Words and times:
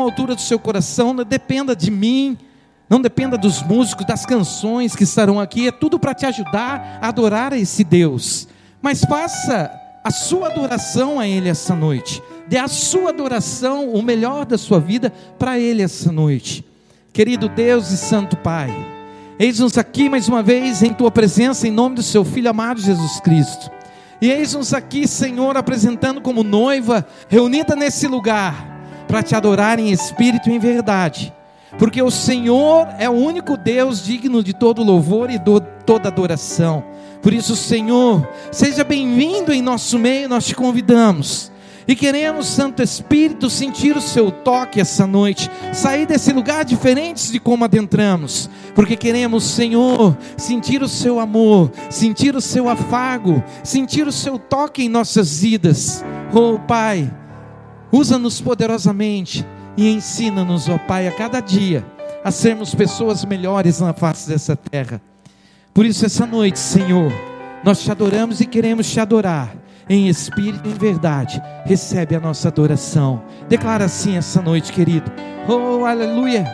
à 0.00 0.04
altura 0.04 0.34
do 0.34 0.40
seu 0.40 0.58
coração, 0.58 1.12
não 1.12 1.24
dependa 1.24 1.74
de 1.74 1.90
mim, 1.90 2.38
não 2.88 3.00
dependa 3.00 3.38
dos 3.38 3.62
músicos, 3.62 4.06
das 4.06 4.26
canções 4.26 4.94
que 4.94 5.04
estarão 5.04 5.40
aqui, 5.40 5.66
é 5.66 5.72
tudo 5.72 5.98
para 5.98 6.14
te 6.14 6.26
ajudar 6.26 6.98
a 7.00 7.08
adorar 7.08 7.52
a 7.52 7.58
esse 7.58 7.82
Deus. 7.82 8.46
Mas 8.80 9.00
faça 9.00 9.70
a 10.04 10.10
sua 10.10 10.48
adoração 10.48 11.18
a 11.18 11.26
Ele 11.26 11.48
essa 11.48 11.74
noite, 11.74 12.22
dê 12.46 12.58
a 12.58 12.68
sua 12.68 13.10
adoração, 13.10 13.90
o 13.90 14.02
melhor 14.02 14.44
da 14.44 14.58
sua 14.58 14.80
vida, 14.80 15.12
para 15.38 15.58
Ele 15.58 15.82
essa 15.82 16.10
noite. 16.12 16.64
Querido 17.12 17.48
Deus 17.48 17.90
e 17.90 17.96
Santo 17.96 18.36
Pai, 18.36 18.70
eis-nos 19.38 19.78
aqui 19.78 20.08
mais 20.08 20.28
uma 20.28 20.42
vez 20.42 20.82
em 20.82 20.92
Tua 20.92 21.10
presença, 21.10 21.68
em 21.68 21.70
nome 21.70 21.96
do 21.96 22.02
Seu 22.02 22.24
Filho 22.24 22.50
amado 22.50 22.80
Jesus 22.80 23.20
Cristo. 23.20 23.70
E 24.20 24.30
eis-nos 24.30 24.72
aqui, 24.72 25.08
Senhor, 25.08 25.56
apresentando 25.56 26.20
como 26.20 26.44
noiva, 26.44 27.06
reunida 27.28 27.74
nesse 27.74 28.06
lugar, 28.06 28.71
para 29.12 29.22
te 29.22 29.34
adorar 29.34 29.78
em 29.78 29.90
espírito 29.90 30.48
e 30.48 30.54
em 30.54 30.58
verdade, 30.58 31.34
porque 31.78 32.00
o 32.00 32.10
Senhor 32.10 32.88
é 32.98 33.10
o 33.10 33.12
único 33.12 33.58
Deus 33.58 34.02
digno 34.02 34.42
de 34.42 34.54
todo 34.54 34.82
louvor 34.82 35.28
e 35.28 35.38
do, 35.38 35.60
toda 35.60 36.08
adoração. 36.08 36.82
Por 37.20 37.30
isso, 37.30 37.54
Senhor, 37.54 38.26
seja 38.50 38.82
bem-vindo 38.82 39.52
em 39.52 39.60
nosso 39.60 39.98
meio, 39.98 40.30
nós 40.30 40.46
te 40.46 40.54
convidamos. 40.54 41.52
E 41.86 41.94
queremos, 41.94 42.46
Santo 42.46 42.82
Espírito, 42.82 43.50
sentir 43.50 43.94
o 43.98 44.00
seu 44.00 44.30
toque 44.30 44.80
essa 44.80 45.06
noite, 45.06 45.50
sair 45.74 46.06
desse 46.06 46.32
lugar 46.32 46.64
diferente 46.64 47.30
de 47.30 47.38
como 47.38 47.66
adentramos, 47.66 48.48
porque 48.74 48.96
queremos, 48.96 49.44
Senhor, 49.44 50.16
sentir 50.38 50.82
o 50.82 50.88
seu 50.88 51.20
amor, 51.20 51.70
sentir 51.90 52.34
o 52.34 52.40
seu 52.40 52.66
afago, 52.66 53.44
sentir 53.62 54.06
o 54.06 54.12
seu 54.12 54.38
toque 54.38 54.84
em 54.84 54.88
nossas 54.88 55.40
vidas. 55.40 56.02
Oh, 56.32 56.58
Pai, 56.58 57.12
Usa-nos 57.92 58.40
poderosamente 58.40 59.46
e 59.76 59.92
ensina-nos, 59.92 60.68
ó 60.68 60.78
Pai, 60.78 61.06
a 61.06 61.12
cada 61.12 61.40
dia 61.40 61.84
a 62.24 62.30
sermos 62.30 62.74
pessoas 62.74 63.24
melhores 63.24 63.80
na 63.80 63.92
face 63.92 64.28
dessa 64.28 64.56
terra. 64.56 65.00
Por 65.74 65.84
isso, 65.84 66.06
essa 66.06 66.24
noite, 66.24 66.58
Senhor, 66.58 67.12
nós 67.64 67.82
te 67.82 67.90
adoramos 67.90 68.40
e 68.40 68.46
queremos 68.46 68.90
te 68.90 69.00
adorar 69.00 69.54
em 69.88 70.08
espírito 70.08 70.68
e 70.68 70.72
em 70.72 70.74
verdade. 70.74 71.42
Recebe 71.64 72.14
a 72.14 72.20
nossa 72.20 72.48
adoração. 72.48 73.22
Declara 73.48 73.84
assim 73.84 74.16
essa 74.16 74.40
noite, 74.40 74.72
querido. 74.72 75.10
Oh, 75.48 75.84
aleluia. 75.84 76.46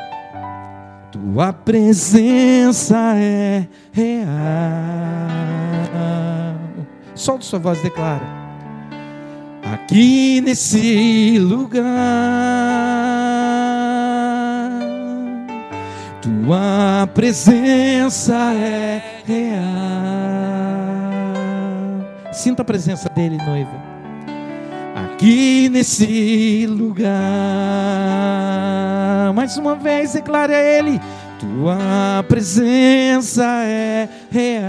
Tua 1.12 1.52
presença 1.52 3.14
é 3.16 3.68
real. 3.92 4.28
Solte 7.14 7.44
sua 7.44 7.58
voz, 7.58 7.82
declara 7.82 8.47
aqui 9.72 10.40
nesse 10.40 11.38
lugar. 11.38 11.82
Tua 16.22 17.06
presença 17.14 18.34
é 18.54 19.02
real. 19.26 19.68
Sinta 22.32 22.62
a 22.62 22.64
presença 22.64 23.08
dele, 23.08 23.36
noiva. 23.44 23.88
Aqui 24.94 25.68
nesse 25.68 26.66
lugar. 26.66 27.08
Mais 29.34 29.56
uma 29.56 29.74
vez, 29.74 30.12
declare 30.12 30.54
a 30.54 30.62
ele: 30.62 31.00
Tua 31.38 32.24
presença 32.28 33.44
é 33.64 34.08
real. 34.30 34.68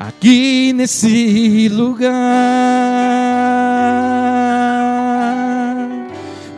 Aqui 0.00 0.72
nesse 0.72 1.68
lugar. 1.68 2.10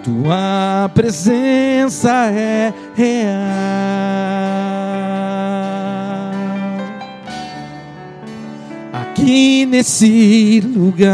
Tua 0.05 0.89
presença 0.95 2.31
é 2.31 2.73
real. 2.95 3.33
Aqui 8.93 9.67
nesse 9.67 10.61
lugar. 10.61 11.11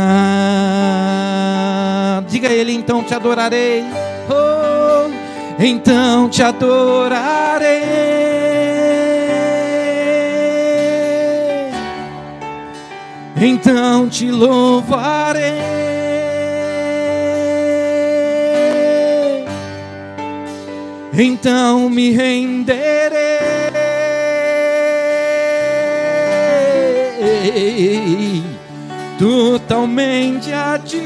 Diga 2.28 2.48
a 2.48 2.52
ele 2.52 2.72
então 2.72 3.02
te 3.02 3.14
adorarei. 3.14 3.82
Oh, 4.28 5.10
então 5.58 6.28
te 6.28 6.42
adorarei. 6.42 8.07
Então 13.40 14.08
te 14.08 14.30
louvarei. 14.30 15.42
Então 21.12 21.90
me 21.90 22.10
renderei 22.12 22.78
totalmente 29.18 30.52
a 30.52 30.78
ti. 30.78 30.98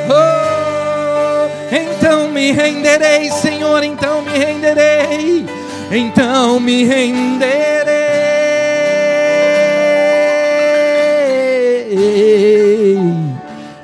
Oh, 0.09 1.47
então 1.71 2.27
me 2.29 2.51
renderei, 2.51 3.31
Senhor, 3.31 3.83
então 3.83 4.21
me 4.21 4.37
renderei. 4.37 5.45
Então 5.91 6.59
me 6.59 6.83
renderei. 6.83 7.55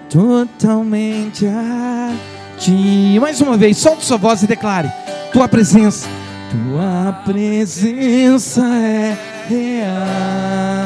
Totalmente 0.10 1.46
a 1.46 2.12
ti. 2.58 3.18
Mais 3.20 3.40
uma 3.40 3.56
vez, 3.56 3.78
solte 3.78 4.04
sua 4.04 4.18
voz 4.18 4.42
e 4.42 4.48
declare: 4.48 4.92
Tua 5.32 5.48
presença, 5.48 6.10
tua 6.50 7.14
presença 7.24 8.62
é 8.66 9.18
real. 9.48 10.81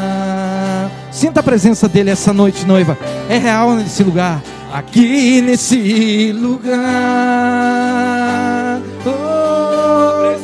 Sinta 1.16 1.40
a 1.40 1.44
presença 1.44 1.88
dele 1.88 2.10
essa 2.10 2.34
noite, 2.34 2.66
noiva. 2.66 2.98
É 3.30 3.38
real 3.38 3.74
nesse 3.74 4.04
lugar. 4.04 4.44
Aqui 4.74 5.40
nesse 5.40 6.34
lugar. 6.34 6.76
Oh, 9.06 10.36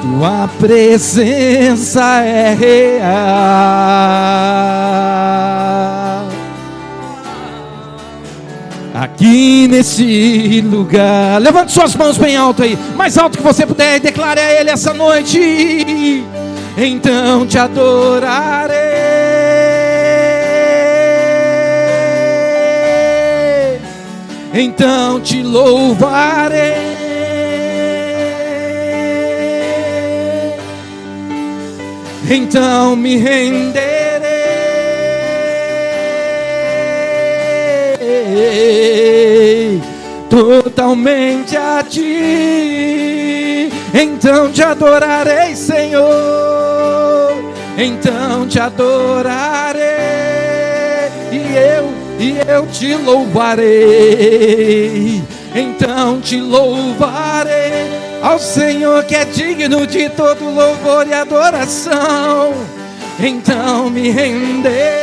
tua 0.00 0.48
presença 0.58 2.22
é 2.22 2.54
real. 2.54 3.12
Aqui 8.94 9.68
nesse 9.68 10.62
lugar. 10.62 11.38
Levante 11.38 11.70
suas 11.70 11.94
mãos 11.94 12.16
bem 12.16 12.34
alto 12.34 12.62
aí. 12.62 12.78
Mais 12.96 13.18
alto 13.18 13.36
que 13.36 13.44
você 13.44 13.66
puder. 13.66 13.96
E 13.96 14.00
declare 14.00 14.40
a 14.40 14.58
Ele 14.58 14.70
essa 14.70 14.94
noite. 14.94 16.24
Então 16.78 17.46
te 17.46 17.58
adorarei. 17.58 19.11
Então 24.52 25.20
te 25.20 25.42
louvarei. 25.42 26.92
Então 32.30 32.96
me 32.96 33.16
renderei 33.16 33.92
totalmente 40.30 41.56
a 41.56 41.84
ti. 41.86 43.70
Então 43.92 44.50
te 44.50 44.62
adorarei, 44.62 45.54
Senhor. 45.54 46.02
Então 47.76 48.46
te 48.48 48.58
adorarei. 48.58 49.82
E 51.30 51.54
eu 51.76 51.91
e 52.22 52.38
eu 52.48 52.66
te 52.68 52.94
louvarei. 52.94 53.62
Então 55.54 56.20
te 56.20 56.40
louvarei 56.40 57.90
ao 58.22 58.38
Senhor 58.38 59.02
que 59.04 59.16
é 59.16 59.24
digno 59.24 59.86
de 59.86 60.08
todo 60.10 60.44
louvor 60.44 61.06
e 61.08 61.12
adoração. 61.12 62.54
Então 63.18 63.90
me 63.90 64.10
renderei 64.10 65.02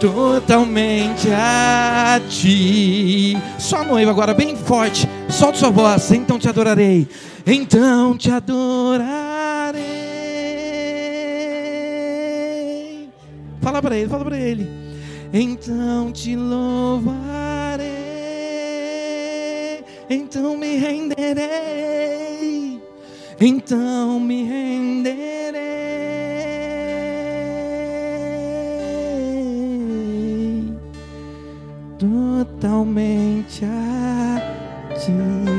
totalmente 0.00 1.28
a 1.32 2.20
ti. 2.28 3.36
Só 3.58 3.84
noiva 3.84 4.10
agora, 4.10 4.34
bem 4.34 4.56
forte. 4.56 5.08
Solta 5.28 5.58
sua 5.58 5.70
voz. 5.70 6.10
Então 6.10 6.38
te 6.38 6.48
adorarei. 6.48 7.06
Então 7.46 8.16
te 8.16 8.30
adorarei. 8.30 9.47
Fala 13.68 13.82
para 13.82 13.98
ele, 13.98 14.08
fala 14.08 14.24
para 14.24 14.38
ele. 14.38 14.66
Então 15.30 16.10
te 16.10 16.34
louvarei, 16.34 17.84
então 20.08 20.56
me 20.56 20.78
renderei, 20.78 22.80
então 23.38 24.18
me 24.18 24.44
renderei 24.44 25.18
totalmente 31.98 33.66
a 33.66 34.96
ti. 34.96 35.57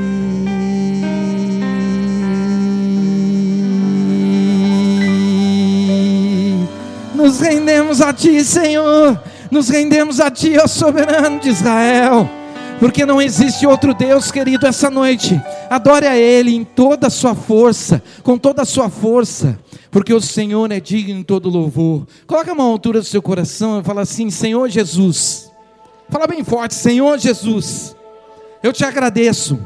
Nos 7.29 7.41
rendemos 7.41 8.01
a 8.01 8.11
ti, 8.11 8.43
Senhor. 8.43 9.21
Nos 9.51 9.69
rendemos 9.69 10.19
a 10.19 10.31
ti, 10.31 10.57
ó 10.57 10.65
soberano 10.65 11.39
de 11.39 11.49
Israel. 11.49 12.27
Porque 12.79 13.05
não 13.05 13.21
existe 13.21 13.67
outro 13.67 13.93
Deus, 13.93 14.31
querido, 14.31 14.65
essa 14.65 14.89
noite. 14.89 15.39
Adore 15.69 16.07
a 16.07 16.17
Ele 16.17 16.55
em 16.55 16.63
toda 16.63 17.05
a 17.05 17.09
sua 17.11 17.35
força, 17.35 18.01
com 18.23 18.35
toda 18.35 18.63
a 18.63 18.65
sua 18.65 18.89
força, 18.89 19.59
porque 19.91 20.11
o 20.11 20.19
Senhor 20.19 20.71
é 20.71 20.79
digno 20.79 21.19
em 21.19 21.21
todo 21.21 21.51
louvor. 21.51 22.07
Coloca 22.25 22.51
a 22.51 22.55
mão 22.55 22.69
à 22.69 22.71
altura 22.71 22.99
do 22.99 23.05
seu 23.05 23.21
coração 23.21 23.79
e 23.79 23.83
fala 23.83 24.01
assim: 24.01 24.31
Senhor 24.31 24.67
Jesus. 24.67 25.51
Fala 26.09 26.25
bem 26.25 26.43
forte, 26.43 26.73
Senhor 26.73 27.19
Jesus. 27.19 27.95
Eu 28.63 28.73
te 28.73 28.83
agradeço 28.83 29.59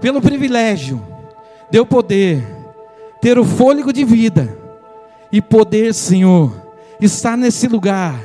pelo 0.00 0.22
privilégio 0.22 1.04
de 1.70 1.78
eu 1.78 1.84
poder 1.84 2.42
ter 3.20 3.38
o 3.38 3.44
fôlego 3.44 3.92
de 3.92 4.06
vida 4.06 4.56
e 5.30 5.42
poder, 5.42 5.92
Senhor, 5.92 6.67
estar 7.00 7.36
nesse 7.36 7.68
lugar 7.68 8.18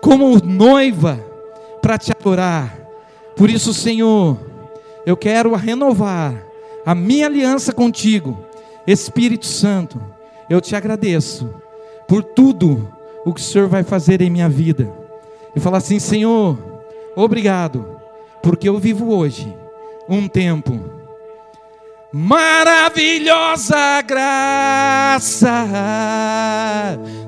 como 0.00 0.38
noiva 0.44 1.18
para 1.80 1.98
te 1.98 2.12
adorar. 2.12 2.78
Por 3.36 3.50
isso, 3.50 3.72
Senhor, 3.72 4.38
eu 5.06 5.16
quero 5.16 5.54
renovar 5.54 6.34
a 6.84 6.94
minha 6.94 7.26
aliança 7.26 7.72
contigo, 7.72 8.38
Espírito 8.86 9.46
Santo. 9.46 10.00
Eu 10.48 10.60
te 10.60 10.74
agradeço 10.74 11.48
por 12.08 12.22
tudo 12.22 12.92
o 13.24 13.32
que 13.32 13.40
o 13.40 13.44
Senhor 13.44 13.68
vai 13.68 13.82
fazer 13.82 14.20
em 14.20 14.30
minha 14.30 14.48
vida. 14.48 14.92
E 15.54 15.60
falar 15.60 15.78
assim, 15.78 15.98
Senhor, 15.98 16.58
obrigado, 17.14 18.00
porque 18.42 18.68
eu 18.68 18.78
vivo 18.78 19.14
hoje 19.14 19.52
um 20.08 20.26
tempo 20.26 20.80
maravilhosa 22.12 24.02
graça, 24.02 25.48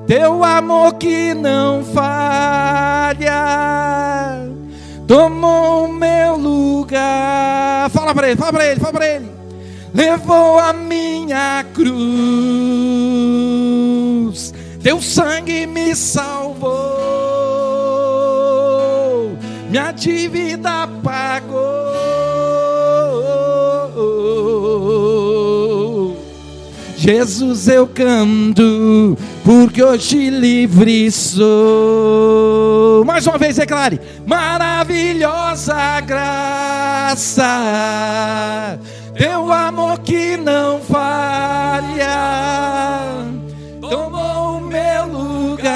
teu 0.07 0.43
amor 0.43 0.95
que 0.95 1.33
não 1.33 1.83
falha, 1.83 3.31
tomou 5.07 5.87
meu 5.87 6.35
lugar. 6.35 7.89
Fala 7.89 8.13
para 8.13 8.27
ele, 8.29 8.37
fala 8.37 8.53
para 8.53 8.65
ele, 8.67 8.79
fala 8.79 8.93
para 8.93 9.07
ele. 9.07 9.31
Levou 9.93 10.57
a 10.59 10.73
minha 10.73 11.63
cruz, 11.73 11.93
teu 14.81 14.99
sangue 14.99 15.67
me 15.67 15.95
salvou, 15.95 16.71
minha 19.69 19.91
dívida 19.91 20.89
pagou. 21.03 22.32
Jesus 27.05 27.67
eu 27.67 27.85
canto, 27.85 29.17
porque 29.43 29.83
hoje 29.83 30.29
livre 30.29 31.11
sou. 31.11 31.43
Mais 33.03 33.27
uma 33.27 33.37
vez 33.37 33.57
declare: 33.57 33.99
maravilhosa 34.25 35.99
graça, 35.99 37.43
teu 39.17 39.51
amor 39.51 39.99
que 39.99 40.37
não 40.37 40.79
falha, 40.79 42.15
tomou 43.81 44.59
o 44.59 44.61
meu 44.61 45.05
lugar. 45.05 45.67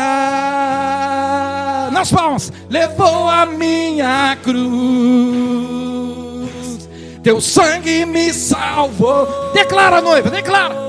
Nas 1.91 2.09
palmas, 2.09 2.53
levou 2.69 3.27
a 3.27 3.45
minha 3.45 4.38
cruz, 4.41 4.57
teu 7.21 7.41
sangue 7.41 8.06
me 8.06 8.31
salvou. 8.31 9.27
Declara, 9.53 10.00
noiva, 10.00 10.30
declara 10.30 10.88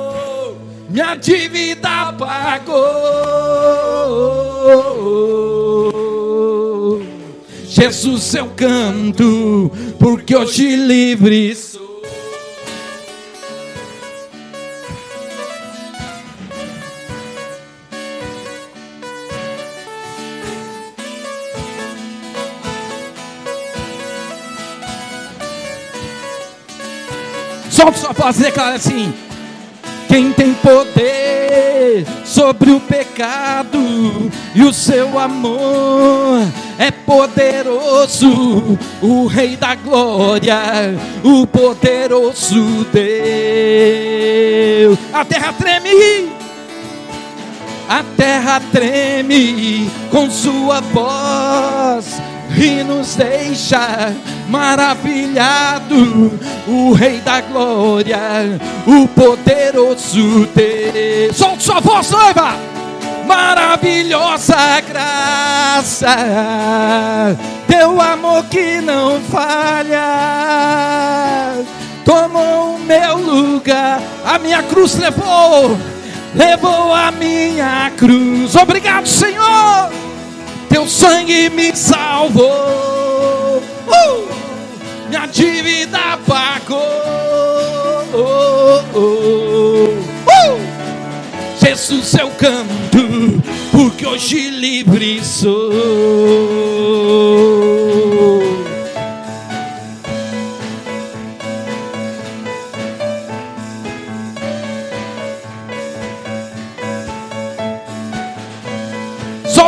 minha 0.89 1.15
dívida 1.15 2.13
pagou. 2.15 2.79
Jesus, 7.67 8.35
eu 8.35 8.47
canto, 8.57 9.71
porque 9.99 10.35
hoje 10.35 10.75
livre 10.75 11.55
sou. 11.55 11.79
Sua 27.71 28.13
voz 28.13 28.39
e 28.39 28.43
declara 28.43 28.75
assim: 28.77 29.13
quem 30.09 30.33
tem 30.33 30.55
poder 30.55 32.07
sobre 32.25 32.71
o 32.71 32.81
pecado 32.81 33.79
e 34.55 34.63
o 34.63 34.73
seu 34.73 35.19
amor 35.19 36.41
é 36.79 36.91
poderoso, 36.91 38.79
o 39.03 39.27
Rei 39.27 39.57
da 39.57 39.75
Glória, 39.75 40.97
o 41.23 41.47
poderoso 41.47 42.87
Deus. 42.93 43.09
A 45.13 45.25
terra 45.25 45.53
treme, 45.53 46.31
a 47.89 48.03
terra 48.17 48.63
treme 48.73 49.91
com 50.11 50.31
sua 50.31 50.81
voz 50.81 52.21
e 52.61 52.83
nos 52.83 53.15
deixa 53.15 54.13
maravilhado, 54.49 56.33
o 56.67 56.93
Rei 56.93 57.21
da 57.21 57.41
Glória, 57.41 58.19
o 58.87 59.07
poderoso 59.09 60.49
Deus. 60.55 61.37
Solte 61.37 61.63
sua 61.63 61.81
voz, 61.81 62.11
noiva! 62.11 62.57
Maravilhosa 63.27 64.81
graça, 64.89 66.17
teu 67.67 68.01
amor 68.01 68.45
que 68.45 68.81
não 68.81 69.21
falha, 69.21 70.03
tomou 72.07 72.77
o 72.77 72.79
meu 72.81 73.19
lugar, 73.19 74.01
a 74.25 74.39
minha 74.39 74.63
cruz 74.63 74.97
levou, 74.97 75.77
levou 76.35 76.95
a 76.95 77.11
minha 77.11 77.93
cruz. 77.97 78.57
Obrigado, 78.57 79.07
Senhor 79.07 80.08
teu 80.69 80.87
sangue 80.87 81.51
me 81.51 81.75
salvou, 81.75 83.63
uh! 83.87 84.29
minha 85.09 85.27
dívida 85.27 86.19
pagou. 86.27 86.79
Uh! 88.15 88.79
Jesus, 91.61 92.15
eu 92.15 92.31
canto, 92.31 93.43
porque 93.71 94.07
hoje 94.07 94.51
livre 94.51 95.23
sou. 95.25 95.73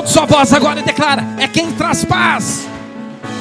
Solte 0.00 0.12
sua 0.12 0.25
voz 0.25 0.52
agora 0.54 0.80
e 0.80 0.83
declara: 0.83 1.26
É 1.37 1.47
quem 1.47 1.73
traz 1.73 2.04
paz. 2.07 2.66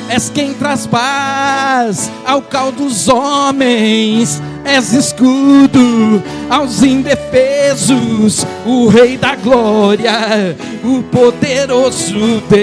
És 0.09 0.29
quem 0.29 0.53
traz 0.53 0.85
paz 0.87 2.11
ao 2.25 2.41
cal 2.41 2.71
dos 2.71 3.07
homens, 3.07 4.41
és 4.65 4.91
escudo 4.91 6.21
aos 6.49 6.81
indefesos, 6.81 8.43
o 8.65 8.87
Rei 8.87 9.17
da 9.17 9.35
Glória, 9.35 10.57
o 10.83 11.03
poderoso 11.03 12.41
Deus. 12.49 12.59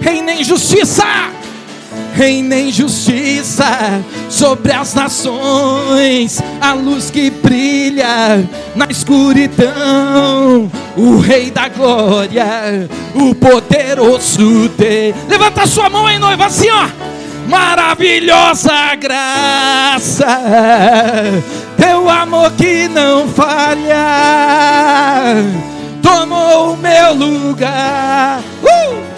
Reina 0.00 0.32
em 0.32 0.42
justiça, 0.42 1.04
reina 2.20 2.54
em 2.54 2.70
justiça 2.70 3.64
sobre 4.28 4.72
as 4.72 4.92
nações, 4.92 6.38
a 6.60 6.74
luz 6.74 7.10
que 7.10 7.30
brilha 7.30 8.46
na 8.76 8.84
escuridão, 8.90 10.70
o 10.98 11.18
Rei 11.18 11.50
da 11.50 11.70
Glória, 11.70 12.86
o 13.14 13.34
poderoso 13.34 14.68
Deus. 14.76 15.16
Levanta 15.30 15.66
sua 15.66 15.88
mão 15.88 16.06
aí, 16.06 16.18
noiva, 16.18 16.44
assim 16.44 16.68
ó. 16.68 16.88
Maravilhosa 17.48 18.94
graça, 18.96 20.42
teu 21.78 22.06
amor 22.06 22.52
que 22.52 22.86
não 22.86 23.26
falha, 23.28 23.96
tomou 26.02 26.76
meu 26.76 27.14
lugar. 27.14 28.42
Uh! 28.62 29.09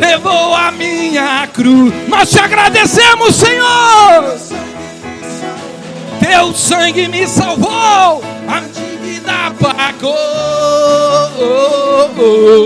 Levou 0.00 0.54
a 0.54 0.70
minha 0.72 1.46
cruz. 1.52 1.92
Nós 2.08 2.30
te 2.30 2.38
agradecemos, 2.38 3.36
Senhor. 3.36 4.38
Teu 6.18 6.54
sangue 6.54 7.06
me 7.08 7.26
salvou, 7.26 8.24
a 8.48 8.60
dívida 8.60 9.52
pagou. 9.60 10.14
Uh! 11.36 12.60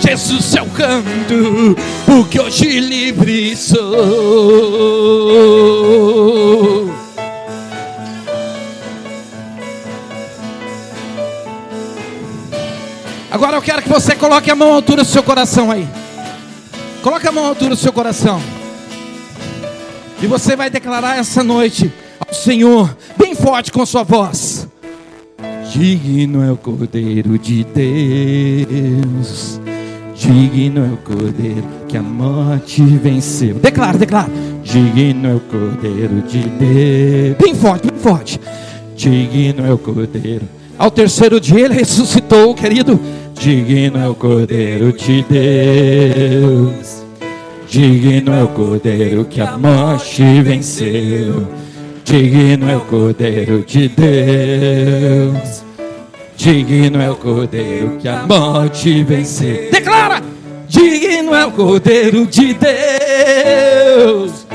Jesus, 0.00 0.54
eu 0.54 0.66
canto, 0.66 1.76
porque 2.06 2.40
hoje 2.40 2.78
livre 2.80 3.56
sou. 3.56 3.76
Agora 13.36 13.54
eu 13.54 13.60
quero 13.60 13.82
que 13.82 13.88
você 13.90 14.16
coloque 14.16 14.50
a 14.50 14.56
mão 14.56 14.72
à 14.72 14.76
altura 14.76 15.02
do 15.02 15.08
seu 15.08 15.22
coração 15.22 15.70
aí. 15.70 15.86
Coloque 17.02 17.28
a 17.28 17.32
mão 17.32 17.44
à 17.44 17.48
altura 17.48 17.74
do 17.74 17.76
seu 17.76 17.92
coração. 17.92 18.40
E 20.22 20.26
você 20.26 20.56
vai 20.56 20.70
declarar 20.70 21.18
essa 21.18 21.44
noite 21.44 21.92
ao 22.18 22.32
Senhor, 22.32 22.96
bem 23.18 23.34
forte 23.34 23.70
com 23.70 23.84
sua 23.84 24.04
voz. 24.04 24.66
Digno 25.70 26.42
é 26.42 26.50
o 26.50 26.56
Cordeiro 26.56 27.38
de 27.38 27.62
Deus. 27.62 29.60
Digno 30.14 30.86
é 30.86 30.94
o 30.94 30.96
Cordeiro 30.96 31.68
que 31.86 31.98
a 31.98 32.02
morte 32.02 32.82
venceu. 32.82 33.56
Declara, 33.56 33.98
declara. 33.98 34.30
Digno 34.64 35.28
é 35.28 35.34
o 35.34 35.40
Cordeiro 35.40 36.22
de 36.22 36.38
Deus. 36.38 37.36
Bem 37.36 37.54
forte, 37.54 37.86
bem 37.86 38.00
forte. 38.00 38.40
Digno 38.96 39.66
é 39.66 39.70
o 39.70 39.76
Cordeiro. 39.76 40.48
Ao 40.78 40.90
terceiro 40.90 41.38
dia 41.38 41.66
ele 41.66 41.74
ressuscitou, 41.74 42.54
querido. 42.54 42.98
Digno 43.38 43.98
é 44.02 44.08
o 44.08 44.14
Cordeiro 44.14 44.92
de 44.92 45.22
Deus. 45.22 47.04
Digno 47.68 48.32
é 48.32 48.42
o 48.42 48.48
Cordeiro 48.48 49.24
que 49.24 49.40
a 49.40 49.56
morte 49.58 50.22
venceu. 50.42 51.46
Digno 52.04 52.68
é 52.70 52.76
o 52.76 52.80
Cordeiro 52.80 53.62
de 53.62 53.88
Deus. 53.88 55.62
Digno 56.36 57.00
é 57.00 57.10
o 57.10 57.16
Cordeiro 57.16 57.98
que 57.98 58.08
a 58.08 58.26
morte 58.26 59.02
venceu. 59.04 59.70
Declara! 59.70 60.22
Digno 60.68 61.34
é 61.34 61.46
o 61.46 61.52
Cordeiro 61.52 62.26
de 62.26 62.54
Deus. 62.54 64.46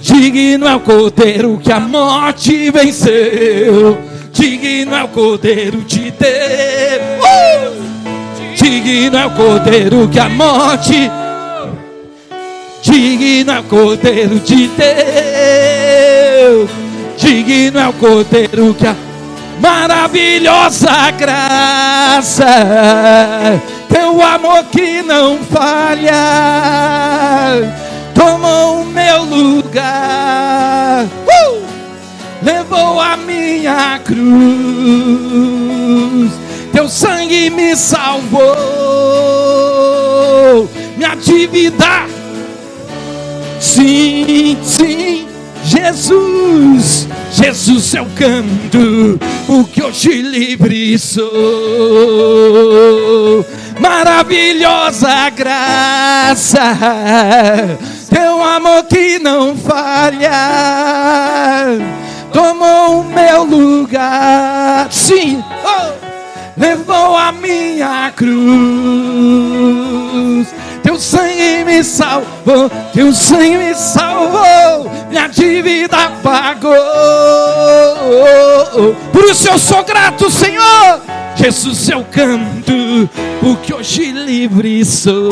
Digno 0.00 0.66
é 0.66 0.76
o 0.76 0.80
Cordeiro 0.80 1.58
que 1.58 1.72
a 1.72 1.80
morte 1.80 2.70
venceu. 2.70 3.98
Digno 4.32 4.94
é 4.94 5.04
o 5.04 5.08
Cordeiro 5.08 5.80
de 5.82 6.10
Deus. 6.10 7.74
Uh! 7.74 7.77
Digno 8.70 9.16
é 9.16 9.24
o 9.24 9.30
Cordeiro 9.30 10.06
que 10.08 10.18
a 10.18 10.28
morte. 10.28 11.10
Digno 12.82 13.52
é 13.52 13.60
o 13.60 13.64
Cordeiro 13.64 14.38
de 14.40 14.68
Deus. 14.68 14.78
Digno 17.16 17.80
é 17.80 17.88
o 17.88 17.94
Cordeiro 17.94 18.74
que 18.74 18.86
a 18.86 18.94
maravilhosa 19.58 21.10
graça, 21.12 22.44
teu 23.88 24.22
amor 24.22 24.64
que 24.64 25.00
não 25.02 25.38
falha, 25.38 26.12
tomou 28.14 28.82
o 28.82 28.84
meu 28.84 29.24
lugar, 29.24 31.06
uh! 31.06 31.62
levou 32.42 33.00
a 33.00 33.16
minha 33.16 33.98
cruz, 34.04 34.18
teu 36.78 36.88
sangue 36.88 37.50
me 37.50 37.74
salvou, 37.74 38.38
minha 40.96 41.16
dívida, 41.16 42.06
sim, 43.58 44.56
sim, 44.62 45.26
Jesus. 45.64 47.08
Jesus 47.32 47.94
eu 47.94 48.06
canto, 48.16 49.18
porque 49.44 49.82
hoje 49.82 50.22
livre 50.22 50.96
sou. 51.00 51.26
Maravilhosa 53.80 55.30
graça, 55.30 56.76
teu 58.08 58.40
amor 58.40 58.84
que 58.84 59.18
não 59.18 59.56
falha, 59.56 60.30
tomou 62.32 63.00
o 63.00 63.04
meu 63.04 63.42
lugar. 63.42 64.86
Sim, 64.92 65.42
oh, 65.64 65.97
levou 66.58 67.16
a 67.16 67.32
minha 67.32 68.12
cruz 68.14 69.68
teu 70.88 70.98
sangue 70.98 71.64
me 71.66 71.84
salvou, 71.84 72.70
teu 72.94 73.12
sangue 73.12 73.58
me 73.58 73.74
salvou, 73.74 74.90
minha 75.10 75.28
dívida 75.28 76.10
pagou. 76.22 76.74
Por 79.12 79.24
isso 79.24 79.48
eu 79.48 79.58
sou 79.58 79.84
grato, 79.84 80.30
Senhor. 80.30 81.00
Jesus, 81.36 81.88
eu 81.90 82.02
canto, 82.10 83.08
porque 83.38 83.74
hoje 83.74 84.12
livre 84.12 84.82
sou. 84.84 85.30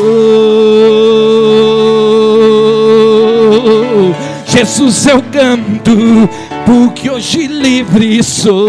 Jesus, 4.47 5.07
eu 5.07 5.23
canto, 5.33 6.29
porque 6.67 7.09
hoje 7.09 7.47
livre 7.47 8.23
sou. 8.23 8.69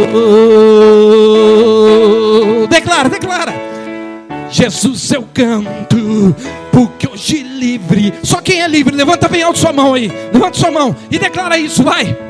Declara, 2.70 3.10
declara. 3.10 3.54
Jesus, 4.50 5.12
eu 5.12 5.28
canto, 5.34 6.36
porque 6.72 7.10
hoje 7.10 7.42
livre. 7.44 8.14
Só 8.24 8.40
quem 8.40 8.62
é 8.62 8.68
livre, 8.68 8.96
levanta 8.96 9.28
bem 9.28 9.42
alto 9.42 9.60
sua 9.60 9.74
mão 9.74 9.96
aí. 9.96 10.12
Levanta 10.32 10.58
sua 10.58 10.72
mão 10.72 10.96
e 11.10 11.18
declara 11.18 11.58
isso, 11.58 11.84
vai. 11.84 12.27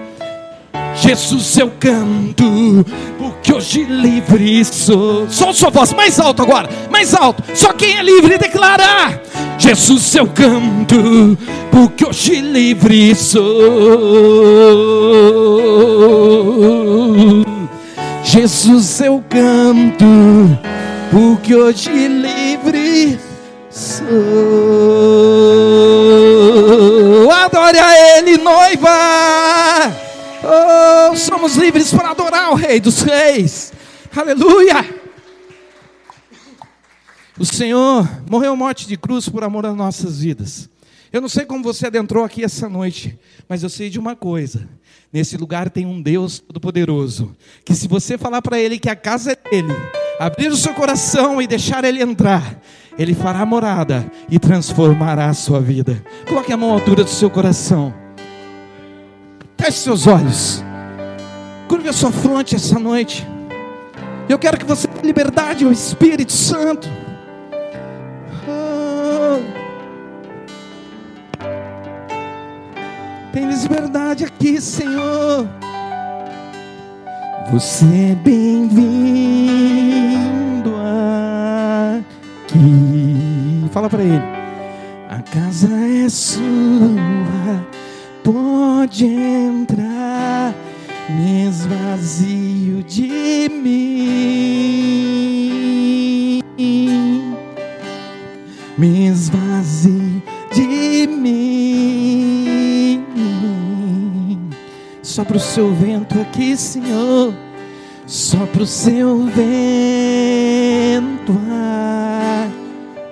Jesus 0.99 1.55
eu 1.57 1.71
canto, 1.79 2.83
porque 3.19 3.53
hoje 3.53 3.83
livre 3.83 4.65
sou. 4.65 5.29
Só 5.29 5.53
sua 5.53 5.69
voz, 5.69 5.93
mais 5.93 6.19
alto 6.19 6.41
agora, 6.41 6.67
mais 6.89 7.13
alto. 7.13 7.43
Só 7.53 7.71
quem 7.71 7.97
é 7.97 8.01
livre 8.01 8.39
declara. 8.39 9.21
Jesus 9.59 10.15
eu 10.15 10.25
canto, 10.27 11.37
porque 11.71 12.03
hoje 12.03 12.41
livre 12.41 13.13
sou. 13.13 13.43
Jesus 18.23 18.99
eu 19.01 19.23
canto, 19.29 20.05
porque 21.11 21.55
hoje 21.55 21.91
livre 22.07 23.19
sou. 23.69 24.07
Adore 27.31 27.77
a 27.77 28.17
Ele, 28.17 28.37
noiva. 28.37 29.96
Oh, 30.49 31.13
somos 31.17 31.57
livres 31.57 31.93
para 31.93 32.11
adorar 32.11 32.51
o 32.51 32.55
Rei 32.55 32.79
dos 32.79 33.01
Reis. 33.01 33.73
Aleluia. 34.15 34.75
O 37.37 37.45
Senhor 37.45 38.09
morreu 38.29 38.55
morte 38.55 38.87
de 38.87 38.95
cruz 38.95 39.27
por 39.27 39.43
amor 39.43 39.65
às 39.65 39.75
nossas 39.75 40.21
vidas. 40.21 40.69
Eu 41.11 41.19
não 41.19 41.27
sei 41.27 41.45
como 41.45 41.61
você 41.61 41.87
adentrou 41.87 42.23
aqui 42.23 42.45
essa 42.45 42.69
noite, 42.69 43.19
mas 43.49 43.61
eu 43.61 43.67
sei 43.67 43.89
de 43.89 43.99
uma 43.99 44.15
coisa: 44.15 44.69
nesse 45.11 45.35
lugar 45.35 45.69
tem 45.69 45.85
um 45.85 46.01
Deus 46.01 46.39
Todo-Poderoso, 46.39 47.35
que 47.65 47.75
se 47.75 47.89
você 47.89 48.17
falar 48.17 48.41
para 48.41 48.57
Ele 48.57 48.79
que 48.79 48.89
a 48.89 48.95
casa 48.95 49.33
é 49.33 49.49
dele, 49.49 49.75
abrir 50.17 50.47
o 50.47 50.55
seu 50.55 50.73
coração 50.73 51.41
e 51.41 51.47
deixar 51.47 51.83
Ele 51.83 52.01
entrar, 52.01 52.61
Ele 52.97 53.13
fará 53.13 53.45
morada 53.45 54.09
e 54.29 54.39
transformará 54.39 55.27
a 55.27 55.33
sua 55.33 55.59
vida. 55.59 56.01
Coloque 56.25 56.53
a 56.53 56.57
mão 56.57 56.71
à 56.71 56.73
altura 56.75 57.03
do 57.03 57.09
seu 57.09 57.29
coração, 57.29 57.93
feche 59.57 59.79
seus 59.79 60.07
olhos, 60.07 60.63
curve 61.67 61.89
a 61.89 61.93
sua 61.93 62.11
fronte 62.11 62.55
essa 62.55 62.79
noite. 62.79 63.27
Eu 64.29 64.37
quero 64.37 64.57
que 64.57 64.65
você 64.65 64.87
tenha 64.87 65.05
liberdade 65.05 65.65
ao 65.65 65.71
Espírito 65.71 66.31
Santo. 66.31 66.87
Tens 73.31 73.63
liberdade 73.63 74.25
aqui, 74.25 74.59
Senhor. 74.59 75.47
Você 77.51 77.85
é 77.85 78.15
bem-vindo 78.15 78.77
aqui. 82.45 83.69
Fala 83.71 83.89
para 83.89 84.03
ele. 84.03 84.23
A 85.09 85.21
casa 85.21 85.69
é 85.73 86.09
sua, 86.09 86.43
pode 88.27 89.05
entrar. 89.05 90.53
Me 91.09 91.47
esvazio 91.47 92.83
de 92.83 93.49
mim. 93.49 94.03
Me 98.77 99.07
esvazio 99.07 100.21
de 100.53 101.07
mim. 101.07 103.03
Sopra 105.01 105.37
o 105.37 105.39
seu 105.39 105.73
vento 105.73 106.19
aqui, 106.19 106.57
Senhor. 106.57 107.33
Só 108.05 108.45
pro 108.45 108.65
seu 108.65 109.23
vento 109.25 109.47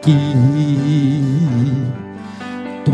aqui. 0.01 0.25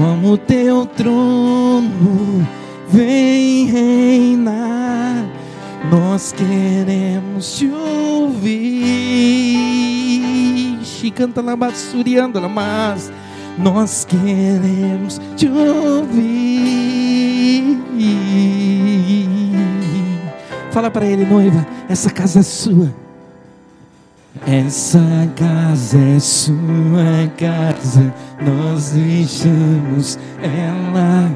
Toma 0.01 0.29
o 0.29 0.37
teu 0.37 0.83
trono, 0.87 2.47
vem 2.87 3.67
reinar. 3.67 5.27
Nós 5.91 6.33
queremos 6.33 7.55
te 7.55 7.69
ouvir. 7.69 8.81
Canta 11.15 11.39
lá, 11.39 11.55
bassuriando 11.55 12.41
mas 12.49 13.11
nós 13.59 14.03
queremos 14.05 15.21
te 15.37 15.47
ouvir. 15.47 16.17
Fala 20.71 20.89
para 20.89 21.05
ele, 21.05 21.25
noiva, 21.25 21.63
essa 21.87 22.09
casa 22.09 22.39
é 22.39 22.43
sua. 22.43 23.00
Essa 24.47 24.99
casa 25.35 25.97
é 25.97 26.19
sua 26.19 27.29
casa, 27.37 28.13
nós 28.41 28.91
deixamos 28.91 30.17
ela. 30.41 31.29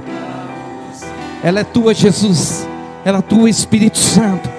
Ela 1.44 1.60
é 1.60 1.64
tua, 1.64 1.94
Jesus. 1.94 2.68
Ela 3.04 3.20
é 3.20 3.22
tua, 3.22 3.50
Espírito 3.50 3.98
Santo. 3.98 4.50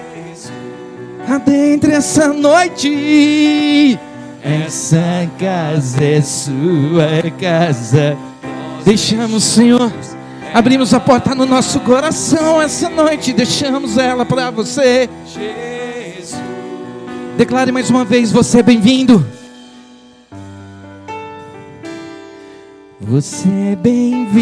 Adentre 1.27 1.93
essa 1.93 2.29
noite. 2.33 3.99
Essa 4.45 5.29
casa 5.41 6.05
é 6.05 6.21
sua 6.21 7.31
casa. 7.41 8.17
Deixamos, 8.85 9.43
Senhor. 9.43 9.93
Abrimos 10.55 10.95
a 10.95 11.01
porta 11.01 11.35
no 11.35 11.47
nosso 11.47 11.81
coração 11.81 12.63
essa 12.63 12.89
noite. 12.89 13.33
Deixamos 13.33 13.99
ela 13.99 14.25
para 14.25 14.51
você. 14.51 15.09
Declare 17.37 17.71
mais 17.71 17.91
uma 17.91 18.05
vez: 18.05 18.33
você 18.33 18.61
é 18.61 18.63
bem-vindo. 18.63 19.25
Você 22.99 23.49
é 23.73 23.77
bem-vindo 23.77 24.37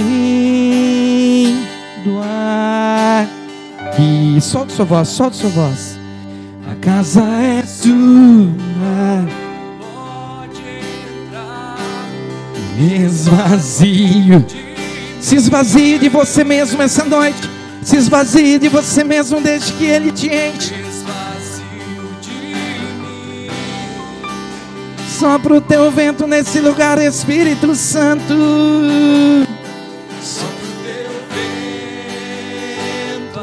aqui. 3.80 4.40
Solte 4.40 4.72
sua 4.72 4.84
voz, 4.84 5.08
solte 5.08 5.36
sua 5.36 5.50
voz. 5.50 5.98
A 6.70 6.76
casa 6.76 7.20
é 7.20 7.62
sua. 7.66 7.94
Pode 9.80 10.62
entrar. 11.26 11.76
Esvazio. 13.04 14.46
Se 15.20 15.34
esvazie 15.34 15.98
de 15.98 16.08
você 16.08 16.44
mesmo 16.44 16.80
essa 16.80 17.04
noite. 17.04 17.50
Se 17.82 17.96
esvazie 17.96 18.58
de 18.58 18.68
você 18.68 19.02
mesmo 19.02 19.40
desde 19.40 19.72
que 19.72 19.84
Ele 19.84 20.12
te 20.12 20.28
enche. 20.28 20.84
Sopra 25.25 25.54
o 25.54 25.61
teu 25.62 25.90
vento 25.90 26.26
nesse 26.26 26.61
lugar, 26.61 26.99
Espírito 26.99 27.75
Santo. 27.75 28.35
Sopra 30.23 30.66
o 30.66 30.75
teu 30.85 31.11
vento. 33.25 33.40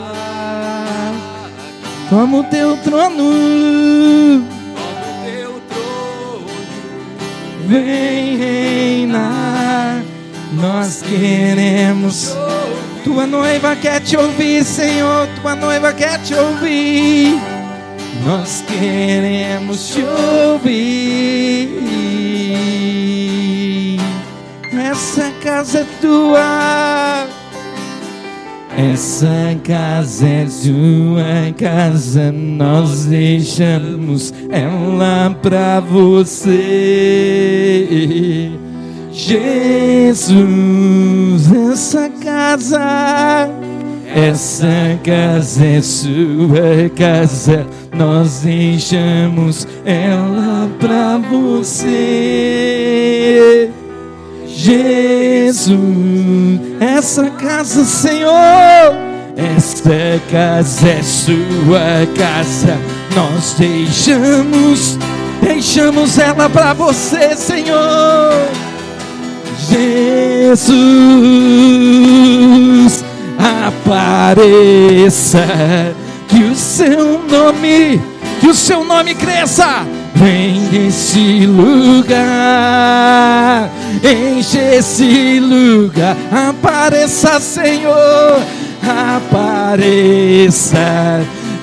Toma 2.07 2.37
o 2.37 2.43
teu 2.43 2.77
trono. 2.83 4.43
Toma 4.75 5.01
o 5.09 5.25
teu 5.25 5.59
trono. 5.69 6.45
Vem 7.65 8.37
reinar. 8.37 10.03
Nós 10.53 11.01
queremos. 11.01 12.37
Tua 13.03 13.25
noiva 13.25 13.75
quer 13.75 14.01
te 14.01 14.15
ouvir, 14.15 14.63
Senhor. 14.63 15.27
Tua 15.41 15.55
noiva 15.55 15.91
quer 15.91 16.21
te 16.21 16.35
ouvir. 16.35 17.41
Nós 18.25 18.63
queremos 18.67 19.89
te 19.89 20.03
ouvir. 20.51 21.81
Essa 24.73 25.31
casa 25.43 25.79
é 25.79 25.85
tua. 25.99 27.27
Essa 28.77 29.57
casa 29.63 30.27
é 30.27 30.45
tua 30.45 31.51
casa, 31.57 32.31
nós 32.31 33.05
deixamos 33.05 34.33
ela 34.49 35.35
pra 35.41 35.79
você. 35.79 36.51
Jesus, 39.11 40.21
essa 41.71 42.09
casa, 42.23 43.49
essa 44.15 44.99
casa 45.03 45.65
é 45.65 45.81
sua 45.81 46.89
casa 46.95 47.67
nós 47.93 48.39
deixamos 48.39 49.67
ela 49.85 50.67
pra 50.79 51.19
você. 51.29 51.89
Jesus, 54.45 55.77
essa 56.79 57.29
casa, 57.31 57.83
Senhor, 57.83 58.31
esta 59.35 60.21
casa 60.31 60.87
é 60.87 61.01
sua 61.01 62.07
casa. 62.15 62.77
Nós 63.15 63.55
deixamos, 63.57 64.97
deixamos 65.41 66.17
ela 66.17 66.49
para 66.49 66.73
você, 66.73 67.35
Senhor. 67.35 68.31
Jesus, 69.69 70.71
apareça 73.37 75.45
que 76.31 76.43
o 76.43 76.55
seu 76.55 77.21
nome, 77.29 78.01
que 78.39 78.47
o 78.47 78.53
seu 78.53 78.83
nome 78.85 79.13
cresça. 79.13 79.85
Vem 80.15 80.61
nesse 80.71 81.45
lugar, 81.45 82.19
enche 84.03 84.57
esse 84.57 85.39
lugar, 85.39 86.15
apareça, 86.31 87.39
Senhor, 87.39 88.41
apareça, 89.17 90.77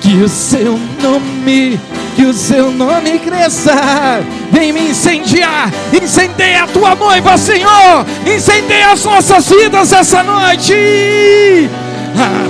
que 0.01 0.15
o 0.15 0.27
seu 0.27 0.77
nome, 1.01 1.79
que 2.15 2.25
o 2.25 2.33
seu 2.33 2.69
nome 2.71 3.19
cresça. 3.19 4.21
Vem 4.51 4.73
me 4.73 4.89
incendiar, 4.89 5.71
incendeia 5.93 6.63
a 6.63 6.67
tua 6.67 6.95
noiva, 6.95 7.37
Senhor, 7.37 8.05
incendeia 8.25 8.91
as 8.91 9.05
nossas 9.05 9.47
vidas 9.47 9.93
essa 9.93 10.21
noite. 10.21 11.69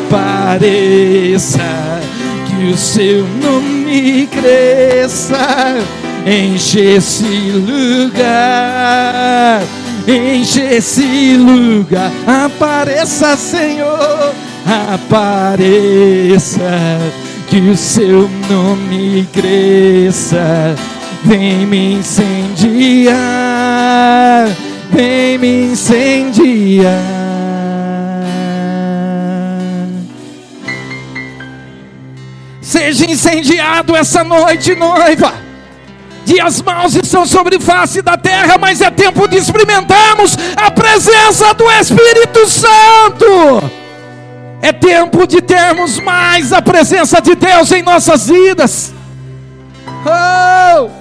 Apareça 0.10 1.99
que 2.60 2.66
o 2.66 2.78
seu 2.78 3.26
nome 3.42 4.28
cresça, 4.28 5.78
enche 6.26 6.82
esse 6.82 7.24
lugar, 7.54 8.92
enche 10.06 10.60
esse 10.60 11.38
lugar, 11.38 12.12
apareça, 12.28 13.38
Senhor, 13.38 14.34
apareça, 14.94 15.40
que 17.48 17.62
o 17.62 17.78
seu 17.78 18.30
nome 18.50 19.26
cresça, 19.32 20.76
vem 21.24 21.66
me 21.66 21.94
incendiar, 21.94 23.16
vem 24.92 25.38
me 25.38 25.72
incendiar. 25.72 27.19
Seja 32.70 33.10
incendiado 33.10 33.96
essa 33.96 34.24
noite, 34.24 34.76
noiva. 34.76 35.34
Dias 36.24 36.62
maus 36.62 36.94
estão 36.94 37.26
sobre 37.26 37.60
face 37.60 38.00
da 38.00 38.16
terra, 38.16 38.60
mas 38.60 38.80
é 38.80 38.92
tempo 38.92 39.28
de 39.28 39.38
experimentarmos 39.38 40.38
a 40.56 40.70
presença 40.70 41.52
do 41.56 41.68
Espírito 41.72 42.48
Santo. 42.48 43.72
É 44.62 44.72
tempo 44.72 45.26
de 45.26 45.42
termos 45.42 46.00
mais 46.00 46.54
a 46.54 46.62
presença 46.62 47.20
de 47.20 47.34
Deus 47.34 47.72
em 47.72 47.82
nossas 47.82 48.28
vidas. 48.28 48.94
Oh! 50.06 50.99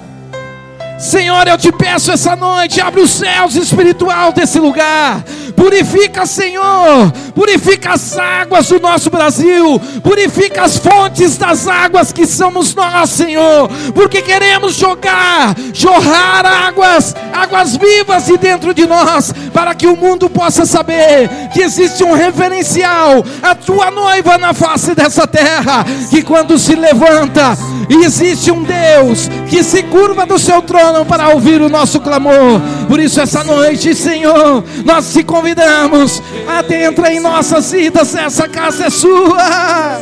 Senhor, 0.99 1.47
eu 1.47 1.57
te 1.57 1.71
peço 1.71 2.11
essa 2.11 2.35
noite, 2.35 2.81
abre 2.81 2.99
os 2.99 3.11
céus 3.11 3.55
espiritual 3.55 4.33
desse 4.33 4.59
lugar. 4.59 5.23
Purifica, 5.55 6.25
Senhor, 6.25 7.11
purifica 7.33 7.93
as 7.93 8.17
águas 8.17 8.67
do 8.67 8.81
nosso 8.81 9.09
Brasil, 9.09 9.79
purifica 10.03 10.63
as 10.63 10.77
fontes 10.77 11.37
das 11.37 11.67
águas 11.67 12.11
que 12.11 12.25
somos 12.25 12.75
nós, 12.75 13.09
Senhor, 13.09 13.69
porque 13.93 14.21
queremos 14.21 14.75
jogar, 14.75 15.55
jorrar 15.73 16.45
águas, 16.45 17.15
águas 17.33 17.77
vivas 17.77 18.25
de 18.25 18.37
dentro 18.37 18.73
de 18.73 18.85
nós, 18.85 19.33
para 19.53 19.73
que 19.73 19.87
o 19.87 19.95
mundo 19.95 20.29
possa 20.29 20.65
saber 20.65 21.29
que 21.53 21.61
existe 21.61 22.03
um 22.03 22.13
referencial, 22.13 23.23
a 23.41 23.55
tua 23.55 23.89
noiva 23.89 24.37
na 24.37 24.53
face 24.53 24.93
dessa 24.93 25.25
terra, 25.25 25.85
que 26.09 26.21
quando 26.21 26.59
se 26.59 26.75
levanta, 26.75 27.57
existe 27.89 28.51
um 28.51 28.63
Deus 28.63 29.29
que 29.49 29.63
se 29.63 29.83
curva 29.83 30.25
do 30.25 30.37
seu 30.37 30.61
trono 30.61 30.88
para 31.05 31.29
ouvir 31.29 31.61
o 31.61 31.69
nosso 31.69 31.99
clamor. 31.99 32.59
Por 32.87 32.99
isso, 32.99 33.21
essa 33.21 33.43
noite, 33.43 33.93
Senhor, 33.95 34.63
nós 34.85 35.13
te 35.13 35.23
convidamos, 35.23 36.21
adentra 36.47 37.13
em 37.13 37.19
nossas 37.19 37.71
vidas, 37.71 38.15
essa 38.15 38.47
casa 38.47 38.85
é 38.85 38.89
sua. 38.89 39.99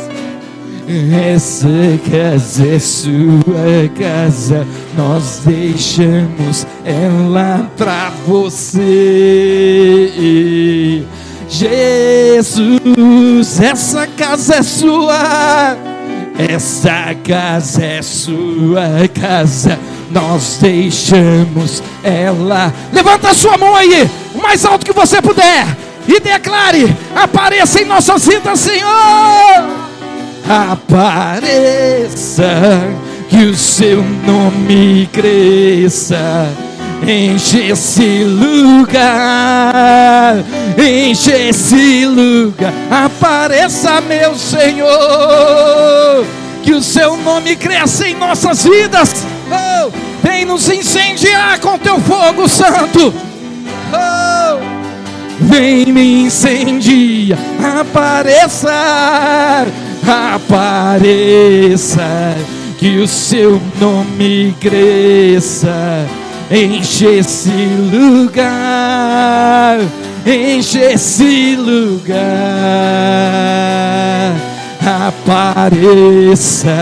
Essa 1.34 1.68
casa 2.10 2.66
é 2.66 2.78
sua 2.78 3.90
casa, 3.98 4.66
nós 4.96 5.42
deixamos 5.44 6.66
ela 6.82 7.70
pra 7.76 8.10
você. 8.26 10.10
Jesus, 11.50 13.60
essa 13.60 14.06
casa 14.06 14.54
é 14.56 14.62
sua, 14.62 15.76
essa 16.38 17.14
casa 17.22 17.84
é 17.84 18.00
sua 18.00 19.06
casa, 19.12 19.78
nós 20.10 20.58
deixamos 20.60 21.82
ela. 22.02 22.72
Levanta 22.92 23.30
a 23.30 23.34
sua 23.34 23.56
mão 23.56 23.74
aí, 23.74 24.08
o 24.34 24.42
mais 24.42 24.64
alto 24.64 24.86
que 24.86 24.92
você 24.92 25.20
puder, 25.20 25.66
e 26.06 26.20
declare: 26.20 26.94
apareça 27.14 27.80
em 27.80 27.84
nossas 27.84 28.26
vidas, 28.26 28.60
Senhor 28.60 29.88
apareça, 30.48 31.50
que 33.28 33.44
o 33.44 33.54
seu 33.54 34.02
nome 34.26 35.08
cresça. 35.12 36.48
Enche 37.06 37.68
esse 37.68 38.24
lugar, 38.24 38.94
enche 40.76 41.30
esse 41.30 42.04
lugar, 42.06 42.72
apareça, 42.90 44.00
meu 44.00 44.34
Senhor, 44.34 44.88
que 46.64 46.72
o 46.72 46.82
seu 46.82 47.16
nome 47.18 47.54
cresça 47.54 48.08
em 48.08 48.16
nossas 48.16 48.64
vidas. 48.64 49.24
Oh, 49.50 49.90
vem 50.22 50.44
nos 50.44 50.68
incendiar 50.68 51.58
com 51.60 51.78
teu 51.78 52.00
fogo 52.00 52.48
santo. 52.48 53.12
Oh, 53.92 54.58
vem 55.40 55.86
me 55.92 56.24
incendiar, 56.24 57.38
apareça 57.80 59.66
apareça, 60.10 61.06
que 62.78 62.98
o 62.98 63.06
seu 63.06 63.60
nome 63.80 64.54
cresça, 64.60 66.06
enche 66.50 67.04
esse 67.06 67.50
lugar, 67.92 69.78
enche 70.24 70.78
esse 70.78 71.56
lugar, 71.56 72.16
apareça, 75.08 76.76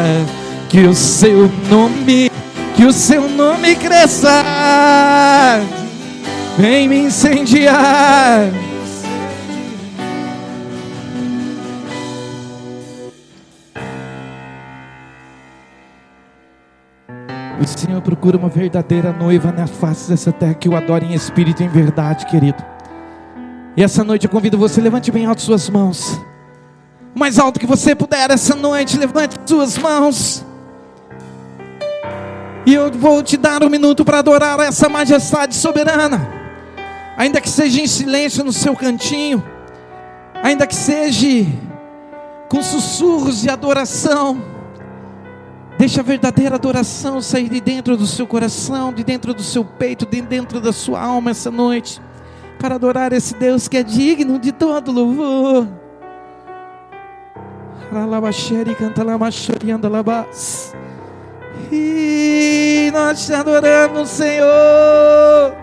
que 0.69 0.81
o 0.81 0.95
seu 0.95 1.51
nome, 1.69 2.31
que 2.77 2.85
o 2.85 2.93
seu 2.93 3.29
nome 3.29 3.75
cresça, 3.75 4.43
vem 6.59 6.89
me 6.89 6.99
incendiar 6.99 8.51
O 17.59 17.67
Senhor 17.67 18.01
procura 18.01 18.37
uma 18.37 18.49
verdadeira 18.49 19.13
noiva 19.13 19.51
na 19.51 19.67
face 19.67 20.09
dessa 20.09 20.31
terra 20.31 20.55
que 20.55 20.69
o 20.69 20.77
adore 20.77 21.05
em 21.05 21.15
espírito 21.15 21.65
e 21.65 21.67
em 21.67 21.69
verdade, 21.69 22.25
querido. 22.27 22.65
E 23.77 23.83
essa 23.83 24.05
noite 24.05 24.25
eu 24.25 24.31
convido 24.31 24.57
você, 24.57 24.81
levante 24.81 25.11
bem 25.11 25.27
alto 25.27 25.43
suas 25.43 25.69
mãos. 25.69 26.17
Mais 27.13 27.41
alto 27.41 27.59
que 27.59 27.67
você 27.67 27.93
puder 27.93 28.31
essa 28.31 28.55
noite, 28.55 28.97
levante 28.97 29.35
suas 29.45 29.77
mãos. 29.79 30.46
E 32.67 32.75
eu 32.75 32.91
vou 32.91 33.23
te 33.23 33.37
dar 33.37 33.63
um 33.63 33.71
minuto 33.71 34.05
para 34.05 34.19
adorar 34.19 34.59
essa 34.59 34.89
majestade 34.89 35.55
soberana. 35.55 36.29
Ainda 37.17 37.41
que 37.41 37.49
seja 37.49 37.81
em 37.81 37.87
silêncio 37.87 38.43
no 38.43 38.53
seu 38.53 38.75
cantinho, 38.75 39.43
ainda 40.43 40.67
que 40.67 40.75
seja 40.75 41.47
com 42.49 42.61
sussurros 42.65 43.41
de 43.41 43.49
adoração. 43.49 44.43
Deixa 45.79 46.01
a 46.01 46.05
verdadeira 46.05 46.57
adoração 46.57 47.23
sair 47.23 47.49
de 47.49 47.61
dentro 47.61 47.97
do 47.97 48.07
seu 48.07 48.27
coração, 48.27 48.93
de 48.93 49.05
dentro 49.05 49.33
do 49.33 49.43
seu 49.43 49.65
peito, 49.65 50.05
de 50.05 50.21
dentro 50.21 50.61
da 50.61 50.73
sua 50.73 51.01
alma 51.01 51.31
essa 51.31 51.51
noite, 51.53 52.03
para 52.59 52.75
adorar 52.75 53.13
esse 53.13 53.35
Deus 53.37 53.69
que 53.69 53.77
é 53.77 53.83
digno 53.85 54.41
de 54.41 54.51
todo 54.51 54.91
louvor. 54.91 55.69
E 61.71 62.91
nós 62.93 63.27
te 63.27 63.33
adoramos, 63.33 64.09
Senhor. 64.09 65.55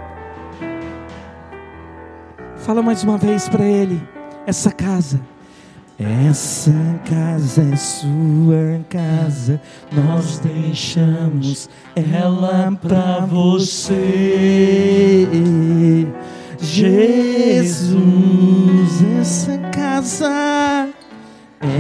Fala 2.58 2.82
mais 2.82 3.04
uma 3.04 3.18
vez 3.18 3.50
para 3.50 3.64
Ele, 3.64 4.02
essa 4.48 4.72
casa 4.72 5.20
essa 6.00 6.72
casa 7.08 7.62
é 7.72 7.76
sua 7.76 8.84
casa, 8.90 9.62
nós 9.92 10.40
deixamos 10.40 11.70
ela 11.96 12.76
para 12.82 13.28
você. 13.28 15.28
Jesus, 16.60 17.94
essa 19.22 19.56
casa, 19.70 20.90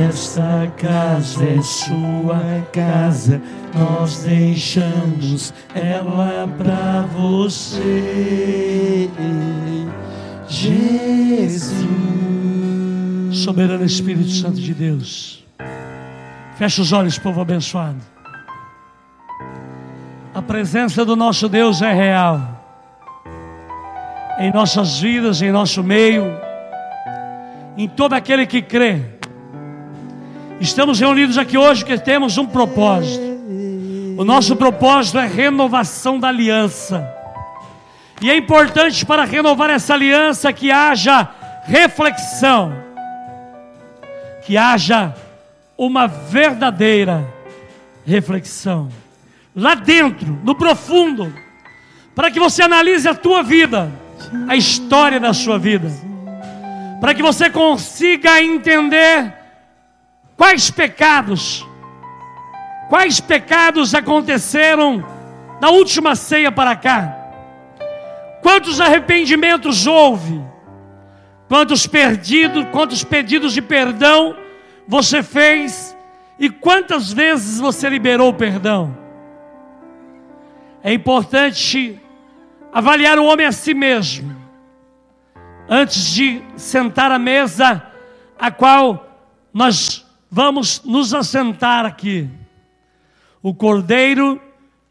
essa 0.08 0.72
casa 0.78 1.43
é 1.43 1.62
sua 1.62 2.65
casa, 2.72 3.41
nós 3.76 4.24
deixamos 4.24 5.54
ela 5.76 6.48
para 6.58 7.02
você. 7.13 9.10
Jesus 10.48 11.84
Soberano 13.32 13.84
Espírito 13.84 14.30
Santo 14.30 14.62
de 14.62 14.74
Deus. 14.74 15.43
Fecha 16.56 16.82
os 16.82 16.93
olhos, 16.93 17.17
povo 17.17 17.41
abençoado. 17.41 17.98
A 20.34 20.41
presença 20.41 21.04
do 21.04 21.15
nosso 21.15 21.50
Deus 21.50 21.82
é 21.82 21.91
real. 21.91 22.63
Em 24.39 24.52
nossas 24.52 25.00
vidas, 25.00 25.41
em 25.41 25.52
nosso 25.52 25.84
meio, 25.84 26.24
em 27.78 27.88
todo 27.88 28.13
aquele 28.13 28.48
que 28.48 28.62
crê. 28.62 29.13
Estamos 30.63 30.97
reunidos 30.97 31.38
aqui 31.38 31.58
hoje 31.58 31.84
porque 31.84 31.99
temos 31.99 32.38
um 32.38 32.45
propósito. 32.45 33.21
O 34.17 34.23
nosso 34.23 34.56
propósito 34.56 35.19
é 35.19 35.28
renovação 35.28 36.17
da 36.17 36.30
aliança. 36.30 37.06
E 38.21 38.32
é 38.32 38.38
importante 38.38 39.06
para 39.06 39.26
renovar 39.26 39.69
essa 39.69 39.93
aliança 39.93 40.54
que 40.54 40.71
haja 40.71 41.30
reflexão 41.65 42.82
que 44.45 44.56
haja 44.58 45.13
uma 45.78 46.08
verdadeira 46.08 47.28
reflexão 48.06 48.89
lá 49.54 49.76
dentro, 49.76 50.39
no 50.43 50.56
profundo, 50.56 51.34
para 52.15 52.32
que 52.32 52.39
você 52.39 52.63
analise 52.63 53.08
a 53.08 53.13
tua 53.13 53.43
vida, 53.43 53.91
a 54.47 54.56
história 54.56 55.19
da 55.19 55.34
sua 55.34 55.60
vida, 55.60 55.91
para 57.02 57.13
que 57.13 57.21
você 57.21 57.49
consiga 57.49 58.41
entender 58.41 59.42
quais 60.43 60.69
pecados, 60.69 61.65
quais 62.89 63.21
pecados 63.21 63.95
aconteceram 63.95 65.01
da 65.62 65.69
última 65.69 66.17
ceia 66.17 66.51
para 66.51 66.75
cá, 66.75 67.15
quantos 68.41 68.82
arrependimentos 68.82 69.88
houve? 69.88 70.43
Quantos 71.47 71.88
perdidos, 71.88 72.67
quantos 72.73 73.06
pedidos 73.06 73.53
de 73.53 73.62
perdão 73.62 74.36
você 74.86 75.23
fez? 75.23 75.95
E 76.38 76.49
quantas 76.49 77.13
vezes 77.13 77.62
você 77.62 77.88
liberou 77.88 78.32
o 78.32 78.34
perdão. 78.34 78.97
É 80.84 80.91
importante 80.91 81.97
avaliar 82.73 83.17
o 83.17 83.23
homem 83.23 83.45
a 83.45 83.51
si 83.53 83.73
mesmo 83.73 84.36
antes 85.69 86.12
de 86.12 86.43
sentar 86.58 87.13
à 87.13 87.17
mesa 87.17 87.82
a 88.38 88.51
qual 88.51 89.08
nós 89.53 90.03
vamos 90.34 90.84
nos 90.84 91.13
assentar 91.13 91.86
aqui. 91.86 92.28
O 93.39 93.54
cordeiro 93.54 94.41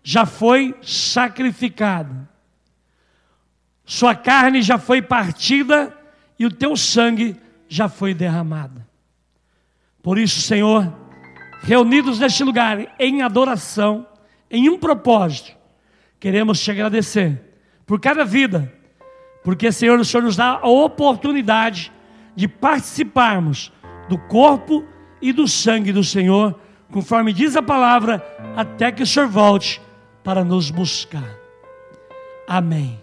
já 0.00 0.24
foi 0.24 0.72
sacrificado. 0.81 2.28
Sua 3.85 4.14
carne 4.14 4.62
já 4.62 4.78
foi 4.78 5.02
partida 5.02 5.92
e 6.38 6.46
o 6.46 6.50
teu 6.50 6.76
sangue 6.76 7.37
já 7.68 7.88
foi 7.88 8.14
derramado. 8.14 8.85
Por 10.00 10.16
isso, 10.16 10.40
Senhor, 10.40 10.94
reunidos 11.62 12.20
neste 12.20 12.44
lugar 12.44 12.94
em 12.96 13.22
adoração, 13.22 14.07
em 14.48 14.68
um 14.68 14.78
propósito, 14.78 15.57
queremos 16.20 16.61
te 16.61 16.70
agradecer 16.70 17.42
por 17.85 17.98
cada 17.98 18.24
vida, 18.24 18.72
porque, 19.42 19.72
Senhor, 19.72 19.98
o 19.98 20.05
Senhor 20.05 20.22
nos 20.22 20.37
dá 20.37 20.61
a 20.62 20.68
oportunidade 20.68 21.90
de 22.37 22.46
participarmos 22.46 23.72
do 24.09 24.16
corpo 24.16 24.91
e 25.22 25.32
do 25.32 25.46
sangue 25.46 25.92
do 25.92 26.02
Senhor, 26.02 26.58
conforme 26.90 27.32
diz 27.32 27.54
a 27.56 27.62
palavra, 27.62 28.22
até 28.56 28.90
que 28.90 29.04
o 29.04 29.06
Senhor 29.06 29.28
volte 29.28 29.80
para 30.24 30.44
nos 30.44 30.70
buscar. 30.70 31.38
Amém. 32.46 33.00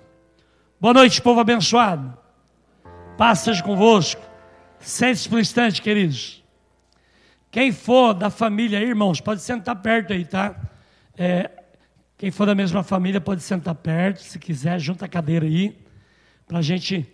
Boa 0.79 0.93
noite, 0.93 1.21
povo 1.21 1.39
abençoado. 1.39 2.15
Paz 3.17 3.39
seja 3.39 3.63
convosco. 3.63 4.21
Sente-se 4.79 5.27
por 5.27 5.38
um 5.38 5.39
instante, 5.39 5.82
queridos. 5.82 6.43
Quem 7.49 7.71
for 7.71 8.13
da 8.13 8.29
família, 8.29 8.79
irmãos, 8.79 9.19
pode 9.19 9.41
sentar 9.41 9.77
perto 9.77 10.13
aí, 10.13 10.23
tá? 10.23 10.55
É, 11.17 11.49
quem 12.17 12.32
for 12.32 12.45
da 12.45 12.53
mesma 12.53 12.84
família 12.84 13.19
pode 13.19 13.41
sentar 13.41 13.75
perto, 13.75 14.21
se 14.21 14.38
quiser, 14.38 14.79
junta 14.79 15.05
a 15.05 15.08
cadeira 15.08 15.45
aí, 15.45 15.77
para 16.47 16.60
a 16.60 16.62
gente 16.62 17.08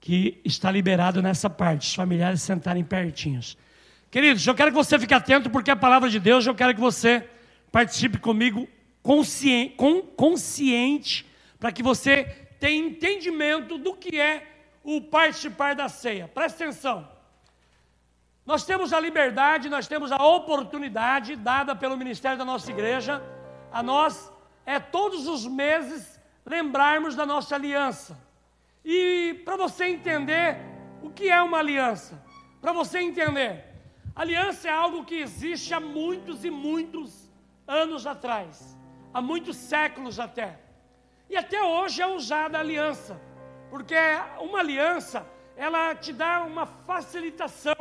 que 0.00 0.40
está 0.44 0.70
liberado 0.70 1.20
nessa 1.20 1.50
parte, 1.50 1.88
os 1.88 1.94
familiares 1.94 2.40
sentarem 2.40 2.84
pertinhos. 2.84 3.58
Queridos, 4.10 4.46
eu 4.46 4.54
quero 4.54 4.70
que 4.70 4.76
você 4.76 4.98
fique 4.98 5.14
atento, 5.14 5.50
porque 5.50 5.70
a 5.70 5.76
palavra 5.76 6.08
de 6.08 6.20
Deus, 6.20 6.46
eu 6.46 6.54
quero 6.54 6.74
que 6.74 6.80
você 6.80 7.28
participe 7.70 8.18
comigo 8.18 8.68
consciente, 9.02 9.76
consciente 10.16 11.26
para 11.58 11.70
que 11.70 11.82
você 11.82 12.24
tenha 12.58 12.86
entendimento 12.86 13.78
do 13.78 13.94
que 13.94 14.20
é 14.20 14.46
o 14.82 15.00
participar 15.00 15.74
da 15.74 15.88
ceia. 15.88 16.28
Presta 16.28 16.64
atenção. 16.64 17.08
Nós 18.44 18.64
temos 18.64 18.92
a 18.92 19.00
liberdade, 19.00 19.68
nós 19.68 19.88
temos 19.88 20.12
a 20.12 20.24
oportunidade 20.24 21.34
dada 21.34 21.74
pelo 21.74 21.96
ministério 21.96 22.38
da 22.38 22.44
nossa 22.44 22.70
igreja, 22.70 23.20
a 23.72 23.82
nós 23.82 24.32
é 24.64 24.78
todos 24.78 25.26
os 25.26 25.46
meses 25.46 26.20
lembrarmos 26.44 27.16
da 27.16 27.26
nossa 27.26 27.56
aliança. 27.56 28.16
E 28.84 29.42
para 29.44 29.56
você 29.56 29.86
entender 29.86 30.58
o 31.02 31.10
que 31.10 31.28
é 31.28 31.42
uma 31.42 31.58
aliança, 31.58 32.22
para 32.60 32.72
você 32.72 33.00
entender, 33.00 33.65
aliança 34.16 34.68
é 34.68 34.72
algo 34.72 35.04
que 35.04 35.16
existe 35.16 35.72
há 35.74 35.78
muitos 35.78 36.44
e 36.44 36.50
muitos 36.50 37.30
anos 37.66 38.06
atrás, 38.06 38.76
há 39.12 39.20
muitos 39.20 39.56
séculos 39.56 40.18
até. 40.18 40.58
E 41.28 41.36
até 41.36 41.62
hoje 41.62 42.00
é 42.00 42.06
usada 42.06 42.56
a 42.56 42.60
aliança, 42.60 43.20
porque 43.70 43.94
uma 44.40 44.60
aliança, 44.60 45.26
ela 45.56 45.94
te 45.94 46.12
dá 46.12 46.42
uma 46.42 46.66
facilitação 46.66 47.76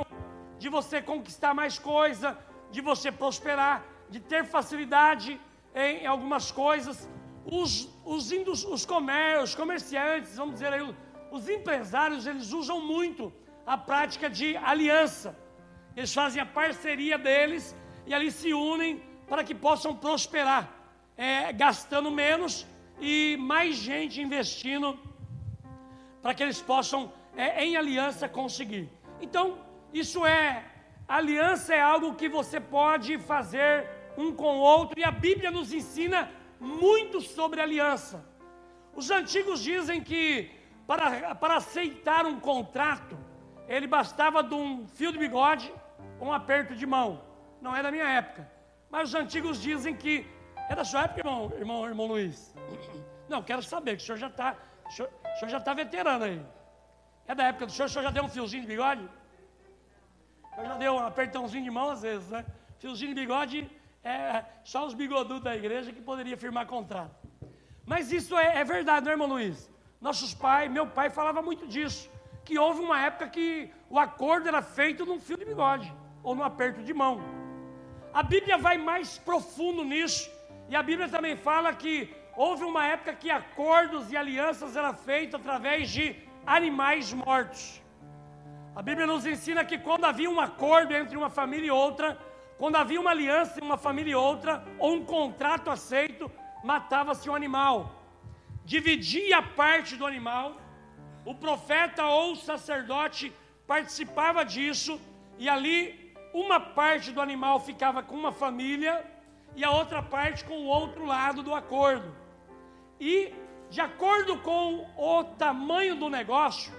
de 0.59 0.67
você 0.69 1.01
conquistar 1.01 1.53
mais 1.53 1.79
coisa, 1.79 2.37
de 2.71 2.81
você 2.81 3.11
prosperar, 3.11 3.85
de 4.09 4.19
ter 4.19 4.45
facilidade 4.45 5.39
em 5.73 6.05
algumas 6.05 6.51
coisas 6.51 7.09
os, 7.45 7.87
os, 8.03 8.31
indus, 8.31 8.65
os, 8.65 8.87
os 8.89 9.55
comerciantes, 9.55 10.35
vamos 10.35 10.55
dizer 10.55 10.73
aí, 10.73 10.95
os 11.31 11.47
empresários, 11.47 12.25
eles 12.25 12.51
usam 12.51 12.81
muito 12.81 13.31
a 13.65 13.77
prática 13.77 14.29
de 14.29 14.57
aliança. 14.57 15.37
Eles 15.95 16.13
fazem 16.13 16.41
a 16.41 16.45
parceria 16.45 17.17
deles 17.17 17.75
e 18.05 18.13
ali 18.13 18.29
se 18.29 18.53
unem 18.53 19.01
para 19.27 19.43
que 19.43 19.55
possam 19.55 19.95
prosperar, 19.95 20.69
é, 21.17 21.51
gastando 21.53 22.11
menos 22.11 22.67
e 22.99 23.37
mais 23.39 23.75
gente 23.75 24.21
investindo 24.21 24.99
para 26.21 26.33
que 26.33 26.43
eles 26.43 26.61
possam, 26.61 27.13
é, 27.35 27.63
em 27.63 27.77
aliança, 27.77 28.27
conseguir. 28.27 28.89
Então, 29.21 29.57
isso 29.93 30.25
é, 30.25 30.65
aliança 31.07 31.73
é 31.73 31.81
algo 31.81 32.15
que 32.15 32.27
você 32.27 32.59
pode 32.59 33.17
fazer 33.19 33.87
um 34.17 34.33
com 34.33 34.57
o 34.57 34.61
outro, 34.61 34.99
e 34.99 35.03
a 35.03 35.11
Bíblia 35.11 35.51
nos 35.51 35.71
ensina 35.71 36.29
muito 36.59 37.21
sobre 37.21 37.61
aliança. 37.61 38.25
Os 38.95 39.11
antigos 39.11 39.61
dizem 39.61 40.01
que 40.01 40.51
para, 40.87 41.35
para 41.35 41.57
aceitar 41.57 42.25
um 42.25 42.39
contrato, 42.39 43.17
ele 43.67 43.87
bastava 43.87 44.41
de 44.41 44.53
um 44.53 44.87
fio 44.87 45.11
de 45.11 45.17
bigode 45.17 45.71
um 46.19 46.31
aperto 46.31 46.75
de 46.75 46.85
mão. 46.85 47.21
Não 47.61 47.75
é 47.75 47.81
da 47.81 47.91
minha 47.91 48.07
época. 48.07 48.49
Mas 48.89 49.09
os 49.09 49.15
antigos 49.15 49.61
dizem 49.61 49.95
que. 49.95 50.27
É 50.69 50.75
da 50.75 50.83
sua 50.83 51.03
época, 51.03 51.19
irmão, 51.19 51.51
irmão, 51.57 51.85
irmão 51.85 52.07
Luiz? 52.07 52.53
Não, 53.29 53.41
quero 53.43 53.61
saber, 53.61 53.97
que 53.97 54.03
o 54.03 54.05
senhor 54.05 54.17
já 54.17 54.27
está. 54.27 54.55
O 54.87 54.91
senhor, 54.91 55.09
já 55.47 55.57
está 55.57 55.73
veterano 55.73 56.25
aí. 56.25 56.41
É 57.27 57.35
da 57.35 57.45
época 57.45 57.65
do 57.67 57.71
senhor, 57.71 57.87
o 57.87 57.89
senhor 57.89 58.03
já 58.03 58.11
deu 58.11 58.23
um 58.23 58.29
fiozinho 58.29 58.61
de 58.61 58.67
bigode? 58.67 59.07
Senhor 60.53 60.67
já 60.67 60.77
deu 60.77 60.93
um 60.93 60.99
apertãozinho 60.99 61.63
de 61.63 61.71
mão 61.71 61.89
às 61.89 62.01
vezes, 62.01 62.29
né? 62.29 62.45
Fiozinho 62.79 63.13
de 63.13 63.21
bigode 63.21 63.69
é 64.03 64.43
só 64.63 64.85
os 64.85 64.93
bigodudos 64.93 65.43
da 65.43 65.55
igreja 65.55 65.91
que 65.91 66.01
poderia 66.01 66.37
firmar 66.37 66.65
contrato. 66.65 67.15
Mas 67.85 68.11
isso 68.11 68.37
é, 68.37 68.57
é 68.57 68.63
verdade, 68.63 69.05
não 69.05 69.11
é, 69.11 69.13
irmão 69.13 69.27
Luiz? 69.27 69.69
Nossos 69.99 70.33
pais, 70.33 70.71
meu 70.71 70.87
pai 70.87 71.09
falava 71.09 71.41
muito 71.41 71.67
disso. 71.67 72.09
Que 72.43 72.57
houve 72.57 72.79
uma 72.79 72.99
época 73.01 73.27
que 73.27 73.71
o 73.89 73.99
acordo 73.99 74.47
era 74.47 74.61
feito 74.61 75.05
num 75.05 75.19
fio 75.19 75.37
de 75.37 75.45
bigode 75.45 75.91
ou 76.25 76.33
num 76.35 76.43
aperto 76.43 76.81
de 76.87 76.93
mão. 76.93 77.13
A 78.19 78.23
Bíblia 78.33 78.57
vai 78.57 78.77
mais 78.77 79.17
profundo 79.29 79.83
nisso. 79.83 80.23
E 80.67 80.75
a 80.75 80.83
Bíblia 80.89 81.07
também 81.07 81.35
fala 81.35 81.73
que 81.81 81.93
houve 82.35 82.63
uma 82.63 82.85
época 82.93 83.13
que 83.13 83.29
acordos 83.29 84.11
e 84.11 84.17
alianças 84.17 84.75
eram 84.75 84.93
feitos 84.93 85.39
através 85.39 85.89
de 85.89 86.05
animais 86.57 87.13
mortos. 87.13 87.81
A 88.75 88.81
Bíblia 88.81 89.07
nos 89.07 89.25
ensina 89.25 89.63
que 89.63 89.77
quando 89.77 90.05
havia 90.05 90.29
um 90.29 90.39
acordo 90.39 90.93
entre 90.93 91.15
uma 91.15 91.29
família 91.29 91.67
e 91.67 91.71
outra, 91.71 92.17
quando 92.57 92.77
havia 92.77 92.99
uma 92.99 93.11
aliança 93.11 93.51
entre 93.51 93.63
uma 93.63 93.77
família 93.77 94.13
e 94.13 94.15
outra, 94.15 94.63
ou 94.79 94.93
um 94.95 95.05
contrato 95.05 95.69
aceito, 95.69 96.29
matava-se 96.63 97.29
um 97.29 97.35
animal. 97.35 97.77
Dividia 98.65 99.37
a 99.37 99.43
parte 99.43 99.95
do 99.95 100.05
animal, 100.05 100.57
o 101.23 101.35
profeta 101.35 102.05
ou 102.05 102.31
o 102.31 102.35
sacerdote 102.35 103.31
participava 103.67 104.43
disso, 104.43 104.99
e 105.37 105.47
ali 105.47 106.04
uma 106.35 106.59
parte 106.59 107.13
do 107.13 107.21
animal 107.21 107.61
ficava 107.61 108.03
com 108.03 108.13
uma 108.13 108.33
família 108.33 109.05
e 109.55 109.63
a 109.63 109.71
outra 109.71 110.03
parte 110.03 110.43
com 110.43 110.53
o 110.53 110.65
outro 110.65 111.05
lado 111.05 111.41
do 111.41 111.55
acordo. 111.55 112.13
E, 112.99 113.31
de 113.69 113.79
acordo 113.79 114.37
com 114.39 114.85
o 114.97 115.23
tamanho 115.23 115.95
do 115.95 116.09
negócio, 116.09 116.73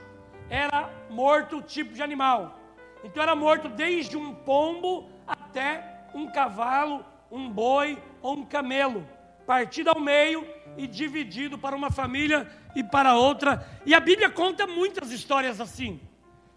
era 0.50 0.90
morto 1.08 1.56
o 1.56 1.62
tipo 1.62 1.94
de 1.94 2.02
animal. 2.02 2.60
Então, 3.02 3.22
era 3.22 3.34
morto 3.34 3.66
desde 3.70 4.14
um 4.14 4.34
pombo 4.34 5.08
até 5.26 6.02
um 6.12 6.30
cavalo, 6.30 7.02
um 7.30 7.48
boi 7.48 7.98
ou 8.20 8.36
um 8.36 8.44
camelo, 8.44 9.08
partido 9.46 9.88
ao 9.88 9.98
meio 9.98 10.46
e 10.76 10.86
dividido 10.86 11.56
para 11.56 11.74
uma 11.74 11.90
família 11.90 12.46
e 12.74 12.84
para 12.84 13.14
outra. 13.14 13.66
E 13.86 13.94
a 13.94 14.00
Bíblia 14.00 14.28
conta 14.28 14.66
muitas 14.66 15.10
histórias 15.12 15.62
assim, 15.62 15.98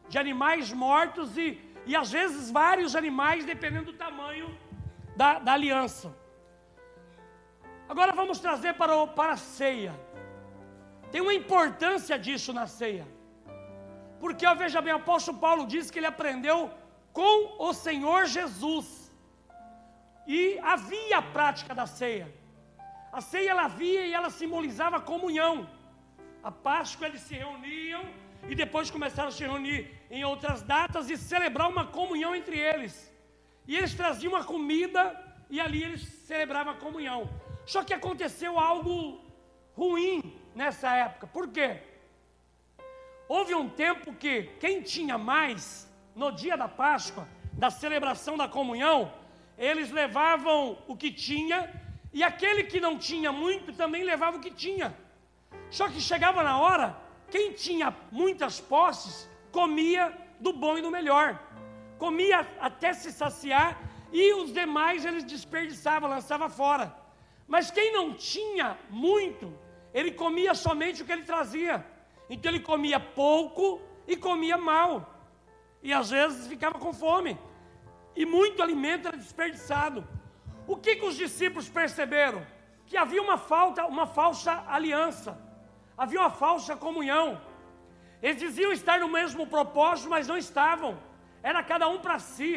de 0.10 0.18
animais 0.18 0.74
mortos 0.74 1.38
e, 1.38 1.58
e 1.90 1.96
às 1.96 2.12
vezes 2.18 2.52
vários 2.52 2.96
animais, 3.00 3.46
dependendo 3.52 3.92
do 3.92 3.98
tamanho 4.06 4.48
da, 5.20 5.30
da 5.46 5.54
aliança. 5.54 6.08
Agora 7.92 8.12
vamos 8.20 8.38
trazer 8.46 8.74
para, 8.82 8.96
o, 8.96 9.08
para 9.20 9.34
a 9.34 9.38
ceia. 9.38 9.94
Tem 11.12 11.20
uma 11.20 11.34
importância 11.34 12.16
disso 12.26 12.54
na 12.54 12.68
ceia. 12.68 13.08
Porque, 14.20 14.46
veja 14.54 14.80
bem, 14.86 14.94
o 14.94 14.98
apóstolo 14.98 15.40
Paulo 15.46 15.66
diz 15.66 15.90
que 15.90 15.98
ele 15.98 16.06
aprendeu 16.06 16.70
com 17.12 17.36
o 17.68 17.74
Senhor 17.74 18.28
Jesus. 18.28 19.12
E 20.28 20.60
havia 20.60 21.18
a 21.18 21.28
prática 21.38 21.74
da 21.74 21.88
ceia. 21.88 22.28
A 23.12 23.20
ceia 23.20 23.50
ela 23.50 23.66
havia 23.66 24.06
e 24.06 24.14
ela 24.14 24.30
simbolizava 24.30 24.98
a 24.98 25.08
comunhão. 25.14 25.68
A 26.44 26.52
Páscoa 26.52 27.08
eles 27.08 27.22
se 27.22 27.34
reuniam 27.34 28.06
e 28.50 28.56
depois 28.56 28.90
começaram 28.90 29.30
a 29.30 29.32
se 29.32 29.44
reunir 29.44 29.80
em 30.10 30.24
outras 30.24 30.62
datas 30.64 31.10
e 31.10 31.16
celebrar 31.16 31.70
uma 31.70 31.86
comunhão 31.86 32.36
entre 32.36 32.58
eles. 32.58 33.14
E 33.68 33.78
eles 33.78 33.94
traziam 33.94 34.34
uma 34.34 34.44
comida 34.44 35.02
e 35.50 35.62
ali 35.62 35.84
eles 35.84 36.02
celebravam 36.02 36.74
a 36.74 36.78
comunhão. 36.78 37.30
Só 37.66 37.84
que 37.84 37.94
aconteceu 37.94 38.58
algo 38.58 39.24
ruim 39.76 40.36
nessa 40.56 40.96
época. 40.96 41.28
Por 41.28 41.48
quê? 41.50 41.82
Houve 43.28 43.54
um 43.54 43.70
tempo 43.70 44.14
que 44.16 44.44
quem 44.60 44.82
tinha 44.82 45.16
mais 45.16 45.88
no 46.16 46.32
dia 46.32 46.58
da 46.58 46.68
Páscoa, 46.68 47.28
da 47.54 47.70
celebração 47.70 48.36
da 48.36 48.48
comunhão, 48.48 49.14
eles 49.56 49.92
levavam 49.92 50.80
o 50.88 50.96
que 50.96 51.12
tinha, 51.12 51.70
e 52.12 52.24
aquele 52.24 52.64
que 52.64 52.82
não 52.82 52.98
tinha 52.98 53.32
muito 53.32 53.72
também 53.74 54.04
levava 54.04 54.38
o 54.38 54.42
que 54.42 54.50
tinha. 54.50 54.98
Só 55.70 55.88
que 55.88 56.02
chegava 56.02 56.42
na 56.42 56.58
hora, 56.60 56.98
quem 57.32 57.54
tinha 57.54 57.96
muitas 58.12 58.60
posses, 58.60 59.30
comia 59.52 60.16
do 60.40 60.52
bom 60.54 60.78
e 60.78 60.82
do 60.82 60.92
melhor, 60.92 61.40
comia 61.98 62.40
até 62.60 62.94
se 62.94 63.12
saciar, 63.12 63.78
e 64.12 64.34
os 64.34 64.52
demais 64.54 65.06
eles 65.06 65.24
desperdiçavam, 65.24 66.10
lançava 66.10 66.50
fora. 66.50 66.96
Mas 67.48 67.70
quem 67.70 67.94
não 67.94 68.14
tinha 68.14 68.78
muito, 68.90 69.54
ele 69.94 70.12
comia 70.12 70.54
somente 70.54 71.02
o 71.02 71.06
que 71.06 71.12
ele 71.12 71.24
trazia. 71.24 71.86
Então 72.30 72.52
ele 72.52 72.60
comia 72.60 73.00
pouco 73.00 73.82
e 74.08 74.16
comia 74.16 74.58
mal 74.58 75.20
e 75.82 75.94
às 75.94 76.10
vezes 76.10 76.48
ficava 76.48 76.78
com 76.78 76.94
fome, 76.94 77.38
e 78.16 78.26
muito 78.26 78.62
alimento 78.62 79.08
era 79.08 79.18
desperdiçado. 79.18 80.06
O 80.68 80.76
que, 80.76 80.98
que 80.98 81.06
os 81.06 81.16
discípulos 81.16 81.70
perceberam? 81.70 82.46
Que 82.86 82.98
havia 82.98 83.22
uma 83.22 83.38
falta, 83.38 83.86
uma 83.86 84.06
falsa 84.06 84.64
aliança, 84.68 85.40
havia 86.02 86.22
uma 86.22 86.32
falsa 86.44 86.74
comunhão. 86.86 87.28
Eles 88.24 88.40
diziam 88.46 88.72
estar 88.72 88.98
no 89.00 89.10
mesmo 89.10 89.46
propósito, 89.56 90.10
mas 90.10 90.28
não 90.32 90.38
estavam. 90.46 90.98
Era 91.44 91.62
cada 91.72 91.88
um 91.88 92.00
para 92.00 92.18
si. 92.18 92.54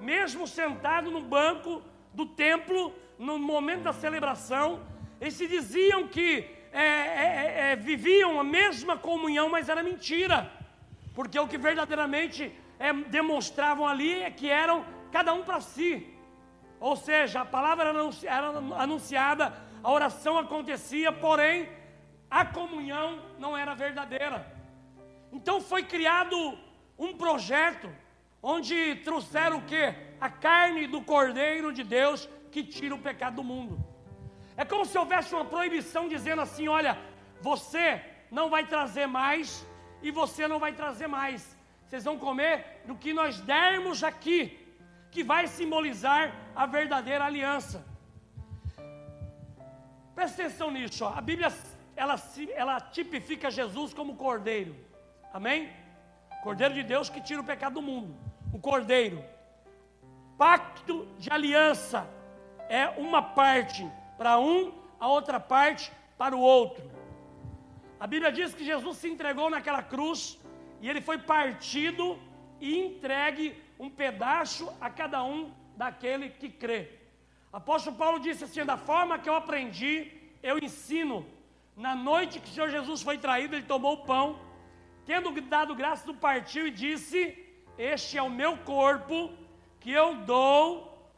Mesmo 0.00 0.44
sentado 0.46 1.10
no 1.16 1.20
banco 1.20 1.82
do 2.12 2.26
templo, 2.26 2.92
no 3.18 3.38
momento 3.38 3.84
da 3.88 3.92
celebração, 3.92 4.80
eles 5.20 5.34
se 5.34 5.46
diziam 5.46 6.08
que 6.08 6.28
é, 6.72 6.86
é, 7.26 7.70
é, 7.72 7.76
viviam 7.76 8.40
a 8.40 8.44
mesma 8.58 8.96
comunhão, 8.96 9.48
mas 9.48 9.68
era 9.68 9.82
mentira 9.90 10.38
porque 11.14 11.38
o 11.38 11.46
que 11.46 11.58
verdadeiramente 11.58 12.52
é, 12.78 12.92
demonstravam 12.92 13.86
ali 13.86 14.22
é 14.22 14.30
que 14.30 14.48
eram 14.48 14.84
cada 15.10 15.32
um 15.32 15.42
para 15.42 15.60
si. 15.60 16.08
Ou 16.80 16.96
seja, 16.96 17.42
a 17.42 17.44
palavra 17.44 17.90
era 18.24 18.48
anunciada, 18.78 19.52
a 19.82 19.92
oração 19.92 20.38
acontecia, 20.38 21.12
porém 21.12 21.68
a 22.32 22.46
comunhão 22.46 23.08
não 23.38 23.54
era 23.54 23.74
verdadeira. 23.74 24.38
Então 25.30 25.60
foi 25.60 25.82
criado 25.82 26.36
um 26.98 27.14
projeto 27.14 27.88
onde 28.42 28.76
trouxeram 29.08 29.58
o 29.58 29.66
que? 29.70 29.84
A 30.18 30.30
carne 30.30 30.86
do 30.86 31.02
Cordeiro 31.02 31.70
de 31.78 31.84
Deus 31.84 32.26
que 32.50 32.64
tira 32.64 32.94
o 32.94 33.04
pecado 33.08 33.36
do 33.36 33.44
mundo. 33.44 33.78
É 34.56 34.64
como 34.64 34.86
se 34.86 34.96
houvesse 34.96 35.34
uma 35.34 35.44
proibição 35.44 36.08
dizendo 36.08 36.40
assim: 36.40 36.68
olha, 36.68 36.98
você 37.42 38.02
não 38.30 38.48
vai 38.48 38.64
trazer 38.66 39.06
mais 39.06 39.66
e 40.02 40.10
você 40.10 40.48
não 40.48 40.58
vai 40.58 40.72
trazer 40.72 41.06
mais. 41.06 41.54
Vocês 41.86 42.04
vão 42.04 42.18
comer 42.18 42.82
do 42.86 42.94
que 42.96 43.12
nós 43.12 43.38
dermos 43.40 44.02
aqui, 44.02 44.58
que 45.10 45.22
vai 45.22 45.46
simbolizar 45.46 46.34
a 46.56 46.64
verdadeira 46.64 47.26
aliança. 47.26 47.84
Presta 50.14 50.42
atenção 50.42 50.70
nisso, 50.70 51.04
ó. 51.04 51.12
a 51.14 51.20
Bíblia 51.20 51.50
ela, 52.02 52.16
ela 52.62 52.80
tipifica 52.80 53.48
Jesus 53.48 53.94
como 53.94 54.16
cordeiro, 54.16 54.74
amém? 55.32 55.70
Cordeiro 56.42 56.74
de 56.74 56.82
Deus 56.82 57.08
que 57.08 57.20
tira 57.20 57.40
o 57.40 57.44
pecado 57.44 57.74
do 57.74 57.82
mundo, 57.82 58.12
o 58.52 58.58
cordeiro. 58.58 59.24
Pacto 60.36 61.06
de 61.16 61.30
aliança 61.30 62.00
é 62.68 62.88
uma 63.06 63.22
parte 63.22 63.88
para 64.18 64.36
um, 64.36 64.72
a 64.98 65.06
outra 65.06 65.38
parte 65.38 65.92
para 66.18 66.34
o 66.36 66.40
outro. 66.40 66.90
A 68.00 68.06
Bíblia 68.08 68.32
diz 68.32 68.52
que 68.52 68.64
Jesus 68.64 68.96
se 68.96 69.08
entregou 69.08 69.48
naquela 69.48 69.80
cruz 69.80 70.40
e 70.80 70.90
ele 70.90 71.00
foi 71.00 71.18
partido 71.18 72.18
e 72.60 72.80
entregue 72.86 73.54
um 73.78 73.88
pedaço 73.88 74.72
a 74.80 74.90
cada 74.90 75.22
um 75.22 75.52
daquele 75.76 76.30
que 76.30 76.48
crê. 76.48 76.80
Apóstolo 77.52 77.96
Paulo 77.96 78.18
disse 78.18 78.42
assim: 78.42 78.64
da 78.64 78.76
forma 78.76 79.20
que 79.20 79.28
eu 79.28 79.36
aprendi, 79.36 80.10
eu 80.42 80.58
ensino. 80.58 81.24
Na 81.76 81.94
noite 81.94 82.38
que 82.38 82.48
o 82.48 82.52
Senhor 82.52 82.70
Jesus 82.70 83.02
foi 83.02 83.16
traído, 83.16 83.54
ele 83.54 83.64
tomou 83.64 83.94
o 83.94 84.04
pão, 84.04 84.38
tendo 85.06 85.30
dado 85.40 85.74
graça 85.74 86.06
do 86.06 86.14
partiu 86.14 86.66
e 86.66 86.70
disse: 86.70 87.36
Este 87.78 88.18
é 88.18 88.22
o 88.22 88.30
meu 88.30 88.58
corpo 88.58 89.30
que 89.80 89.90
eu 89.90 90.16
dou 90.16 91.12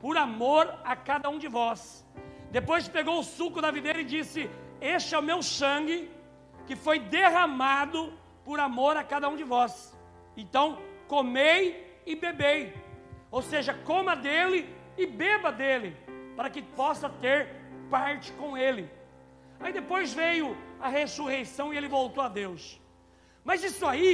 por 0.00 0.16
amor 0.16 0.74
a 0.84 0.96
cada 0.96 1.30
um 1.30 1.38
de 1.38 1.46
vós. 1.46 2.04
Depois 2.50 2.88
pegou 2.88 3.20
o 3.20 3.22
suco 3.22 3.62
da 3.62 3.70
videira 3.70 4.00
e 4.00 4.04
disse: 4.04 4.50
Este 4.80 5.14
é 5.14 5.18
o 5.18 5.22
meu 5.22 5.40
sangue 5.42 6.10
que 6.66 6.74
foi 6.74 6.98
derramado 6.98 8.12
por 8.44 8.58
amor 8.58 8.96
a 8.96 9.04
cada 9.04 9.28
um 9.28 9.36
de 9.36 9.44
vós. 9.44 9.96
Então, 10.36 10.78
comei 11.06 12.00
e 12.04 12.16
bebei. 12.16 12.74
Ou 13.30 13.40
seja, 13.40 13.72
coma 13.72 14.16
dele 14.16 14.68
e 14.98 15.06
beba 15.06 15.52
dele, 15.52 15.96
para 16.36 16.50
que 16.50 16.60
possa 16.60 17.08
ter 17.08 17.48
parte 17.88 18.32
com 18.32 18.56
ele. 18.56 18.90
Aí 19.62 19.72
depois 19.72 20.12
veio 20.22 20.56
a 20.80 20.88
ressurreição 20.88 21.66
e 21.72 21.76
ele 21.76 21.88
voltou 21.88 22.22
a 22.24 22.28
Deus. 22.42 22.62
Mas 23.48 23.62
isso 23.68 23.84
aí 23.86 24.12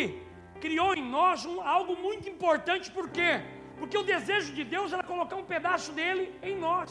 criou 0.64 0.94
em 0.94 1.06
nós 1.18 1.44
um, 1.50 1.60
algo 1.76 1.94
muito 2.06 2.28
importante, 2.34 2.90
por 2.90 3.08
quê? 3.16 3.32
Porque 3.78 3.96
o 3.96 4.08
desejo 4.14 4.52
de 4.58 4.64
Deus 4.74 4.92
era 4.92 5.02
colocar 5.12 5.36
um 5.36 5.48
pedaço 5.54 5.92
dele 5.92 6.24
em 6.42 6.56
nós. 6.66 6.90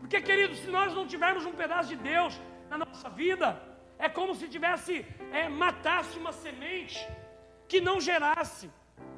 Porque, 0.00 0.20
querido, 0.20 0.54
se 0.62 0.68
nós 0.76 0.92
não 0.94 1.06
tivermos 1.06 1.44
um 1.50 1.56
pedaço 1.62 1.88
de 1.94 1.96
Deus 1.96 2.32
na 2.70 2.78
nossa 2.78 3.08
vida, 3.08 3.48
é 3.98 4.08
como 4.08 4.34
se 4.34 4.48
tivesse, 4.48 4.94
é, 5.32 5.48
matasse 5.48 6.18
uma 6.22 6.32
semente 6.32 6.98
que 7.68 7.80
não 7.80 8.00
gerasse, 8.00 8.70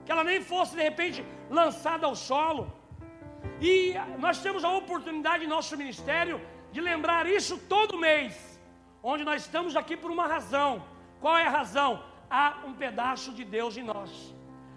que 0.05 0.13
ela 0.13 0.25
nem 0.25 0.41
fosse 0.41 0.77
de 0.77 0.83
repente 0.83 1.25
lançada 1.51 2.07
ao 2.07 2.15
solo. 2.15 2.65
E 3.61 3.95
nós 4.19 4.39
temos 4.45 4.63
a 4.65 4.71
oportunidade 4.71 5.45
em 5.45 5.55
nosso 5.57 5.77
ministério 5.77 6.41
de 6.77 6.83
lembrar 6.83 7.27
isso 7.27 7.57
todo 7.57 7.97
mês, 7.97 8.61
onde 9.03 9.25
nós 9.25 9.41
estamos 9.45 9.75
aqui 9.81 9.97
por 9.97 10.11
uma 10.11 10.27
razão. 10.27 10.71
Qual 11.23 11.35
é 11.39 11.47
a 11.47 11.55
razão? 11.59 12.05
Há 12.29 12.47
um 12.67 12.75
pedaço 12.75 13.33
de 13.33 13.45
Deus 13.47 13.79
em 13.79 13.83
nós, 13.83 14.11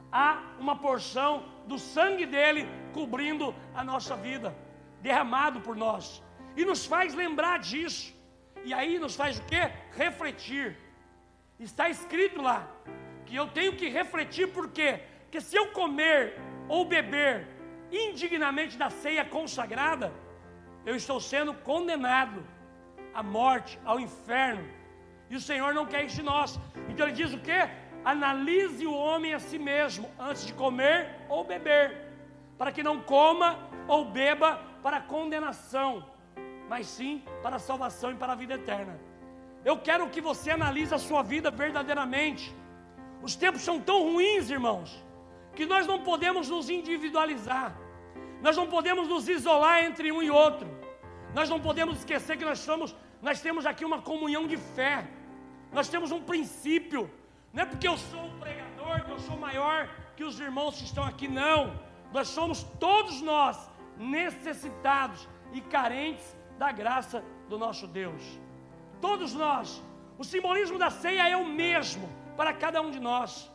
há 0.09 0.29
uma 0.63 0.77
porção 0.77 1.43
do 1.67 1.77
sangue 1.77 2.25
dele 2.25 2.65
cobrindo 2.93 3.53
a 3.75 3.83
nossa 3.83 4.15
vida, 4.15 4.55
derramado 5.01 5.59
por 5.59 5.75
nós, 5.75 6.23
e 6.55 6.63
nos 6.63 6.85
faz 6.85 7.13
lembrar 7.13 7.59
disso. 7.59 8.15
E 8.63 8.73
aí 8.73 8.97
nos 8.97 9.17
faz 9.17 9.37
o 9.37 9.43
que? 9.43 9.61
Refletir. 10.03 10.77
Está 11.59 11.89
escrito 11.89 12.41
lá 12.41 12.65
que 13.25 13.35
eu 13.35 13.47
tenho 13.49 13.75
que 13.75 13.89
refletir 13.89 14.47
por 14.53 14.69
quê? 14.71 15.01
Porque 15.23 15.41
se 15.41 15.57
eu 15.57 15.67
comer 15.73 16.39
ou 16.69 16.85
beber 16.85 17.45
indignamente 17.91 18.77
da 18.77 18.89
ceia 18.89 19.25
consagrada, 19.25 20.13
eu 20.89 20.95
estou 21.01 21.19
sendo 21.31 21.53
condenado 21.71 22.39
à 23.13 23.21
morte, 23.37 23.79
ao 23.85 23.97
inferno. 24.07 24.65
E 25.29 25.35
o 25.39 25.41
Senhor 25.49 25.71
não 25.73 25.85
quer 25.91 26.01
isso 26.05 26.17
de 26.21 26.23
nós. 26.33 26.59
Então 26.89 27.05
ele 27.05 27.15
diz 27.21 27.31
o 27.33 27.39
que? 27.47 27.59
Analise 28.13 28.85
o 28.91 28.95
homem 29.05 29.33
a 29.33 29.39
si 29.47 29.59
mesmo 29.71 30.05
antes 30.27 30.45
de 30.47 30.53
comer 30.53 30.97
ou 31.27 31.43
beber, 31.43 31.87
para 32.57 32.71
que 32.75 32.83
não 32.89 32.97
coma 33.13 33.49
ou 33.87 34.05
beba 34.05 34.51
para 34.83 35.01
condenação 35.01 35.91
mas 36.69 36.85
sim 36.85 37.23
para 37.41 37.55
a 37.55 37.59
salvação 37.59 38.11
e 38.11 38.15
para 38.15 38.33
a 38.33 38.35
vida 38.35 38.53
eterna. 38.53 38.95
Eu 39.65 39.77
quero 39.79 40.07
que 40.09 40.21
você 40.21 40.51
analise 40.51 40.93
a 40.93 40.99
sua 40.99 41.23
vida 41.23 41.49
verdadeiramente. 41.49 42.55
Os 43.23 43.35
tempos 43.35 43.63
são 43.63 43.81
tão 43.81 44.03
ruins, 44.03 44.49
irmãos, 44.49 45.03
que 45.55 45.65
nós 45.65 45.87
não 45.87 45.99
podemos 45.99 46.47
nos 46.47 46.69
individualizar, 46.69 47.75
nós 48.41 48.55
não 48.55 48.67
podemos 48.67 49.07
nos 49.09 49.27
isolar 49.27 49.83
entre 49.83 50.11
um 50.11 50.21
e 50.21 50.29
outro, 50.29 50.69
nós 51.33 51.49
não 51.49 51.59
podemos 51.59 51.99
esquecer 51.99 52.37
que 52.37 52.45
nós 52.45 52.59
somos, 52.59 52.95
nós 53.21 53.41
temos 53.41 53.65
aqui 53.65 53.85
uma 53.85 54.01
comunhão 54.01 54.47
de 54.47 54.57
fé, 54.57 55.07
nós 55.71 55.87
temos 55.87 56.11
um 56.11 56.21
princípio, 56.21 57.09
não 57.53 57.63
é 57.63 57.65
porque 57.65 57.87
eu 57.87 57.97
sou 57.97 58.21
um 58.25 58.39
pregador 58.39 59.05
que 59.05 59.11
eu 59.11 59.19
sou 59.19 59.37
maior 59.37 59.89
que 60.15 60.23
os 60.23 60.39
irmãos 60.39 60.77
que 60.77 60.83
estão 60.83 61.03
aqui, 61.03 61.27
não, 61.27 61.79
nós 62.11 62.27
somos 62.27 62.63
todos 62.79 63.21
nós 63.21 63.69
necessitados 63.97 65.27
e 65.53 65.61
carentes 65.61 66.35
da 66.57 66.71
graça 66.71 67.23
do 67.47 67.57
nosso 67.57 67.87
Deus. 67.87 68.21
Todos 68.99 69.33
nós, 69.33 69.81
o 70.17 70.23
simbolismo 70.23 70.77
da 70.77 70.89
ceia 70.89 71.29
é 71.29 71.37
o 71.37 71.45
mesmo 71.45 72.09
para 72.35 72.53
cada 72.53 72.81
um 72.81 72.91
de 72.91 72.99
nós. 72.99 73.49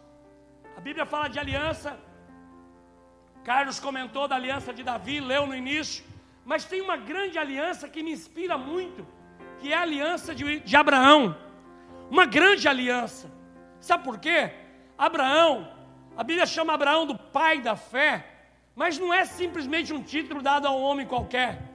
A 0.76 0.80
Bíblia 0.80 1.04
fala 1.04 1.28
de 1.28 1.38
aliança. 1.38 1.98
Carlos 3.44 3.78
comentou 3.78 4.26
da 4.26 4.36
aliança 4.36 4.72
de 4.72 4.82
Davi, 4.82 5.20
leu 5.20 5.46
no 5.46 5.54
início. 5.54 6.04
Mas 6.44 6.64
tem 6.64 6.80
uma 6.80 6.96
grande 6.96 7.38
aliança 7.38 7.88
que 7.88 8.02
me 8.02 8.12
inspira 8.12 8.56
muito, 8.58 9.06
que 9.58 9.72
é 9.72 9.76
a 9.76 9.82
aliança 9.82 10.34
de, 10.34 10.60
de 10.60 10.76
Abraão. 10.76 11.36
Uma 12.10 12.26
grande 12.26 12.68
aliança. 12.68 13.30
Sabe 13.80 14.04
por 14.04 14.18
quê? 14.18 14.52
Abraão, 14.96 15.72
a 16.16 16.22
Bíblia 16.22 16.46
chama 16.46 16.74
Abraão 16.74 17.06
do 17.06 17.16
pai 17.16 17.60
da 17.60 17.76
fé, 17.76 18.26
mas 18.76 18.98
não 18.98 19.12
é 19.12 19.24
simplesmente 19.24 19.92
um 19.92 20.02
título 20.02 20.42
dado 20.42 20.66
a 20.66 20.70
um 20.70 20.82
homem 20.82 21.06
qualquer 21.06 21.74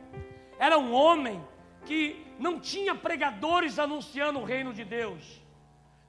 era 0.60 0.78
um 0.78 0.94
homem 0.94 1.42
que 1.86 2.22
não 2.38 2.60
tinha 2.60 2.94
pregadores 2.94 3.80
anunciando 3.80 4.40
o 4.40 4.44
reino 4.44 4.74
de 4.74 4.84
Deus. 4.84 5.42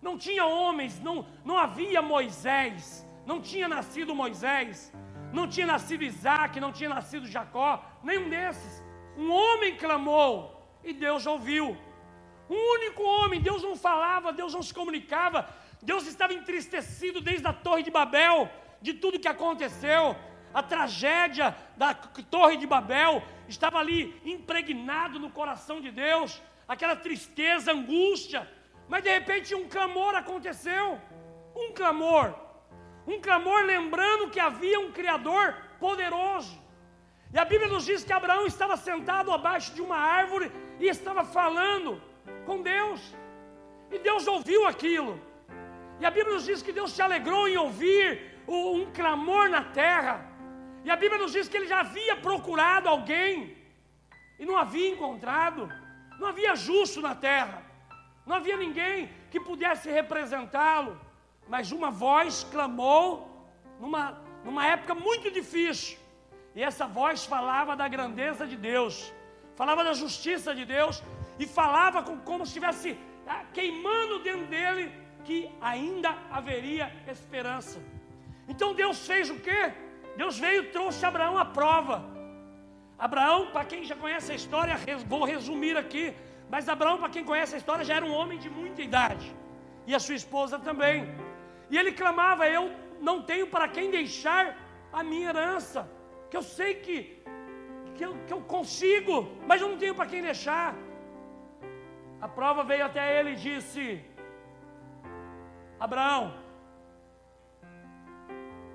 Não 0.03 0.19
tinha 0.19 0.45
homens, 0.45 0.99
não, 0.99 1.25
não 1.45 1.57
havia 1.57 2.03
Moisés, 2.03 3.09
não 3.25 3.41
tinha 3.41 3.69
nascido 3.69 4.15
Moisés, 4.15 4.93
não 5.33 5.47
tinha 5.49 5.67
nascido 5.67 6.05
Isaac, 6.05 6.59
não 6.61 6.73
tinha 6.73 6.89
nascido 6.89 7.27
Jacó, 7.27 7.85
nenhum 8.03 8.29
desses. 8.29 8.83
Um 9.17 9.31
homem 9.31 9.77
clamou 9.77 10.35
e 10.83 10.93
Deus 10.93 11.27
ouviu. 11.27 11.77
Um 12.49 12.73
único 12.77 13.03
homem, 13.03 13.41
Deus 13.41 13.63
não 13.63 13.77
falava, 13.77 14.33
Deus 14.33 14.53
não 14.53 14.63
se 14.63 14.75
comunicava, 14.75 15.49
Deus 15.81 16.07
estava 16.07 16.35
entristecido 16.35 17.21
desde 17.21 17.47
a 17.47 17.53
Torre 17.53 17.83
de 17.83 17.91
Babel, 17.91 18.51
de 18.83 18.95
tudo 18.95 19.21
que 19.21 19.29
aconteceu. 19.29 20.17
A 20.53 20.63
tragédia 20.63 21.57
da 21.77 21.95
Torre 21.95 22.57
de 22.57 22.67
Babel 22.67 23.23
estava 23.49 23.79
ali 23.79 24.21
impregnado 24.25 25.19
no 25.21 25.31
coração 25.31 25.81
de 25.81 25.93
Deus, 25.93 26.43
aquela 26.67 26.97
tristeza, 26.97 27.73
angústia, 27.73 28.51
mas 28.89 29.05
de 29.05 29.11
repente 29.11 29.55
um 29.55 29.69
clamor 29.69 30.17
aconteceu, 30.17 31.01
um 31.55 31.73
clamor, 31.73 32.35
um 33.15 33.21
clamor 33.21 33.61
lembrando 33.65 34.31
que 34.31 34.41
havia 34.49 34.79
um 34.81 34.93
Criador 34.93 35.55
poderoso. 35.79 36.57
E 37.33 37.39
a 37.39 37.45
Bíblia 37.45 37.69
nos 37.75 37.85
diz 37.85 38.03
que 38.05 38.13
Abraão 38.13 38.47
estava 38.47 38.77
sentado 38.77 39.33
abaixo 39.33 39.73
de 39.77 39.83
uma 39.87 39.97
árvore 39.97 40.51
e 40.79 40.87
estava 40.89 41.25
falando 41.25 42.01
com 42.47 42.63
Deus. 42.63 43.01
E 43.91 43.99
Deus 43.99 44.27
ouviu 44.27 44.67
aquilo. 44.67 45.21
E 46.01 46.07
a 46.07 46.11
Bíblia 46.11 46.35
nos 46.35 46.45
diz 46.45 46.63
que 46.63 46.73
Deus 46.73 46.93
se 46.93 47.03
alegrou 47.03 47.49
em 47.49 47.57
ouvir 47.57 48.05
um 48.49 48.91
clamor 48.99 49.49
na 49.49 49.63
terra. 49.65 50.15
E 50.85 50.91
a 50.91 50.97
Bíblia 50.97 51.21
nos 51.23 51.33
diz 51.33 51.49
que 51.49 51.57
ele 51.57 51.67
já 51.67 51.81
havia 51.81 52.17
procurado 52.17 52.89
alguém 52.89 53.57
e 54.39 54.47
não 54.47 54.57
havia 54.57 54.89
encontrado. 54.91 55.69
Não 56.19 56.27
havia 56.29 56.55
justo 56.57 57.01
na 57.01 57.15
terra. 57.15 57.63
Não 58.27 58.35
havia 58.37 58.57
ninguém 58.57 59.11
que 59.31 59.39
pudesse 59.39 59.91
representá-lo. 59.91 60.99
Mas 61.53 61.73
uma 61.73 61.91
voz 61.91 62.47
clamou 62.55 63.07
numa, 63.81 64.03
numa 64.45 64.65
época 64.75 64.95
muito 64.95 65.31
difícil. 65.39 65.99
E 66.55 66.63
essa 66.63 66.87
voz 66.87 67.25
falava 67.25 67.77
da 67.81 67.87
grandeza 67.89 68.47
de 68.47 68.57
Deus, 68.57 69.13
falava 69.61 69.83
da 69.89 69.93
justiça 69.93 70.55
de 70.55 70.65
Deus 70.65 71.03
e 71.39 71.47
falava 71.47 72.03
com, 72.03 72.17
como 72.19 72.45
se 72.45 72.51
estivesse 72.51 72.97
ah, 73.27 73.45
queimando 73.53 74.21
dentro 74.21 74.47
dele 74.47 74.85
que 75.25 75.51
ainda 75.61 76.11
haveria 76.31 76.87
esperança. 77.09 77.79
Então 78.49 78.75
Deus 78.75 79.07
fez 79.07 79.29
o 79.31 79.39
quê? 79.47 79.73
Deus 80.17 80.39
veio 80.39 80.63
e 80.65 80.71
trouxe 80.77 81.05
Abraão 81.05 81.37
a 81.39 81.45
prova. 81.45 82.05
Abraão, 82.99 83.51
para 83.53 83.65
quem 83.65 83.85
já 83.85 83.97
conhece 83.97 84.31
a 84.33 84.35
história, 84.35 84.77
vou 85.07 85.25
resumir 85.25 85.77
aqui, 85.77 86.15
mas 86.51 86.69
Abraão, 86.69 86.99
para 86.99 87.09
quem 87.09 87.25
conhece 87.25 87.55
a 87.55 87.59
história, 87.59 87.85
já 87.85 87.95
era 87.95 88.05
um 88.05 88.13
homem 88.13 88.39
de 88.39 88.51
muita 88.51 88.83
idade, 88.83 89.35
e 89.87 89.95
a 89.95 89.99
sua 89.99 90.15
esposa 90.15 90.59
também. 90.59 91.09
E 91.71 91.79
ele 91.79 91.93
clamava: 91.93 92.49
Eu 92.49 92.65
não 93.01 93.17
tenho 93.23 93.47
para 93.55 93.69
quem 93.69 93.91
deixar 93.91 94.57
a 94.93 95.03
minha 95.11 95.29
herança, 95.31 95.89
que 96.29 96.37
eu 96.37 96.43
sei 96.43 96.75
que, 96.85 97.23
que, 97.95 98.05
eu, 98.05 98.13
que 98.27 98.33
eu 98.33 98.41
consigo, 98.55 99.17
mas 99.47 99.61
eu 99.61 99.69
não 99.69 99.79
tenho 99.79 99.95
para 99.95 100.11
quem 100.13 100.23
deixar. 100.31 100.75
A 102.21 102.29
prova 102.29 102.63
veio 102.71 102.85
até 102.85 103.05
ele 103.19 103.31
e 103.33 103.37
disse: 103.49 103.83
Abraão, 105.79 106.25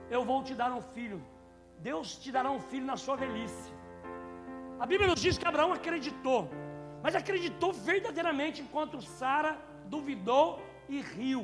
eu 0.10 0.24
vou 0.30 0.42
te 0.44 0.56
dar 0.56 0.72
um 0.72 0.82
filho. 0.82 1.22
Deus 1.80 2.16
te 2.18 2.32
dará 2.32 2.50
um 2.50 2.60
filho 2.60 2.86
na 2.86 2.98
sua 2.98 3.16
velhice. 3.16 3.72
A 4.80 4.86
Bíblia 4.86 5.08
nos 5.10 5.22
diz 5.22 5.38
que 5.38 5.48
Abraão 5.48 5.72
acreditou, 5.74 6.50
mas 7.04 7.16
acreditou 7.16 7.72
verdadeiramente 7.72 8.62
enquanto 8.62 9.02
Sara 9.02 9.58
duvidou 9.86 10.62
e 10.90 11.02
riu. 11.02 11.44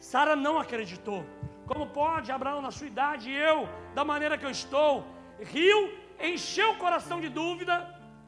Sara 0.00 0.34
não 0.34 0.58
acreditou. 0.58 1.24
Como 1.66 1.86
pode 1.86 2.32
Abraão, 2.32 2.60
na 2.60 2.72
sua 2.72 2.88
idade, 2.88 3.30
eu, 3.30 3.68
da 3.94 4.04
maneira 4.04 4.38
que 4.38 4.46
eu 4.46 4.50
estou, 4.50 5.04
riu, 5.38 5.92
encheu 6.18 6.72
o 6.72 6.78
coração 6.78 7.20
de 7.20 7.28
dúvida. 7.28 7.74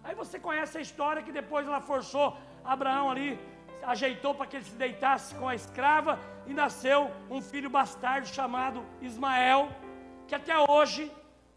Aí 0.04 0.14
você 0.14 0.38
conhece 0.38 0.78
a 0.78 0.80
história 0.80 1.22
que 1.22 1.32
depois 1.32 1.66
ela 1.66 1.80
forçou 1.80 2.36
Abraão 2.64 3.10
ali, 3.10 3.38
ajeitou 3.82 4.34
para 4.34 4.46
que 4.46 4.56
ele 4.56 4.64
se 4.64 4.76
deitasse 4.76 5.34
com 5.34 5.48
a 5.48 5.54
escrava 5.54 6.18
e 6.46 6.54
nasceu 6.54 7.10
um 7.30 7.40
filho 7.40 7.70
bastardo 7.70 8.26
chamado 8.28 8.84
Ismael, 9.00 9.68
que 10.28 10.34
até 10.34 10.56
hoje 10.58 11.10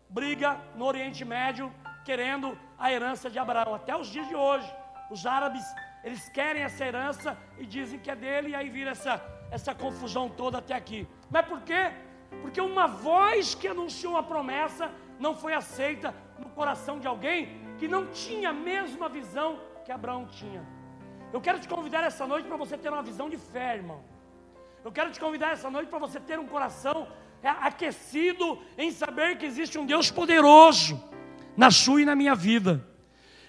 briga 0.09 0.59
no 0.75 0.85
Oriente 0.85 1.23
Médio 1.25 1.71
querendo 2.03 2.57
a 2.77 2.91
herança 2.91 3.29
de 3.29 3.37
Abraão. 3.37 3.75
Até 3.75 3.95
os 3.95 4.07
dias 4.07 4.27
de 4.27 4.35
hoje, 4.35 4.71
os 5.09 5.25
árabes, 5.25 5.63
eles 6.03 6.29
querem 6.29 6.63
essa 6.63 6.85
herança 6.85 7.37
e 7.57 7.65
dizem 7.65 7.99
que 7.99 8.11
é 8.11 8.15
dele, 8.15 8.49
e 8.49 8.55
aí 8.55 8.69
vira 8.69 8.91
essa, 8.91 9.17
essa 9.55 9.73
confusão 9.73 10.25
toda 10.41 10.57
até 10.57 10.73
aqui. 10.81 11.07
Mas 11.33 11.45
por 11.51 11.61
quê? 11.61 11.83
Porque 12.41 12.59
uma 12.59 12.87
voz 12.87 13.55
que 13.55 13.67
anunciou 13.67 14.13
uma 14.13 14.23
promessa 14.23 14.91
não 15.17 15.33
foi 15.33 15.53
aceita 15.53 16.13
no 16.37 16.49
coração 16.49 16.99
de 16.99 17.07
alguém 17.07 17.39
que 17.79 17.87
não 17.87 18.03
tinha 18.07 18.49
a 18.49 18.57
mesma 18.71 19.07
visão 19.07 19.49
que 19.85 19.91
Abraão 19.91 20.25
tinha. 20.39 20.61
Eu 21.31 21.39
quero 21.45 21.59
te 21.59 21.69
convidar 21.69 22.03
essa 22.03 22.27
noite 22.27 22.47
para 22.49 22.57
você 22.57 22.77
ter 22.77 22.89
uma 22.89 23.01
visão 23.01 23.29
de 23.29 23.37
fé, 23.37 23.75
irmão. 23.75 24.01
Eu 24.83 24.91
quero 24.91 25.09
te 25.13 25.19
convidar 25.25 25.51
essa 25.53 25.69
noite 25.69 25.89
para 25.89 25.99
você 25.99 26.19
ter 26.19 26.37
um 26.37 26.47
coração 26.55 27.07
é, 27.41 27.47
aquecido 27.47 28.59
em 28.77 28.91
saber 28.91 29.37
que 29.37 29.45
existe 29.45 29.77
um 29.79 29.85
Deus 29.85 30.11
poderoso 30.11 31.01
na 31.55 31.71
sua 31.71 32.01
e 32.01 32.05
na 32.05 32.15
minha 32.15 32.35
vida. 32.35 32.85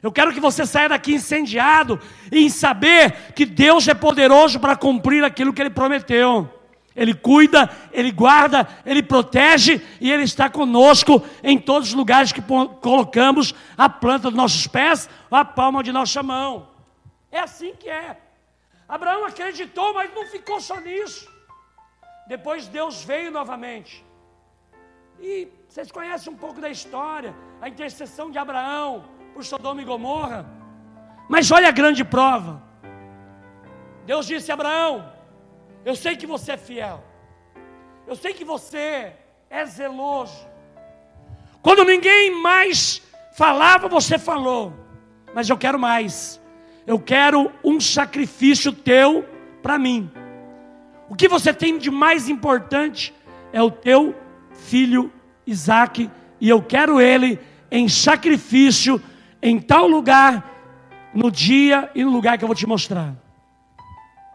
Eu 0.07 0.13
quero 0.13 0.33
que 0.33 0.39
você 0.39 0.65
saia 0.65 0.89
daqui 0.89 1.15
incendiado 1.15 1.99
em 2.31 2.49
saber 2.49 3.33
que 3.35 3.45
Deus 3.45 3.89
é 3.89 3.93
poderoso 3.93 4.61
para 4.61 4.77
cumprir 4.77 5.25
aquilo 5.25 5.53
que 5.53 5.61
Ele 5.61 5.69
prometeu. 5.69 6.49
Ele 6.95 7.13
cuida, 7.13 7.69
Ele 7.91 8.13
guarda, 8.13 8.69
Ele 8.87 9.03
protege 9.03 9.85
e 10.01 10.13
Ele 10.13 10.23
está 10.23 10.49
conosco 10.49 11.21
em 11.43 11.59
todos 11.59 11.89
os 11.89 11.95
lugares 11.95 12.31
que 12.31 12.41
colocamos 12.81 13.53
a 13.77 13.89
planta 13.89 14.31
dos 14.31 14.37
nossos 14.37 14.69
pés 14.69 15.11
a 15.29 15.45
palma 15.45 15.83
de 15.83 15.91
nossa 15.91 16.23
mão. 16.23 16.69
É 17.33 17.41
assim 17.41 17.75
que 17.75 17.89
é. 17.91 18.17
Abraão 18.89 19.25
acreditou, 19.25 19.93
mas 19.93 20.15
não 20.15 20.25
ficou 20.27 20.61
só 20.61 20.79
nisso. 20.79 21.29
Depois 22.29 22.69
Deus 22.69 23.03
veio 23.03 23.33
novamente. 23.33 24.07
E 25.19 25.49
vocês 25.69 25.91
conhecem 25.91 26.33
um 26.33 26.37
pouco 26.37 26.61
da 26.61 26.71
história, 26.71 27.35
a 27.61 27.69
intercessão 27.69 28.31
de 28.31 28.39
Abraão 28.39 29.16
por 29.37 29.45
Sodoma 29.45 29.83
e 29.83 29.85
Gomorra. 29.85 30.47
Mas 31.29 31.51
olha 31.51 31.69
a 31.69 31.71
grande 31.71 32.03
prova. 32.03 32.63
Deus 34.07 34.27
disse 34.27 34.51
a 34.51 34.55
Abraão: 34.55 35.13
Eu 35.85 35.95
sei 35.95 36.17
que 36.17 36.27
você 36.27 36.53
é 36.53 36.57
fiel. 36.57 37.05
Eu 38.07 38.17
sei 38.17 38.33
que 38.33 38.47
você 38.47 39.13
é 39.51 39.67
zeloso. 39.67 40.49
Quando 41.61 41.85
ninguém 41.85 42.41
mais 42.41 43.03
falava, 43.37 43.89
você 43.89 44.19
falou. 44.19 44.73
Mas 45.35 45.51
eu 45.51 45.59
quero 45.59 45.79
mais. 45.79 46.41
Eu 46.87 46.99
quero 46.99 47.53
um 47.63 47.79
sacrifício 47.79 48.73
teu 48.73 49.23
para 49.63 49.79
mim. 49.79 50.11
O 51.11 51.15
que 51.15 51.29
você 51.29 51.53
tem 51.53 51.77
de 51.77 51.91
mais 51.91 52.31
importante 52.31 53.13
é 53.53 53.63
o 53.63 53.71
teu 53.71 54.15
filho 54.51 55.13
Isaac, 55.47 56.11
e 56.41 56.49
eu 56.49 56.63
quero 56.63 57.01
ele 57.01 57.39
em 57.71 57.87
sacrifício 57.89 59.01
em 59.43 59.61
tal 59.61 59.87
lugar, 59.87 60.57
no 61.15 61.31
dia 61.31 61.91
e 61.95 62.05
no 62.05 62.11
lugar 62.11 62.37
que 62.37 62.45
eu 62.45 62.49
vou 62.49 62.55
te 62.55 62.67
mostrar. 62.67 63.15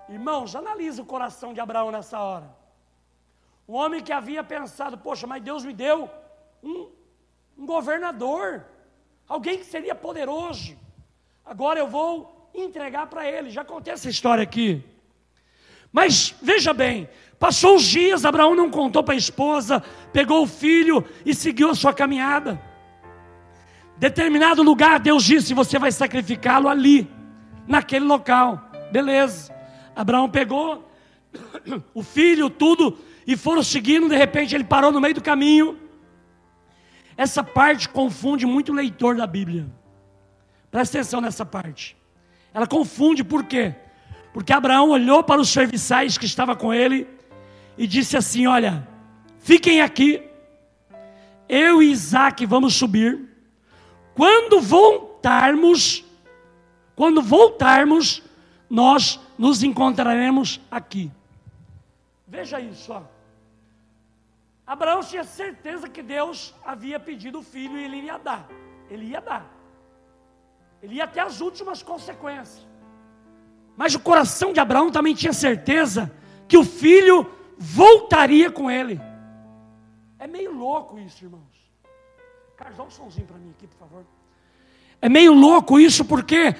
Irmãos, 0.10 0.56
analisa 0.56 1.02
o 1.02 1.06
coração 1.06 1.54
de 1.54 1.60
Abraão 1.60 1.92
nessa 1.92 2.20
hora. 2.20 2.54
O 3.68 3.74
homem 3.74 4.04
que 4.04 4.12
havia 4.12 4.44
pensado, 4.44 4.98
poxa, 4.98 5.26
mas 5.26 5.42
Deus 5.42 5.64
me 5.64 5.74
deu 5.74 6.10
um, 6.64 6.90
um 7.58 7.66
governador, 7.66 8.66
alguém 9.28 9.58
que 9.58 9.66
seria 9.66 9.96
poderoso. 9.96 10.76
Agora 11.46 11.80
eu 11.80 11.88
vou 11.88 12.50
entregar 12.54 13.08
para 13.08 13.26
ele. 13.30 13.50
Já 13.50 13.64
contei 13.64 13.94
essa 13.94 14.10
história 14.10 14.44
aqui. 14.44 14.84
Mas 15.92 16.34
veja 16.42 16.74
bem, 16.74 17.10
passou 17.40 17.76
os 17.76 17.84
dias, 17.84 18.26
Abraão 18.26 18.56
não 18.56 18.70
contou 18.70 19.04
para 19.04 19.14
a 19.14 19.18
esposa, 19.18 19.84
pegou 20.14 20.44
o 20.44 20.48
filho 20.48 21.06
e 21.26 21.34
seguiu 21.34 21.70
a 21.70 21.76
sua 21.76 21.94
caminhada. 21.94 22.62
Determinado 24.02 24.64
lugar, 24.64 25.00
Deus 25.00 25.24
disse: 25.24 25.54
Você 25.54 25.78
vai 25.78 25.92
sacrificá-lo 25.92 26.68
ali, 26.68 27.08
naquele 27.68 28.04
local. 28.04 28.60
Beleza. 28.92 29.54
Abraão 29.96 30.28
pegou 30.28 30.92
o 31.94 32.02
filho, 32.02 32.50
tudo, 32.50 32.98
e 33.28 33.38
foram 33.38 33.62
seguindo. 33.62 34.10
De 34.10 34.16
repente, 34.16 34.56
ele 34.56 34.64
parou 34.64 34.92
no 34.92 35.00
meio 35.00 35.14
do 35.14 35.22
caminho. 35.22 35.78
Essa 37.16 37.44
parte 37.44 37.88
confunde 37.88 38.44
muito 38.44 38.72
o 38.72 38.76
leitor 38.76 39.16
da 39.16 39.28
Bíblia. 39.28 39.68
Presta 40.72 40.98
atenção 40.98 41.22
nessa 41.22 41.46
parte. 41.46 41.96
Ela 42.56 42.66
confunde 42.66 43.24
por 43.24 43.44
quê? 43.44 43.76
Porque 44.34 44.52
Abraão 44.52 44.90
olhou 44.90 45.24
para 45.24 45.40
os 45.40 45.50
serviçais 45.50 46.18
que 46.18 46.26
estavam 46.26 46.56
com 46.56 46.74
ele 46.74 47.08
e 47.78 47.86
disse 47.86 48.18
assim: 48.18 48.48
Olha, 48.48 48.88
fiquem 49.38 49.80
aqui, 49.80 50.24
eu 51.48 51.84
e 51.84 51.92
Isaac 51.92 52.44
vamos 52.48 52.74
subir. 52.74 53.30
Quando 54.22 54.62
voltarmos, 54.62 56.06
quando 56.96 57.24
voltarmos, 57.24 58.22
nós 58.70 59.20
nos 59.36 59.64
encontraremos 59.64 60.62
aqui. 60.70 61.12
Veja 62.28 62.60
isso, 62.60 62.94
ó. 62.94 63.02
Abraão 64.68 65.02
tinha 65.02 65.24
certeza 65.24 65.90
que 65.90 66.04
Deus 66.04 66.54
havia 66.64 67.00
pedido 67.00 67.40
o 67.40 67.42
filho 67.42 67.80
e 67.80 67.84
ele 67.84 68.02
ia 68.02 68.20
dar. 68.20 68.48
Ele 68.92 69.06
ia 69.06 69.20
dar. 69.20 69.52
Ele 70.84 70.98
ia 70.98 71.06
até 71.06 71.22
as 71.22 71.42
últimas 71.42 71.82
consequências. 71.82 72.64
Mas 73.76 73.96
o 73.96 74.00
coração 74.00 74.54
de 74.54 74.60
Abraão 74.60 74.92
também 74.92 75.16
tinha 75.16 75.34
certeza 75.34 76.16
que 76.48 76.60
o 76.60 76.64
filho 76.64 77.26
voltaria 77.58 78.52
com 78.52 78.70
ele. 78.70 79.02
É 80.20 80.28
meio 80.28 80.54
louco 80.54 81.00
isso, 81.00 81.26
irmãos. 81.26 81.51
Carlos, 82.62 82.78
dá 82.78 82.84
um 82.84 82.92
somzinho 82.92 83.26
para 83.26 83.40
mim 83.40 83.50
aqui, 83.58 83.66
por 83.66 83.80
favor. 83.80 84.06
É 85.02 85.10
meio 85.10 85.34
louco 85.34 85.80
isso 85.80 86.06
porque 86.06 86.56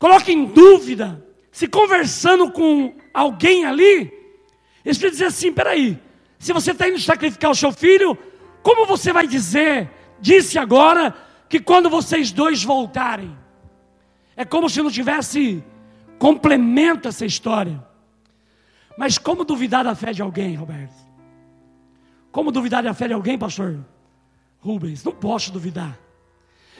coloca 0.00 0.32
em 0.32 0.46
dúvida, 0.46 1.24
se 1.52 1.68
conversando 1.68 2.50
com 2.50 2.92
alguém 3.14 3.64
ali, 3.64 4.12
eles 4.84 4.98
vão 4.98 5.10
dizer 5.10 5.26
assim: 5.26 5.52
peraí, 5.52 5.96
se 6.40 6.52
você 6.52 6.72
está 6.72 6.88
indo 6.88 6.98
sacrificar 6.98 7.52
o 7.52 7.54
seu 7.54 7.70
filho, 7.70 8.18
como 8.60 8.84
você 8.84 9.12
vai 9.12 9.28
dizer, 9.28 9.88
disse 10.20 10.58
agora, 10.58 11.14
que 11.48 11.60
quando 11.60 11.88
vocês 11.88 12.32
dois 12.32 12.64
voltarem, 12.64 13.38
é 14.36 14.44
como 14.44 14.68
se 14.68 14.82
não 14.82 14.90
tivesse 14.90 15.62
complemento 16.18 17.06
essa 17.06 17.24
história. 17.24 17.80
Mas 18.96 19.18
como 19.18 19.44
duvidar 19.44 19.84
da 19.84 19.94
fé 19.94 20.12
de 20.12 20.20
alguém, 20.20 20.56
Roberto? 20.56 21.06
Como 22.32 22.50
duvidar 22.50 22.82
da 22.82 22.92
fé 22.92 23.06
de 23.06 23.14
alguém, 23.14 23.38
pastor 23.38 23.78
Rubens? 24.60 25.04
Não 25.04 25.12
posso 25.12 25.52
duvidar. 25.52 25.98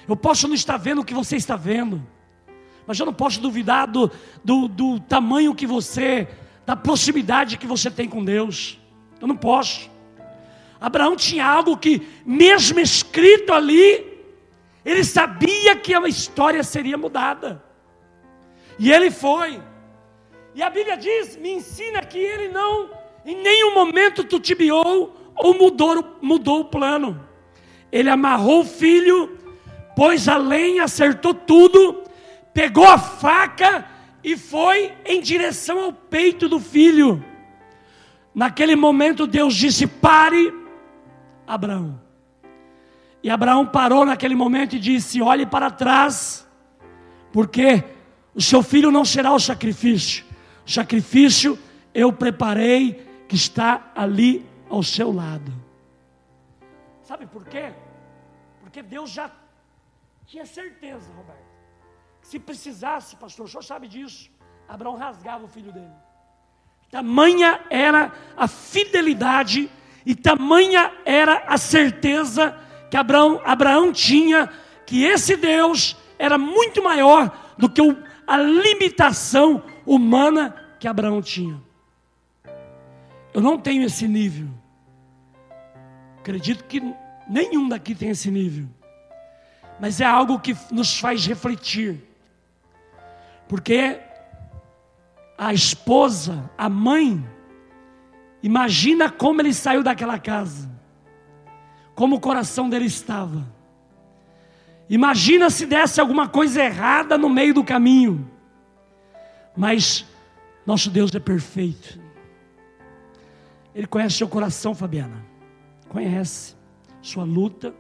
Eu 0.07 0.17
posso 0.17 0.49
não 0.49 0.55
estar 0.55 0.77
vendo 0.77 1.01
o 1.01 1.05
que 1.05 1.15
você 1.15 1.37
está 1.37 1.57
vendo, 1.57 2.03
mas 2.87 2.99
eu 2.99 3.05
não 3.05 3.13
posso 3.13 3.41
duvidar 3.41 3.87
do, 3.87 4.11
do, 4.43 4.67
do 4.67 5.01
tamanho 5.01 5.55
que 5.55 5.67
você, 5.67 6.27
da 6.65 6.75
proximidade 6.75 7.59
que 7.59 7.67
você 7.67 7.91
tem 7.91 8.09
com 8.09 8.25
Deus. 8.25 8.79
Eu 9.21 9.29
não 9.29 9.37
posso. 9.37 9.91
Abraão 10.81 11.15
tinha 11.15 11.45
algo 11.45 11.77
que, 11.77 12.07
mesmo 12.25 12.81
escrito 12.81 13.53
ali, 13.53 14.07
ele 14.85 15.05
sabia 15.05 15.77
que 15.77 15.93
a 15.95 16.09
história 16.09 16.63
seria 16.63 16.97
mudada. 16.97 17.63
E 18.79 18.91
ele 18.91 19.11
foi. 19.11 19.61
E 20.55 20.63
a 20.63 20.71
Bíblia 20.71 20.97
diz, 20.97 21.37
me 21.37 21.53
ensina 21.53 22.01
que 22.01 22.19
ele 22.19 22.49
não, 22.49 22.91
em 23.27 23.37
nenhum 23.37 23.75
momento 23.75 24.25
tutibiou 24.25 25.15
ou 25.37 25.55
mudou, 25.55 26.17
mudou 26.23 26.61
o 26.61 26.65
plano. 26.65 27.28
Ele 27.91 28.11
amarrou 28.11 28.61
o 28.61 28.65
filho, 28.65 29.39
pôs 29.97 30.29
a 30.29 30.37
lenha, 30.37 30.85
acertou 30.85 31.33
tudo, 31.35 32.03
pegou 32.53 32.87
a 32.87 32.99
faca 32.99 33.87
e 34.23 34.37
foi 34.37 34.93
em 35.05 35.21
direção 35.21 35.81
ao 35.81 35.93
peito 35.93 36.49
do 36.49 36.61
filho. 36.61 37.25
Naquele 38.35 38.77
momento 38.77 39.27
Deus 39.27 39.55
disse: 39.55 39.87
pare, 39.87 40.53
Abraão. 41.47 42.01
E 43.23 43.31
Abraão 43.31 43.67
parou 43.67 44.05
naquele 44.05 44.35
momento 44.35 44.77
e 44.77 44.79
disse: 44.79 45.23
olhe 45.23 45.47
para 45.47 45.71
trás, 45.71 46.47
porque 47.33 47.83
o 48.35 48.41
seu 48.41 48.63
filho 48.63 48.91
não 48.91 49.05
será 49.05 49.33
o 49.33 49.41
sacrifício, 49.41 50.25
o 50.67 50.71
sacrifício 50.71 51.59
eu 51.95 52.13
preparei 52.13 53.05
que 53.27 53.35
está 53.35 53.91
ali 53.95 54.45
ao 54.71 54.83
seu 54.83 55.11
lado. 55.13 55.68
Sabe 57.09 57.25
por 57.27 57.43
quê? 57.47 57.73
Porque 58.61 58.83
Deus 58.83 59.09
já 59.09 59.31
tinha 60.27 60.45
certeza, 60.45 61.11
Roberto. 61.17 61.49
Que 62.21 62.29
se 62.29 62.39
precisasse, 62.39 63.17
pastor, 63.17 63.47
o 63.47 63.49
senhor 63.49 63.63
sabe 63.63 63.89
disso. 63.89 64.31
Abraão 64.69 64.95
rasgava 64.95 65.43
o 65.47 65.49
filho 65.49 65.73
dele. 65.73 65.91
Tamanha 66.91 67.65
era 67.71 68.13
a 68.37 68.47
fidelidade 68.47 69.71
e 70.05 70.15
tamanha 70.15 70.93
era 71.07 71.45
a 71.47 71.57
certeza 71.57 72.55
que 72.91 72.97
Abraão, 72.99 73.41
Abraão 73.43 73.91
tinha 73.91 74.53
que 74.85 75.03
esse 75.03 75.35
Deus 75.35 75.97
era 76.19 76.37
muito 76.37 76.83
maior 76.83 77.55
do 77.57 77.71
que 77.71 77.81
o, 77.81 77.97
a 78.27 78.37
limitação 78.37 79.63
humana 79.87 80.55
que 80.79 80.87
Abraão 80.87 81.23
tinha. 81.23 81.59
Eu 83.33 83.41
não 83.41 83.59
tenho 83.59 83.85
esse 83.85 84.07
nível. 84.07 84.58
Acredito 86.29 86.65
que 86.65 86.83
nenhum 87.27 87.71
daqui 87.71 87.95
tem 87.95 88.11
esse 88.11 88.31
nível. 88.31 88.69
Mas 89.81 89.99
é 89.99 90.05
algo 90.05 90.39
que 90.39 90.55
nos 90.71 91.01
faz 91.01 91.27
refletir. 91.27 92.05
Porque 93.49 93.99
a 95.39 95.55
esposa, 95.55 96.51
a 96.59 96.69
mãe, 96.69 97.27
imagina 98.43 99.11
como 99.11 99.41
ele 99.41 99.55
saiu 99.55 99.83
daquela 99.83 100.19
casa, 100.19 100.71
como 101.95 102.17
o 102.17 102.21
coração 102.21 102.69
dele 102.69 102.85
estava. 102.85 103.51
Imagina 104.87 105.49
se 105.49 105.65
desse 105.65 105.99
alguma 105.99 106.29
coisa 106.29 106.63
errada 106.63 107.17
no 107.17 107.31
meio 107.31 107.55
do 107.55 107.65
caminho. 107.65 108.31
Mas 109.57 110.05
nosso 110.67 110.91
Deus 110.91 111.11
é 111.15 111.21
perfeito. 111.21 111.99
Ele 113.75 113.87
conhece 113.87 114.19
seu 114.19 114.29
coração, 114.29 114.75
Fabiana. 114.75 115.28
Conhece 115.89 116.57
sua 117.01 117.25
luta. 117.25 117.75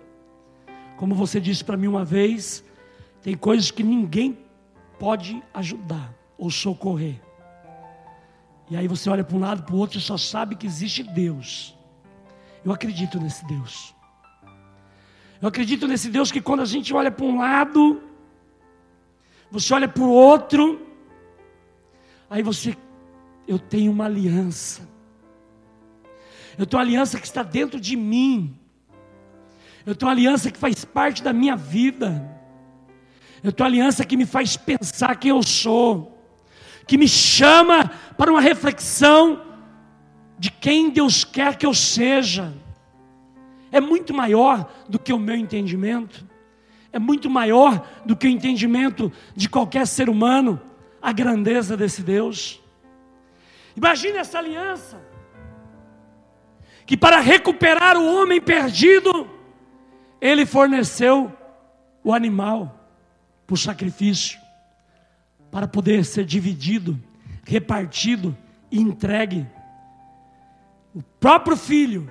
Como 0.96 1.14
você 1.14 1.40
disse 1.40 1.64
para 1.64 1.76
mim 1.76 1.86
uma 1.86 2.04
vez, 2.04 2.64
tem 3.22 3.36
coisas 3.36 3.70
que 3.70 3.82
ninguém 3.82 4.38
pode 4.98 5.42
ajudar 5.54 6.14
ou 6.36 6.50
socorrer. 6.50 7.20
E 8.70 8.76
aí 8.76 8.88
você 8.88 9.08
olha 9.08 9.24
para 9.24 9.36
um 9.36 9.40
lado, 9.40 9.62
para 9.62 9.74
o 9.74 9.78
outro 9.78 9.98
e 9.98 10.00
só 10.00 10.16
sabe 10.16 10.56
que 10.56 10.66
existe 10.66 11.02
Deus. 11.02 11.76
Eu 12.64 12.72
acredito 12.72 13.20
nesse 13.20 13.44
Deus. 13.46 13.94
Eu 15.40 15.48
acredito 15.48 15.86
nesse 15.86 16.10
Deus 16.10 16.32
que 16.32 16.40
quando 16.40 16.60
a 16.60 16.64
gente 16.64 16.92
olha 16.92 17.10
para 17.10 17.24
um 17.24 17.38
lado, 17.38 18.02
você 19.50 19.72
olha 19.72 19.88
para 19.88 20.02
o 20.02 20.10
outro, 20.10 20.84
aí 22.28 22.42
você, 22.42 22.76
eu 23.46 23.58
tenho 23.58 23.92
uma 23.92 24.06
aliança. 24.06 24.87
Eu 26.58 26.66
tenho 26.66 26.80
uma 26.80 26.88
aliança 26.88 27.20
que 27.20 27.26
está 27.26 27.44
dentro 27.44 27.80
de 27.80 27.96
mim. 27.96 28.58
Eu 29.86 29.94
tenho 29.94 30.08
uma 30.08 30.14
aliança 30.14 30.50
que 30.50 30.58
faz 30.58 30.84
parte 30.84 31.22
da 31.22 31.32
minha 31.32 31.54
vida. 31.56 32.36
Eu 33.42 33.52
tenho 33.52 33.68
uma 33.68 33.72
aliança 33.72 34.04
que 34.04 34.16
me 34.16 34.26
faz 34.26 34.56
pensar 34.56 35.14
quem 35.16 35.30
eu 35.30 35.42
sou, 35.42 36.20
que 36.86 36.98
me 36.98 37.06
chama 37.06 37.88
para 38.16 38.30
uma 38.30 38.40
reflexão 38.40 39.40
de 40.38 40.50
quem 40.50 40.90
Deus 40.90 41.24
quer 41.24 41.56
que 41.56 41.64
eu 41.64 41.72
seja. 41.72 42.52
É 43.70 43.80
muito 43.80 44.12
maior 44.12 44.68
do 44.88 44.98
que 44.98 45.12
o 45.12 45.18
meu 45.18 45.36
entendimento, 45.36 46.26
é 46.92 46.98
muito 46.98 47.30
maior 47.30 47.86
do 48.04 48.16
que 48.16 48.26
o 48.26 48.30
entendimento 48.30 49.12
de 49.36 49.48
qualquer 49.48 49.86
ser 49.86 50.08
humano, 50.08 50.60
a 51.00 51.12
grandeza 51.12 51.76
desse 51.76 52.02
Deus. 52.02 52.60
Imagine 53.76 54.18
essa 54.18 54.38
aliança, 54.38 55.00
que 56.88 56.96
para 56.96 57.20
recuperar 57.20 57.98
o 57.98 58.16
homem 58.16 58.40
perdido, 58.40 59.28
ele 60.18 60.46
forneceu 60.46 61.30
o 62.02 62.14
animal 62.14 62.90
por 63.46 63.58
sacrifício, 63.58 64.40
para 65.50 65.68
poder 65.68 66.02
ser 66.06 66.24
dividido, 66.24 66.98
repartido 67.44 68.34
e 68.70 68.80
entregue. 68.80 69.46
O 70.94 71.02
próprio 71.20 71.58
filho, 71.58 72.10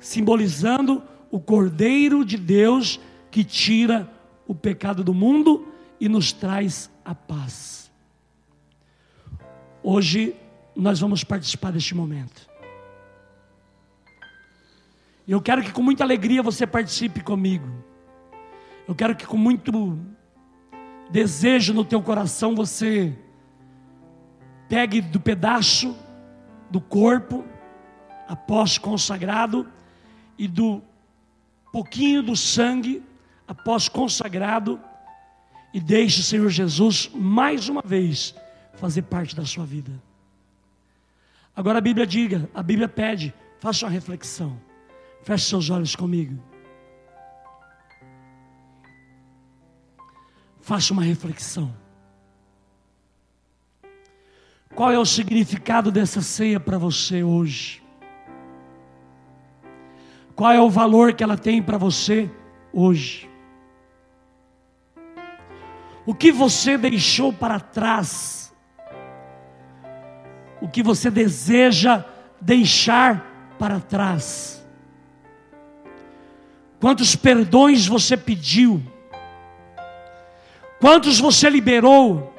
simbolizando 0.00 1.04
o 1.30 1.38
Cordeiro 1.38 2.24
de 2.24 2.36
Deus 2.36 2.98
que 3.30 3.44
tira 3.44 4.10
o 4.44 4.56
pecado 4.56 5.04
do 5.04 5.14
mundo 5.14 5.72
e 6.00 6.08
nos 6.08 6.32
traz 6.32 6.90
a 7.04 7.14
paz. 7.14 7.92
Hoje 9.84 10.34
nós 10.74 10.98
vamos 10.98 11.22
participar 11.22 11.70
deste 11.70 11.94
momento. 11.94 12.55
E 15.26 15.32
eu 15.32 15.40
quero 15.40 15.62
que 15.62 15.72
com 15.72 15.82
muita 15.82 16.04
alegria 16.04 16.42
você 16.42 16.66
participe 16.66 17.20
comigo. 17.20 17.68
Eu 18.86 18.94
quero 18.94 19.16
que 19.16 19.26
com 19.26 19.36
muito 19.36 19.98
desejo 21.10 21.74
no 21.74 21.84
teu 21.84 22.00
coração 22.00 22.54
você 22.54 23.16
pegue 24.68 25.00
do 25.00 25.20
pedaço 25.20 25.96
do 26.70 26.80
corpo 26.80 27.44
após 28.28 28.78
consagrado 28.78 29.68
e 30.38 30.46
do 30.46 30.82
pouquinho 31.72 32.22
do 32.22 32.36
sangue 32.36 33.02
após 33.46 33.88
consagrado 33.88 34.80
e 35.72 35.80
deixe 35.80 36.20
o 36.20 36.24
Senhor 36.24 36.48
Jesus 36.48 37.10
mais 37.14 37.68
uma 37.68 37.82
vez 37.82 38.34
fazer 38.74 39.02
parte 39.02 39.34
da 39.34 39.44
sua 39.44 39.64
vida. 39.64 39.92
Agora 41.54 41.78
a 41.78 41.80
Bíblia 41.80 42.06
diga, 42.06 42.48
a 42.54 42.62
Bíblia 42.62 42.88
pede, 42.88 43.34
faça 43.58 43.86
uma 43.86 43.90
reflexão. 43.90 44.58
Feche 45.26 45.46
seus 45.46 45.70
olhos 45.70 45.96
comigo. 45.96 46.40
Faça 50.60 50.92
uma 50.92 51.02
reflexão. 51.02 51.74
Qual 54.72 54.92
é 54.92 54.98
o 55.00 55.04
significado 55.04 55.90
dessa 55.90 56.22
ceia 56.22 56.60
para 56.60 56.78
você 56.78 57.24
hoje? 57.24 57.82
Qual 60.36 60.52
é 60.52 60.60
o 60.60 60.70
valor 60.70 61.12
que 61.12 61.24
ela 61.24 61.36
tem 61.36 61.60
para 61.60 61.76
você 61.76 62.30
hoje? 62.72 63.28
O 66.06 66.14
que 66.14 66.30
você 66.30 66.78
deixou 66.78 67.32
para 67.32 67.58
trás? 67.58 68.54
O 70.60 70.68
que 70.68 70.84
você 70.84 71.10
deseja 71.10 72.04
deixar 72.40 73.56
para 73.58 73.80
trás? 73.80 74.64
Quantos 76.86 77.16
perdões 77.16 77.84
você 77.84 78.16
pediu? 78.16 78.80
Quantos 80.80 81.18
você 81.18 81.50
liberou? 81.50 82.32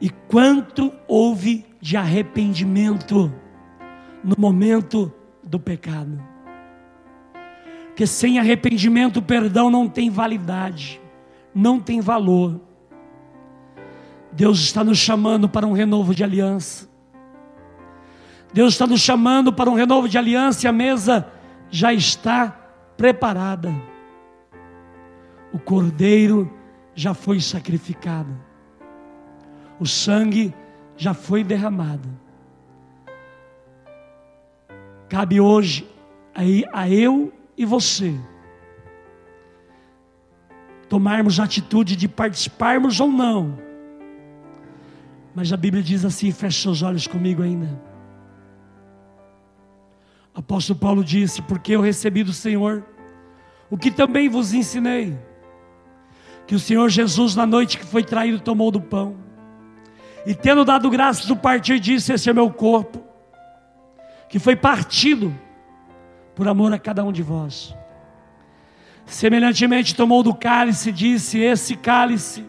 E 0.00 0.08
quanto 0.08 0.90
houve 1.06 1.66
de 1.82 1.98
arrependimento 1.98 3.30
no 4.24 4.34
momento 4.38 5.12
do 5.44 5.60
pecado? 5.60 6.18
Porque 7.88 8.06
sem 8.06 8.38
arrependimento 8.38 9.18
o 9.18 9.22
perdão 9.22 9.68
não 9.68 9.86
tem 9.86 10.08
validade, 10.08 10.98
não 11.54 11.78
tem 11.78 12.00
valor. 12.00 12.58
Deus 14.32 14.60
está 14.60 14.82
nos 14.82 14.96
chamando 14.96 15.46
para 15.46 15.66
um 15.66 15.72
renovo 15.72 16.14
de 16.14 16.24
aliança. 16.24 16.90
Deus 18.52 18.74
está 18.74 18.86
nos 18.86 19.00
chamando 19.00 19.52
para 19.52 19.70
um 19.70 19.74
renovo 19.74 20.08
de 20.08 20.18
aliança 20.18 20.66
e 20.66 20.68
a 20.68 20.72
mesa 20.72 21.26
já 21.70 21.92
está 21.92 22.50
preparada. 22.96 23.72
O 25.52 25.58
cordeiro 25.58 26.52
já 26.94 27.14
foi 27.14 27.40
sacrificado. 27.40 28.34
O 29.80 29.86
sangue 29.86 30.54
já 30.96 31.14
foi 31.14 31.42
derramada. 31.42 32.08
Cabe 35.08 35.40
hoje 35.40 35.88
a, 36.34 36.80
a 36.80 36.90
eu 36.90 37.32
e 37.56 37.64
você 37.64 38.14
tomarmos 40.88 41.40
a 41.40 41.44
atitude 41.44 41.96
de 41.96 42.06
participarmos 42.06 43.00
ou 43.00 43.08
não. 43.08 43.58
Mas 45.34 45.50
a 45.50 45.56
Bíblia 45.56 45.82
diz 45.82 46.04
assim: 46.04 46.30
feche 46.30 46.60
seus 46.60 46.82
olhos 46.82 47.06
comigo 47.06 47.42
ainda. 47.42 47.91
Apóstolo 50.34 50.78
Paulo 50.78 51.04
disse: 51.04 51.42
Porque 51.42 51.72
eu 51.72 51.80
recebi 51.80 52.22
do 52.22 52.32
Senhor 52.32 52.84
o 53.70 53.76
que 53.76 53.90
também 53.90 54.28
vos 54.28 54.52
ensinei, 54.52 55.16
que 56.46 56.54
o 56.54 56.60
Senhor 56.60 56.88
Jesus, 56.88 57.34
na 57.34 57.46
noite 57.46 57.78
que 57.78 57.84
foi 57.84 58.02
traído, 58.02 58.40
tomou 58.40 58.70
do 58.70 58.80
pão, 58.80 59.16
e 60.26 60.34
tendo 60.34 60.64
dado 60.64 60.90
graças 60.90 61.26
do 61.26 61.36
partir, 61.36 61.78
disse: 61.80 62.12
Esse 62.12 62.30
é 62.30 62.32
meu 62.32 62.50
corpo, 62.50 63.02
que 64.28 64.38
foi 64.38 64.56
partido 64.56 65.34
por 66.34 66.48
amor 66.48 66.72
a 66.72 66.78
cada 66.78 67.04
um 67.04 67.12
de 67.12 67.22
vós. 67.22 67.74
Semelhantemente, 69.04 69.94
tomou 69.94 70.22
do 70.22 70.34
cálice 70.34 70.88
e 70.88 70.92
disse: 70.92 71.38
Esse 71.38 71.76
cálice 71.76 72.44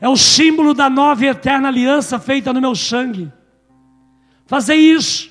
é 0.00 0.08
o 0.08 0.16
símbolo 0.16 0.74
da 0.74 0.88
nova 0.88 1.24
e 1.24 1.28
eterna 1.28 1.68
aliança 1.68 2.18
feita 2.18 2.52
no 2.52 2.60
meu 2.60 2.74
sangue. 2.74 3.32
Fazei 4.46 4.78
isso, 4.78 5.30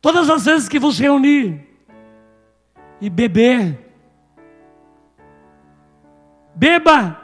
todas 0.00 0.30
as 0.30 0.44
vezes 0.44 0.68
que 0.68 0.78
vos 0.78 0.98
reunir 0.98 1.60
e 3.00 3.08
beber, 3.08 3.78
beba 6.54 7.20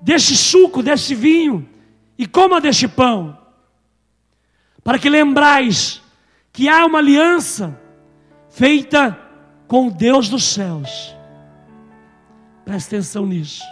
deste 0.00 0.36
suco, 0.36 0.82
deste 0.82 1.14
vinho, 1.14 1.68
e 2.16 2.26
coma 2.26 2.60
deste 2.60 2.86
pão, 2.86 3.38
para 4.84 4.98
que 4.98 5.08
lembrais 5.08 6.02
que 6.52 6.68
há 6.68 6.84
uma 6.84 6.98
aliança 6.98 7.80
feita 8.48 9.18
com 9.66 9.86
o 9.86 9.90
Deus 9.90 10.28
dos 10.28 10.44
céus. 10.44 11.14
Presta 12.64 12.96
atenção 12.96 13.24
nisso. 13.26 13.62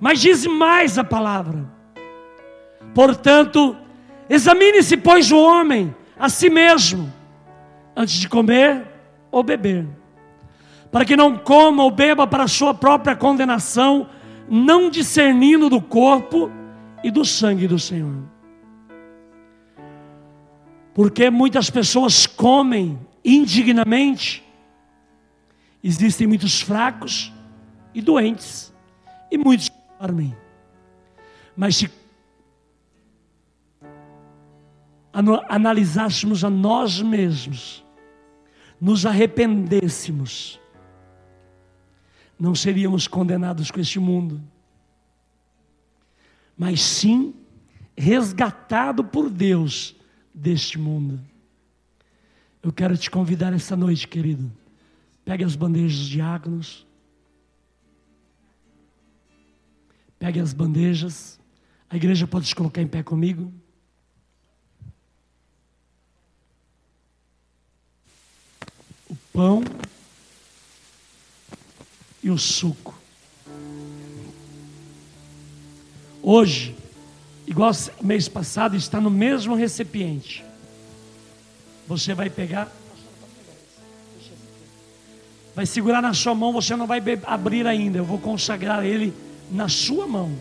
Mas 0.00 0.20
diz 0.20 0.46
mais 0.46 0.98
a 0.98 1.04
palavra. 1.04 1.68
Portanto, 2.94 3.76
examine-se, 4.28 4.96
pois, 4.96 5.30
o 5.30 5.38
homem 5.38 5.94
a 6.18 6.28
si 6.28 6.50
mesmo, 6.50 7.12
antes 7.96 8.14
de 8.14 8.28
comer 8.28 8.86
ou 9.30 9.42
beber, 9.42 9.86
para 10.90 11.04
que 11.04 11.16
não 11.16 11.36
coma 11.36 11.84
ou 11.84 11.90
beba 11.90 12.26
para 12.26 12.48
sua 12.48 12.74
própria 12.74 13.14
condenação, 13.14 14.08
não 14.48 14.90
discernindo 14.90 15.68
do 15.68 15.80
corpo 15.80 16.50
e 17.04 17.10
do 17.10 17.24
sangue 17.24 17.68
do 17.68 17.78
Senhor. 17.78 18.16
Porque 20.94 21.30
muitas 21.30 21.70
pessoas 21.70 22.26
comem 22.26 22.98
indignamente. 23.24 24.42
Existem 25.84 26.26
muitos 26.26 26.60
fracos 26.60 27.32
e 27.94 28.02
doentes, 28.02 28.74
e 29.30 29.38
muitos 29.38 29.70
dormem. 30.00 30.34
Mas 31.56 31.76
se 31.76 31.88
analisássemos 35.12 36.44
a 36.44 36.50
nós 36.50 37.00
mesmos, 37.00 37.84
nos 38.80 39.04
arrependêssemos, 39.04 40.60
não 42.38 42.54
seríamos 42.54 43.08
condenados 43.08 43.70
com 43.70 43.80
este 43.80 43.98
mundo, 43.98 44.40
mas 46.56 46.80
sim 46.80 47.34
resgatado 47.96 49.02
por 49.02 49.28
Deus 49.28 49.96
deste 50.32 50.78
mundo. 50.78 51.20
Eu 52.62 52.72
quero 52.72 52.96
te 52.96 53.10
convidar 53.10 53.52
essa 53.52 53.76
noite, 53.76 54.06
querido. 54.06 54.50
Pegue 55.24 55.44
as 55.44 55.56
bandejas 55.56 55.98
de 55.98 56.10
diáconos. 56.10 56.86
Pegue 60.18 60.40
as 60.40 60.52
bandejas. 60.52 61.40
A 61.88 61.96
igreja 61.96 62.26
pode 62.26 62.46
se 62.46 62.54
colocar 62.54 62.82
em 62.82 62.86
pé 62.86 63.02
comigo. 63.02 63.52
Pão 69.32 69.62
e 72.22 72.30
o 72.30 72.38
suco. 72.38 72.94
Hoje, 76.22 76.76
igual 77.46 77.70
mês 78.02 78.28
passado, 78.28 78.76
está 78.76 79.00
no 79.00 79.10
mesmo 79.10 79.54
recipiente. 79.54 80.44
Você 81.86 82.12
vai 82.12 82.28
pegar, 82.28 82.70
vai 85.54 85.64
segurar 85.64 86.02
na 86.02 86.12
sua 86.12 86.34
mão, 86.34 86.52
você 86.52 86.76
não 86.76 86.86
vai 86.86 87.02
abrir 87.24 87.66
ainda. 87.66 87.98
Eu 87.98 88.04
vou 88.04 88.18
consagrar 88.18 88.84
ele 88.84 89.14
na 89.50 89.68
sua 89.68 90.06
mão. 90.06 90.36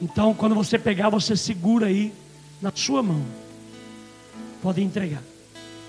Então, 0.00 0.32
quando 0.32 0.54
você 0.54 0.78
pegar, 0.78 1.10
você 1.10 1.36
segura 1.36 1.86
aí 1.86 2.12
na 2.62 2.72
sua 2.74 3.02
mão. 3.02 3.22
Pode 4.62 4.82
entregar. 4.82 5.22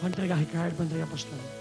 Pode 0.01 0.13
entregar, 0.13 0.35
Ricardo, 0.35 0.75
pode 0.75 0.89
entregar, 0.89 1.07
pastor. 1.07 1.60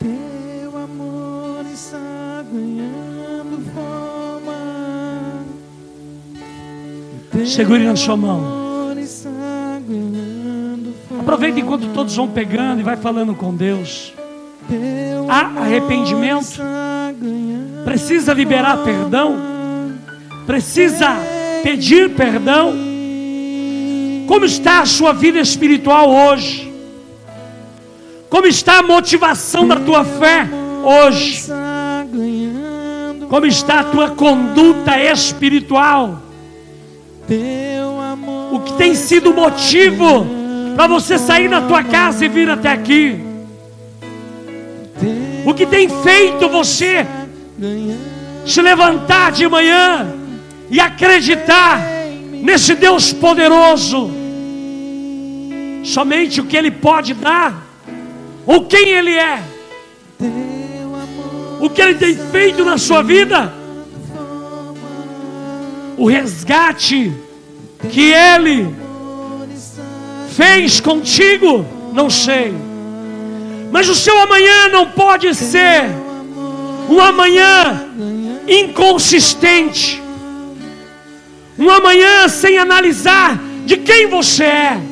Teu 0.00 0.76
amor 0.76 1.64
está 1.72 2.44
ganhando 2.52 3.62
forma. 3.72 5.44
Segure 7.46 7.84
na 7.84 7.94
sua 7.94 8.16
mão. 8.16 8.42
Aproveita 11.20 11.60
enquanto 11.60 11.92
todos 11.94 12.16
vão 12.16 12.26
pegando 12.26 12.80
e 12.80 12.82
vai 12.82 12.96
falando 12.96 13.36
com 13.36 13.54
Deus. 13.54 14.12
Há 15.28 15.60
arrependimento. 15.60 16.60
Precisa 17.84 18.32
liberar 18.32 18.78
perdão. 18.78 19.36
Precisa 20.44 21.06
pedir 21.62 22.16
perdão. 22.16 22.74
Como 24.26 24.44
está 24.44 24.80
a 24.80 24.86
sua 24.86 25.12
vida 25.12 25.38
espiritual 25.38 26.10
hoje? 26.10 26.67
Como 28.28 28.46
está 28.46 28.78
a 28.78 28.82
motivação 28.82 29.66
da 29.66 29.76
tua 29.76 30.04
fé 30.04 30.48
hoje? 30.84 31.46
Como 33.28 33.46
está 33.46 33.80
a 33.80 33.84
tua 33.84 34.10
conduta 34.10 34.98
espiritual? 34.98 36.22
O 38.52 38.60
que 38.60 38.72
tem 38.74 38.94
sido 38.94 39.30
o 39.30 39.34
motivo 39.34 40.26
para 40.78 40.86
você 40.86 41.18
sair 41.18 41.48
da 41.48 41.60
tua 41.60 41.82
casa 41.82 42.24
e 42.24 42.28
vir 42.28 42.48
até 42.48 42.70
aqui. 42.70 43.20
O 45.44 45.52
que 45.52 45.66
tem 45.66 45.88
feito 45.88 46.48
você 46.48 47.06
se 48.46 48.62
levantar 48.62 49.32
de 49.32 49.48
manhã 49.48 50.06
e 50.70 50.80
acreditar 50.80 51.80
nesse 52.30 52.74
Deus 52.74 53.12
poderoso, 53.12 54.10
somente 55.84 56.40
o 56.40 56.44
que 56.44 56.56
Ele 56.56 56.70
pode 56.70 57.12
dar, 57.14 57.67
ou 58.48 58.64
quem 58.64 58.88
Ele 58.88 59.14
é, 59.14 59.42
o 61.60 61.68
que 61.68 61.82
Ele 61.82 61.96
tem 61.96 62.16
feito 62.16 62.64
na 62.64 62.78
sua 62.78 63.02
vida, 63.02 63.52
o 65.98 66.06
resgate 66.06 67.12
que 67.90 68.10
Ele 68.10 68.74
fez 70.34 70.80
contigo, 70.80 71.66
não 71.92 72.08
sei. 72.08 72.54
Mas 73.70 73.86
o 73.86 73.94
seu 73.94 74.18
amanhã 74.18 74.70
não 74.70 74.86
pode 74.92 75.34
ser 75.34 75.84
um 76.88 76.98
amanhã 77.02 77.86
inconsistente, 78.48 80.02
um 81.58 81.68
amanhã 81.68 82.26
sem 82.30 82.56
analisar 82.56 83.38
de 83.66 83.76
quem 83.76 84.06
você 84.06 84.44
é. 84.44 84.87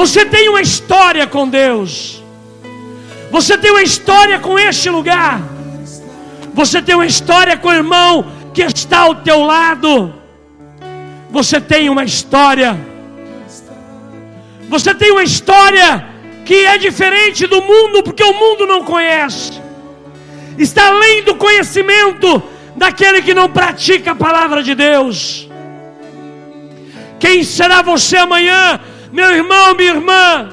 Você 0.00 0.24
tem 0.24 0.48
uma 0.48 0.62
história 0.62 1.26
com 1.26 1.48
Deus, 1.48 2.22
você 3.30 3.58
tem 3.58 3.70
uma 3.70 3.82
história 3.82 4.38
com 4.38 4.58
este 4.58 4.88
lugar, 4.88 5.42
você 6.54 6.80
tem 6.80 6.94
uma 6.94 7.06
história 7.14 7.56
com 7.56 7.68
o 7.68 7.78
irmão 7.82 8.12
que 8.54 8.62
está 8.62 9.00
ao 9.00 9.16
teu 9.16 9.40
lado, 9.42 10.14
você 11.30 11.60
tem 11.60 11.90
uma 11.90 12.04
história 12.04 12.70
você 14.68 14.94
tem 14.94 15.10
uma 15.10 15.22
história 15.22 16.06
que 16.44 16.54
é 16.54 16.76
diferente 16.76 17.46
do 17.46 17.62
mundo, 17.62 18.02
porque 18.02 18.22
o 18.22 18.34
mundo 18.34 18.66
não 18.66 18.84
conhece. 18.84 19.60
Está 20.58 20.88
além 20.88 21.22
do 21.22 21.34
conhecimento 21.34 22.42
daquele 22.76 23.22
que 23.22 23.32
não 23.32 23.48
pratica 23.48 24.12
a 24.12 24.14
palavra 24.14 24.62
de 24.62 24.74
Deus. 24.74 25.48
Quem 27.18 27.42
será 27.42 27.80
você 27.80 28.18
amanhã, 28.18 28.78
meu 29.12 29.30
irmão, 29.30 29.74
minha 29.74 29.90
irmã? 29.90 30.50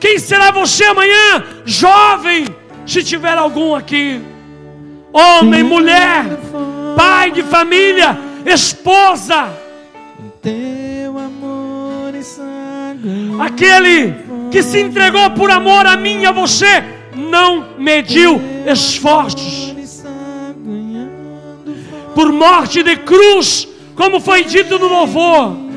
Quem 0.00 0.18
será 0.18 0.50
você 0.50 0.84
amanhã, 0.84 1.44
jovem, 1.64 2.46
se 2.86 3.02
tiver 3.02 3.36
algum 3.36 3.74
aqui? 3.74 4.20
Homem, 5.12 5.62
mulher, 5.62 6.24
pai 6.96 7.30
de 7.30 7.42
família, 7.42 8.16
esposa. 8.46 9.48
Aquele 13.40 14.14
que 14.50 14.62
se 14.62 14.80
entregou 14.80 15.30
por 15.30 15.50
amor 15.50 15.86
a 15.86 15.96
mim 15.96 16.20
e 16.20 16.26
a 16.26 16.32
você, 16.32 16.84
não 17.14 17.74
mediu 17.78 18.40
esforços. 18.66 19.74
Por 22.14 22.32
morte 22.32 22.82
de 22.82 22.96
cruz, 22.96 23.68
como 23.94 24.20
foi 24.20 24.44
dito 24.44 24.78
no 24.78 24.86
louvor, 24.86 25.67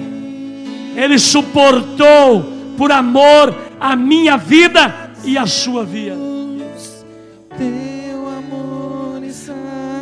ele 0.95 1.17
suportou 1.17 2.43
por 2.77 2.91
amor 2.91 3.55
a 3.79 3.95
minha 3.95 4.37
vida 4.37 5.11
e 5.23 5.37
a 5.37 5.45
sua 5.45 5.83
vida. 5.83 6.17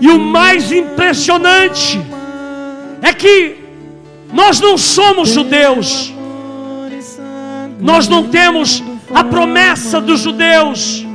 E 0.01 0.07
o 0.07 0.19
mais 0.19 0.71
impressionante 0.71 1.99
é 3.01 3.13
que 3.13 3.57
nós 4.31 4.59
não 4.59 4.77
somos 4.77 5.29
judeus, 5.29 6.13
nós 7.79 8.07
não 8.07 8.29
temos 8.29 8.83
a 9.13 9.23
promessa 9.23 9.99
dos 9.99 10.21
judeus. 10.21 11.05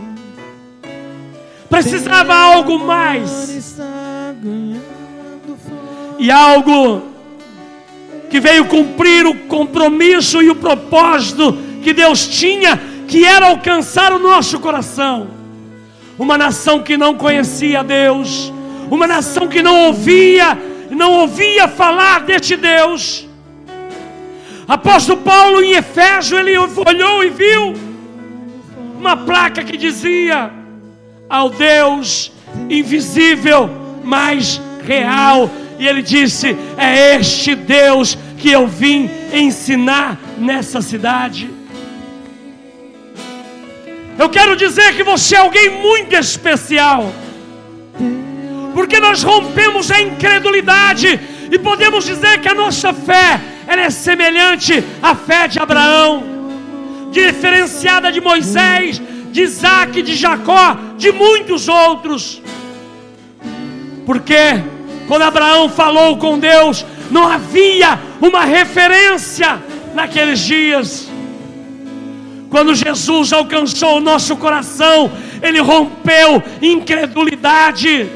Precisava 1.69 2.35
algo 2.35 2.79
mais. 2.79 3.79
e 6.19 6.31
algo 6.31 7.14
que 8.35 8.41
veio 8.41 8.65
cumprir 8.65 9.25
o 9.29 9.35
compromisso 9.47 10.43
e 10.43 10.51
o 10.51 10.57
propósito 10.57 11.57
que 11.85 11.93
Deus 11.93 12.27
tinha, 12.27 12.77
que 13.07 13.25
era 13.25 13.47
alcançar 13.47 14.13
o 14.13 14.19
nosso 14.19 14.59
coração. 14.59 15.29
Uma 16.19 16.37
nação 16.37 16.83
que 16.83 16.97
não 16.97 17.15
conhecia 17.15 17.85
Deus, 17.85 18.53
uma 18.91 19.07
nação 19.07 19.47
que 19.47 19.63
não 19.63 19.87
ouvia, 19.87 20.59
não 20.91 21.13
ouvia 21.13 21.69
falar 21.69 22.23
deste 22.23 22.57
Deus. 22.57 23.25
Apóstolo 24.67 25.21
Paulo 25.21 25.63
em 25.63 25.75
Efésio, 25.75 26.37
ele 26.37 26.59
olhou 26.59 27.23
e 27.23 27.31
viu 27.31 27.75
uma 28.99 29.17
placa 29.17 29.63
que 29.63 29.77
dizia: 29.77 30.51
ao 31.31 31.51
Deus 31.51 32.33
invisível, 32.69 33.71
mas 34.03 34.61
real. 34.85 35.49
E 35.79 35.87
ele 35.87 36.03
disse: 36.03 36.57
É 36.77 37.17
este 37.17 37.55
Deus 37.55 38.19
que 38.45 38.51
eu 38.51 38.67
vim 38.67 39.11
ensinar 39.33 40.21
nessa 40.37 40.83
cidade. 40.83 41.51
Eu 44.19 44.29
quero 44.29 44.55
dizer 44.55 44.95
que 44.95 45.03
você 45.03 45.35
é 45.35 45.39
alguém 45.39 45.71
muito 45.71 46.15
especial, 46.15 47.11
porque 48.75 49.01
nós 49.01 49.23
rompemos 49.23 49.91
a 49.91 49.99
incredulidade 49.99 51.19
e 51.51 51.59
podemos 51.59 52.05
dizer 52.05 52.43
que 52.43 52.49
a 52.51 52.53
nossa 52.53 52.93
fé 52.93 53.41
ela 53.67 53.81
é 53.81 53.89
semelhante 53.89 54.85
à 55.03 55.15
fé 55.15 55.49
de 55.49 55.59
Abraão 55.59 56.23
diferenciada 57.11 58.13
de 58.13 58.21
Moisés, 58.21 59.01
de 59.33 59.41
Isaac, 59.41 60.03
de 60.03 60.15
Jacó, 60.15 60.77
de 60.99 61.11
muitos 61.13 61.67
outros. 61.67 62.43
Porque 64.05 64.63
quando 65.09 65.23
Abraão 65.23 65.71
falou 65.71 66.19
com 66.19 66.39
Deus, 66.39 66.85
não 67.15 67.27
havia 67.27 67.99
uma 68.21 68.45
referência 68.45 69.63
naqueles 69.95 70.41
dias. 70.41 71.09
Quando 72.51 72.75
Jesus 72.75 73.33
alcançou 73.33 73.97
o 73.97 74.01
nosso 74.01 74.37
coração, 74.37 75.11
ele 75.43 75.61
rompeu 75.61 76.43
incredulidade. 76.61 78.11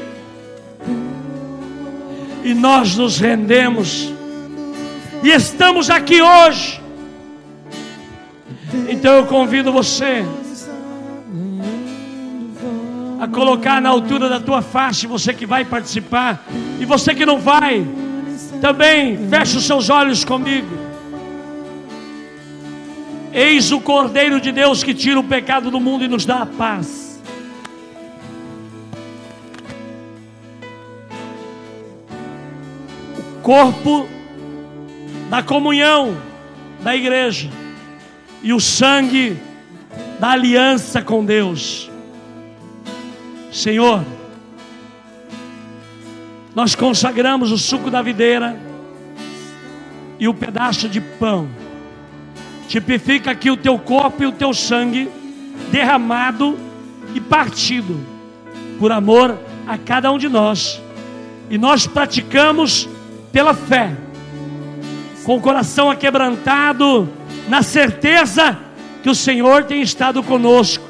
E 2.43 2.53
nós 2.53 2.95
nos 2.95 3.17
rendemos. 3.17 4.13
E 5.23 5.29
estamos 5.29 5.89
aqui 5.89 6.21
hoje 6.21 6.79
então 8.87 9.15
eu 9.15 9.25
convido 9.25 9.71
você 9.71 10.25
a 13.19 13.27
colocar 13.27 13.81
na 13.81 13.89
altura 13.89 14.29
da 14.29 14.39
tua 14.39 14.61
face, 14.61 15.07
você 15.07 15.33
que 15.33 15.45
vai 15.45 15.65
participar 15.65 16.45
e 16.79 16.85
você 16.85 17.13
que 17.13 17.25
não 17.25 17.39
vai, 17.39 17.85
também 18.59 19.17
feche 19.29 19.57
os 19.57 19.65
seus 19.65 19.89
olhos 19.89 20.23
comigo. 20.23 20.77
Eis 23.31 23.71
o 23.71 23.79
Cordeiro 23.79 24.41
de 24.41 24.51
Deus 24.51 24.83
que 24.83 24.93
tira 24.93 25.19
o 25.19 25.23
pecado 25.23 25.69
do 25.69 25.79
mundo 25.79 26.03
e 26.03 26.07
nos 26.07 26.25
dá 26.25 26.41
a 26.41 26.45
paz. 26.45 27.21
O 33.17 33.41
corpo 33.41 34.07
da 35.29 35.43
comunhão 35.43 36.17
da 36.81 36.95
igreja 36.95 37.49
e 38.41 38.53
o 38.53 38.59
sangue 38.59 39.37
da 40.19 40.31
aliança 40.31 41.01
com 41.01 41.23
Deus. 41.23 41.89
Senhor, 43.51 44.03
nós 46.59 46.75
consagramos 46.75 47.53
o 47.53 47.57
suco 47.57 47.89
da 47.89 48.01
videira 48.01 48.59
e 50.19 50.27
o 50.27 50.33
pedaço 50.33 50.89
de 50.89 50.99
pão. 50.99 51.47
Tipifica 52.67 53.31
aqui 53.31 53.49
o 53.49 53.55
teu 53.55 53.79
corpo 53.79 54.23
e 54.23 54.25
o 54.25 54.31
teu 54.33 54.53
sangue 54.53 55.09
derramado 55.71 56.59
e 57.15 57.21
partido 57.21 57.97
por 58.77 58.91
amor 58.91 59.39
a 59.65 59.77
cada 59.77 60.11
um 60.11 60.17
de 60.17 60.27
nós. 60.27 60.81
E 61.49 61.57
nós 61.57 61.87
praticamos 61.87 62.89
pela 63.31 63.53
fé, 63.53 63.95
com 65.23 65.37
o 65.37 65.41
coração 65.41 65.89
aquebrantado, 65.89 67.07
na 67.47 67.63
certeza 67.63 68.59
que 69.01 69.09
o 69.09 69.15
Senhor 69.15 69.63
tem 69.63 69.81
estado 69.81 70.21
conosco 70.21 70.83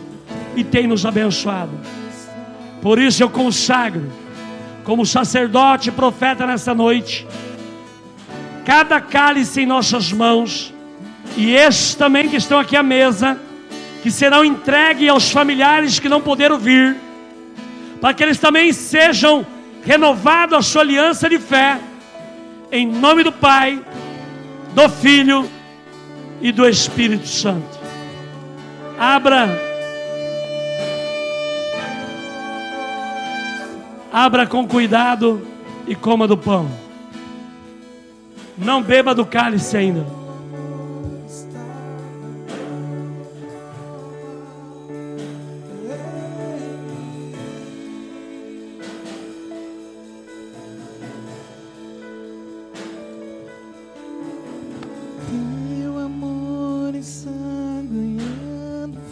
e 0.55 0.63
tem 0.63 0.87
nos 0.87 1.05
abençoado. 1.05 1.73
Por 2.81 2.97
isso 2.97 3.21
eu 3.21 3.29
consagro, 3.29 4.11
como 4.83 5.05
sacerdote 5.05 5.89
e 5.89 5.91
profeta 5.91 6.45
nessa 6.45 6.73
noite, 6.73 7.27
cada 8.65 8.99
cálice 8.99 9.61
em 9.61 9.65
nossas 9.65 10.11
mãos, 10.11 10.73
e 11.37 11.55
estes 11.55 11.95
também 11.95 12.29
que 12.29 12.35
estão 12.35 12.59
aqui 12.59 12.75
à 12.75 12.83
mesa, 12.83 13.39
que 14.01 14.09
serão 14.09 14.43
entregues 14.43 15.09
aos 15.09 15.31
familiares 15.31 15.99
que 15.99 16.09
não 16.09 16.21
puderam 16.21 16.57
vir, 16.57 16.95
para 17.99 18.13
que 18.13 18.23
eles 18.23 18.39
também 18.39 18.71
sejam 18.71 19.45
renovados 19.83 20.57
a 20.57 20.61
sua 20.61 20.81
aliança 20.81 21.29
de 21.29 21.39
fé, 21.39 21.79
em 22.71 22.87
nome 22.87 23.23
do 23.23 23.31
Pai, 23.31 23.81
do 24.73 24.89
Filho 24.89 25.49
e 26.41 26.51
do 26.51 26.67
Espírito 26.67 27.27
Santo. 27.27 27.79
Abra, 28.97 29.68
abra 34.11 34.45
com 34.47 34.67
cuidado 34.67 35.45
e 35.87 35.95
coma 35.95 36.27
do 36.27 36.37
pão. 36.37 36.69
Não 38.57 38.81
beba 38.81 39.15
do 39.15 39.25
cálice 39.25 39.77
ainda. 39.77 40.05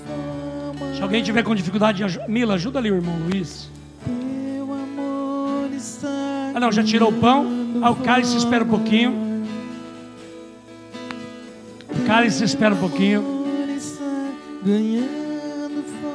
Forma. 0.05 0.95
Se 0.95 1.01
alguém 1.01 1.23
tiver 1.23 1.43
com 1.43 1.55
dificuldade, 1.55 2.03
Mila, 2.27 2.55
ajuda 2.55 2.79
ali 2.79 2.91
o 2.91 2.95
irmão 2.95 3.15
Luiz. 3.29 3.69
Ah, 6.57 6.59
não, 6.59 6.71
já 6.71 6.83
tirou 6.83 7.09
o 7.09 7.13
pão. 7.13 7.45
Ah, 7.83 7.91
o 7.91 7.97
cálice 7.97 8.35
espera 8.35 8.63
um 8.63 8.67
pouquinho. 8.67 9.45
O 11.87 12.03
cálice 12.07 12.43
espera 12.43 12.73
um 12.73 12.79
pouquinho. 12.79 13.23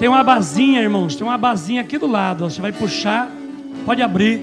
Tem 0.01 0.09
uma 0.09 0.25
basinha, 0.25 0.81
irmãos. 0.83 1.15
Tem 1.15 1.25
uma 1.25 1.39
basinha 1.39 1.81
aqui 1.81 1.97
do 1.97 2.09
lado. 2.09 2.51
Você 2.51 2.61
vai 2.61 2.73
puxar, 2.73 3.31
pode 3.87 4.03
abrir 4.03 4.41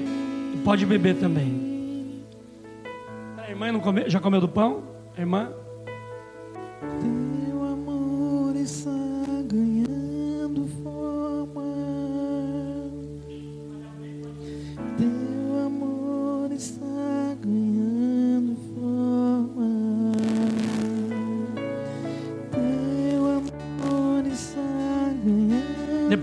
e 0.54 0.62
pode 0.64 0.86
beber 0.86 1.16
também. 1.16 2.22
A 3.38 3.50
irmã 3.50 3.78
come- 3.82 4.10
já 4.10 4.22
comeu 4.22 4.40
do 4.40 4.48
pão? 4.48 4.82
A 5.18 5.20
irmã? 5.20 5.50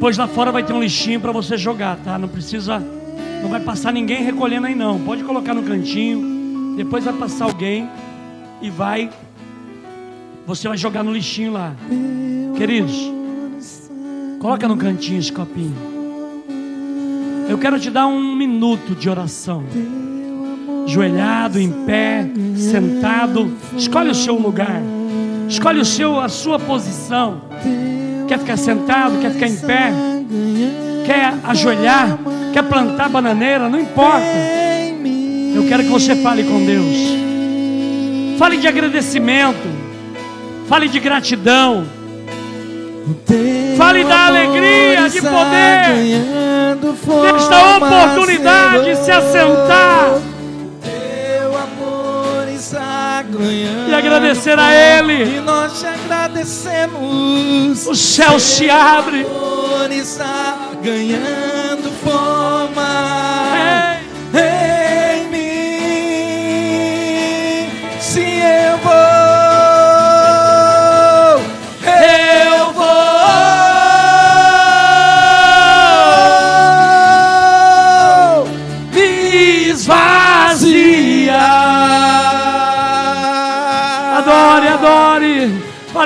Depois 0.06 0.18
lá 0.18 0.28
fora 0.28 0.52
vai 0.52 0.62
ter 0.62 0.72
um 0.72 0.80
lixinho 0.80 1.18
para 1.18 1.32
você 1.32 1.56
jogar, 1.56 1.96
tá? 1.96 2.16
Não 2.16 2.28
precisa, 2.28 2.78
Não 3.42 3.48
vai 3.48 3.58
passar 3.58 3.92
ninguém 3.92 4.22
recolhendo 4.22 4.68
aí 4.68 4.74
não. 4.76 5.00
Pode 5.00 5.24
colocar 5.24 5.52
no 5.52 5.64
cantinho. 5.64 6.76
Depois 6.76 7.02
vai 7.02 7.12
passar 7.12 7.46
alguém 7.46 7.90
e 8.62 8.70
vai. 8.70 9.10
Você 10.46 10.68
vai 10.68 10.76
jogar 10.76 11.02
no 11.02 11.12
lixinho 11.12 11.50
lá. 11.50 11.74
Queridos, 12.56 13.12
coloca 14.38 14.68
no 14.68 14.76
cantinho 14.76 15.18
esse 15.18 15.32
copinho. 15.32 15.74
Eu 17.48 17.58
quero 17.58 17.76
te 17.80 17.90
dar 17.90 18.06
um 18.06 18.36
minuto 18.36 18.94
de 18.94 19.10
oração. 19.10 19.64
Joelhado, 20.86 21.58
em 21.58 21.84
pé, 21.84 22.30
sentado. 22.54 23.52
Escolhe 23.76 24.10
o 24.10 24.14
seu 24.14 24.36
lugar. 24.36 24.80
Escolhe 25.48 25.80
o 25.80 25.84
seu, 25.84 26.20
a 26.20 26.28
sua 26.28 26.60
posição. 26.60 27.42
Quer 28.36 28.40
ficar 28.40 28.56
sentado? 28.58 29.18
Quer 29.18 29.30
ficar 29.30 29.46
em 29.46 29.56
pé? 29.56 29.92
Quer 31.06 31.34
ajoelhar? 31.44 32.18
Quer 32.52 32.64
plantar 32.64 33.08
bananeira? 33.08 33.66
Não 33.68 33.80
importa. 33.80 34.26
Eu 35.54 35.66
quero 35.66 35.84
que 35.84 35.88
você 35.88 36.14
fale 36.16 36.44
com 36.44 36.62
Deus. 36.66 36.96
Fale 38.38 38.58
de 38.58 38.68
agradecimento. 38.68 39.66
Fale 40.68 40.86
de 40.86 41.00
gratidão. 41.00 41.86
Fale 43.78 44.04
da 44.04 44.26
alegria 44.26 45.08
de 45.08 45.22
poder 45.22 46.26
desta 47.22 47.76
oportunidade 47.76 48.84
de 48.84 48.96
se 48.96 49.10
assentar 49.10 50.20
e 53.88 53.94
agradecer 53.94 54.58
a 54.58 54.74
Ele. 54.74 55.40
O 57.88 57.94
céu 57.94 58.38
se 58.38 58.70
abre. 58.70 59.24
O 59.24 59.92
está 59.92 60.70
ganhando 60.82 61.90
forma 62.04 62.55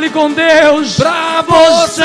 Fale 0.00 0.12
com 0.12 0.32
Deus. 0.32 0.96
Pra 0.96 1.44
você, 1.46 2.02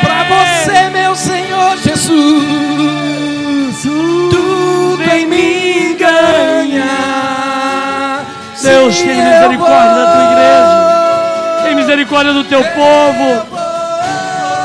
pra 0.00 0.24
você, 0.24 0.88
meu 0.88 1.14
Senhor 1.14 1.76
Jesus, 1.76 3.82
tudo 3.82 5.02
em 5.02 5.26
mim 5.26 5.98
ganha. 5.98 6.86
Deus, 8.62 8.96
tem 8.96 9.22
misericórdia 9.22 9.94
da 9.94 10.06
tua 10.06 10.32
igreja. 10.32 11.62
Tem 11.64 11.74
misericórdia 11.74 12.32
do 12.32 12.44
teu 12.44 12.64
povo. 12.64 13.46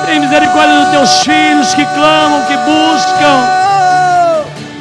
Tem 0.05 0.21
misericórdia 0.21 0.79
dos 0.79 0.91
teus 0.91 1.23
filhos 1.23 1.73
que 1.73 1.85
clamam, 1.87 2.45
que 2.45 2.55
buscam. 2.55 3.49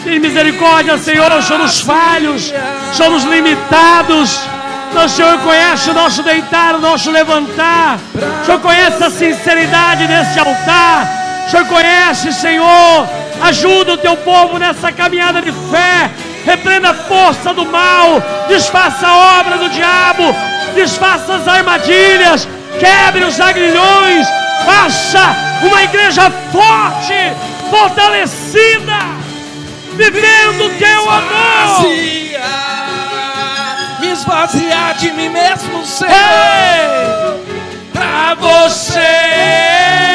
Tem 0.04 0.20
misericórdia, 0.20 0.96
Senhor. 0.96 1.42
Somos 1.42 1.80
falhos, 1.80 2.54
somos 2.92 3.24
limitados. 3.24 4.51
O 4.94 5.08
Senhor 5.08 5.38
conhece 5.38 5.90
o 5.90 5.94
nosso 5.94 6.22
deitar, 6.22 6.74
o 6.74 6.80
nosso 6.80 7.10
levantar. 7.10 7.98
O 8.42 8.44
Senhor 8.44 8.60
conhece 8.60 9.02
a 9.02 9.10
sinceridade 9.10 10.06
desse 10.06 10.38
altar. 10.38 11.44
O 11.46 11.50
Senhor 11.50 11.66
conhece, 11.66 12.32
Senhor. 12.32 13.08
Ajuda 13.42 13.94
o 13.94 13.98
teu 13.98 14.16
povo 14.18 14.58
nessa 14.58 14.92
caminhada 14.92 15.42
de 15.42 15.50
fé. 15.50 16.10
Repreenda 16.44 16.90
a 16.90 16.94
força 16.94 17.52
do 17.52 17.66
mal. 17.66 18.22
Desfaça 18.48 19.06
a 19.06 19.40
obra 19.40 19.58
do 19.58 19.68
diabo. 19.70 20.34
Desfaça 20.74 21.34
as 21.34 21.48
armadilhas. 21.48 22.46
Quebre 22.78 23.24
os 23.24 23.40
agrilhões. 23.40 24.26
Faça 24.64 25.34
uma 25.62 25.82
igreja 25.82 26.30
forte, 26.52 27.32
fortalecida, 27.70 28.98
vivendo 29.96 30.66
o 30.66 30.70
teu 30.78 31.10
amor. 31.10 32.31
Esvaziar, 34.12 34.94
de 34.94 35.10
mim 35.12 35.28
mesmo, 35.30 35.84
Senhor, 35.86 36.12
pra 37.92 38.34
você. 38.34 40.11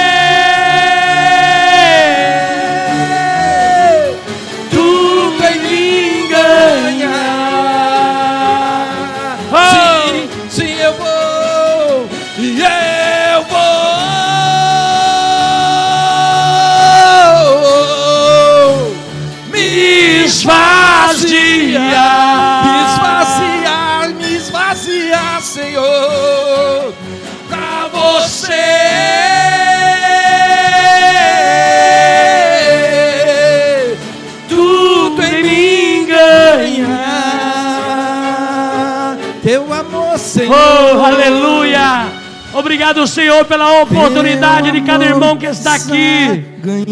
Oh, 40.50 41.04
aleluia! 41.04 42.08
Obrigado, 42.54 43.06
Senhor, 43.06 43.44
pela 43.46 43.82
oportunidade 43.82 44.72
de 44.72 44.82
cada 44.82 45.04
irmão 45.04 45.38
que 45.38 45.46
está 45.46 45.76
aqui, 45.76 46.46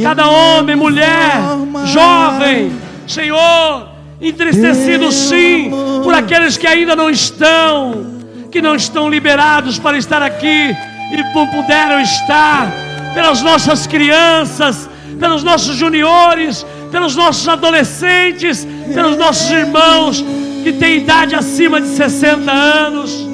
cada 0.04 0.28
homem, 0.28 0.76
mulher, 0.76 1.32
jovem, 1.86 2.74
Senhor, 3.08 3.88
entristecido 4.22 5.12
sim 5.12 5.72
por 6.04 6.14
aqueles 6.14 6.58
que 6.58 6.68
ainda 6.68 6.96
não 6.96 7.10
estão, 7.10 8.06
que 8.52 8.62
não 8.62 8.76
estão 8.76 9.10
liberados 9.10 9.80
para 9.80 9.98
estar 9.98 10.22
aqui 10.22 10.76
e 11.12 11.34
não 11.34 11.48
puderam 11.48 12.02
estar, 12.02 12.72
pelas 13.14 13.42
nossas 13.42 13.88
crianças, 13.88 14.90
pelos 15.20 15.42
nossos 15.42 15.78
juniores, 15.78 16.66
pelos 16.92 17.16
nossos 17.16 17.48
adolescentes, 17.48 18.68
pelos 18.94 19.18
nossos 19.18 19.50
irmãos 19.50 20.24
que 20.64 20.74
têm 20.74 20.98
idade 20.98 21.34
acima 21.34 21.80
de 21.80 21.88
60 21.88 22.52
anos 22.52 23.25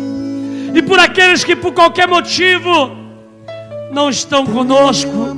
e 0.74 0.82
por 0.82 1.00
aqueles 1.00 1.44
que 1.44 1.56
por 1.56 1.74
qualquer 1.74 2.08
motivo 2.08 2.92
não 3.92 4.10
estão 4.10 4.46
conosco, 4.46 5.36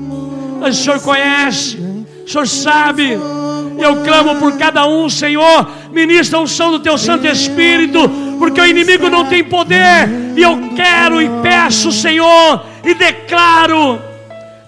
mas 0.60 0.80
o 0.80 0.84
Senhor 0.84 1.02
conhece, 1.02 1.78
o 1.78 2.30
Senhor 2.30 2.48
sabe. 2.48 3.18
Eu 3.76 4.04
clamo 4.04 4.36
por 4.36 4.56
cada 4.58 4.86
um, 4.86 5.10
Senhor, 5.10 5.68
ministra 5.92 6.38
a 6.38 6.42
unção 6.44 6.72
do 6.72 6.80
Teu 6.80 6.96
Santo 6.98 7.26
Espírito, 7.26 8.08
porque 8.38 8.62
o 8.62 8.66
inimigo 8.66 9.10
não 9.10 9.26
tem 9.26 9.44
poder, 9.44 10.08
e 10.38 10.42
eu 10.42 10.70
quero 10.76 11.20
e 11.20 11.28
peço, 11.42 11.92
Senhor, 11.92 12.64
e 12.84 12.94
declaro, 12.94 14.00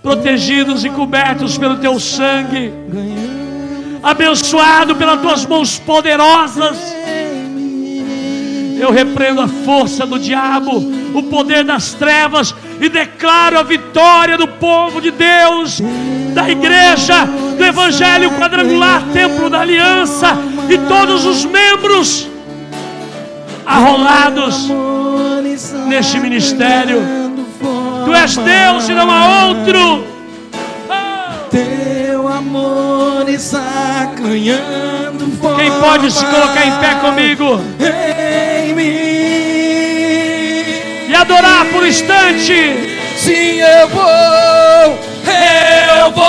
protegidos 0.02 0.84
e 0.84 0.90
cobertos 0.90 1.56
pelo 1.58 1.78
Teu 1.78 2.00
sangue, 2.00 2.74
abençoado 4.02 4.96
pelas 4.96 5.22
Tuas 5.22 5.46
mãos 5.46 5.80
poderosas. 5.80 7.05
Eu 8.80 8.92
repreendo 8.92 9.42
a 9.42 9.48
força 9.48 10.06
do 10.06 10.20
diabo, 10.20 10.84
o 11.14 11.24
poder 11.24 11.64
das 11.64 11.94
trevas 11.94 12.54
e 12.80 12.90
declaro 12.90 13.58
a 13.58 13.64
vitória 13.64 14.38
do 14.38 14.48
povo 14.48 15.00
de 15.00 15.12
Deus, 15.12 15.82
da 16.34 16.50
igreja, 16.50 17.26
do 17.58 17.64
evangelho 17.64 18.32
quadrangular, 18.32 19.04
templo 19.14 19.50
da 19.50 19.62
aliança 19.62 20.38
e 20.70 20.78
todos 20.78 21.26
os 21.26 21.46
membros 21.46 22.28
arrolados 23.66 24.70
neste 25.88 26.20
ministério. 26.20 27.02
Tu 28.06 28.14
és 28.14 28.38
Deus 28.38 28.90
e 28.90 28.94
não 28.94 29.10
há 29.10 29.48
outro. 29.48 30.06
Teu 31.50 32.28
amor 32.28 33.28
está 33.30 34.12
ganhando. 34.16 35.35
Quem 35.58 35.72
pode 35.80 36.12
se 36.12 36.26
colocar 36.26 36.66
em 36.66 36.72
pé 36.80 36.96
comigo 36.96 37.62
Em 37.80 38.74
mim. 38.74 38.84
e 41.08 41.16
adorar 41.16 41.66
por 41.72 41.84
um 41.84 41.88
instante? 41.88 43.00
Sim, 43.18 43.60
eu 43.62 43.88
vou. 43.90 45.00
Eu 45.26 46.12
vou. 46.12 46.26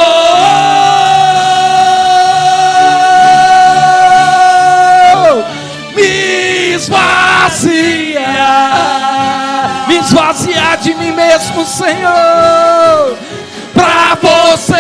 Me 5.95 6.75
esvaziar. 6.75 8.25
Me 9.89 9.97
esvaziar 9.99 10.77
de 10.79 10.95
mim 10.95 11.13
mesmo, 11.13 11.65
Senhor. 11.65 13.17
Pra 13.75 14.17
você. 14.21 14.75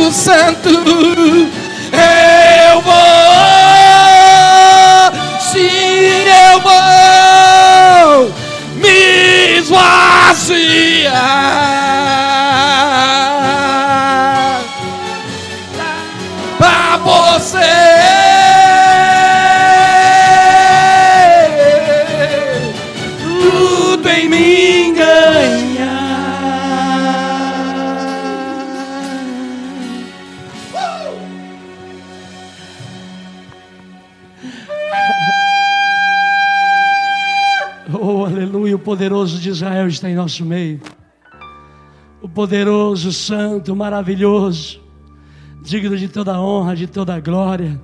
Santo, 0.00 0.12
Santo. 0.12 0.70
Eu 1.92 2.80
vou, 2.80 2.92
sim, 5.40 6.24
eu 6.52 6.60
vou 6.60 8.32
me 8.76 9.58
esvaziar 9.58 11.00
poderoso 38.90 39.38
de 39.38 39.50
Israel 39.50 39.86
está 39.86 40.10
em 40.10 40.16
nosso 40.16 40.44
meio. 40.44 40.80
O 42.20 42.28
poderoso, 42.28 43.12
santo, 43.12 43.76
maravilhoso, 43.76 44.80
digno 45.62 45.96
de 45.96 46.08
toda 46.08 46.40
honra, 46.40 46.74
de 46.74 46.88
toda 46.88 47.20
glória. 47.20 47.80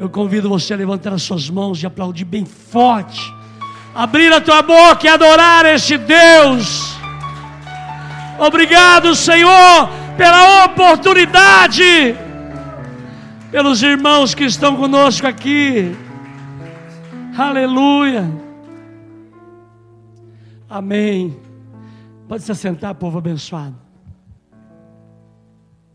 Eu 0.00 0.08
convido 0.08 0.48
você 0.48 0.72
a 0.72 0.76
levantar 0.78 1.12
as 1.12 1.22
suas 1.22 1.50
mãos 1.50 1.82
e 1.82 1.86
aplaudir 1.86 2.24
bem 2.24 2.46
forte. 2.46 3.20
Abrir 3.94 4.32
a 4.32 4.40
tua 4.40 4.62
boca 4.62 5.06
e 5.06 5.08
adorar 5.10 5.66
este 5.66 5.98
Deus. 5.98 6.96
Obrigado, 8.38 9.14
Senhor, 9.14 9.90
pela 10.16 10.64
oportunidade, 10.64 12.16
pelos 13.50 13.82
irmãos 13.82 14.34
que 14.34 14.44
estão 14.44 14.76
conosco 14.76 15.26
aqui. 15.26 15.94
Aleluia. 17.36 18.41
Amém. 20.72 21.36
Pode 22.26 22.42
se 22.44 22.50
assentar, 22.50 22.94
povo 22.94 23.18
abençoado. 23.18 23.81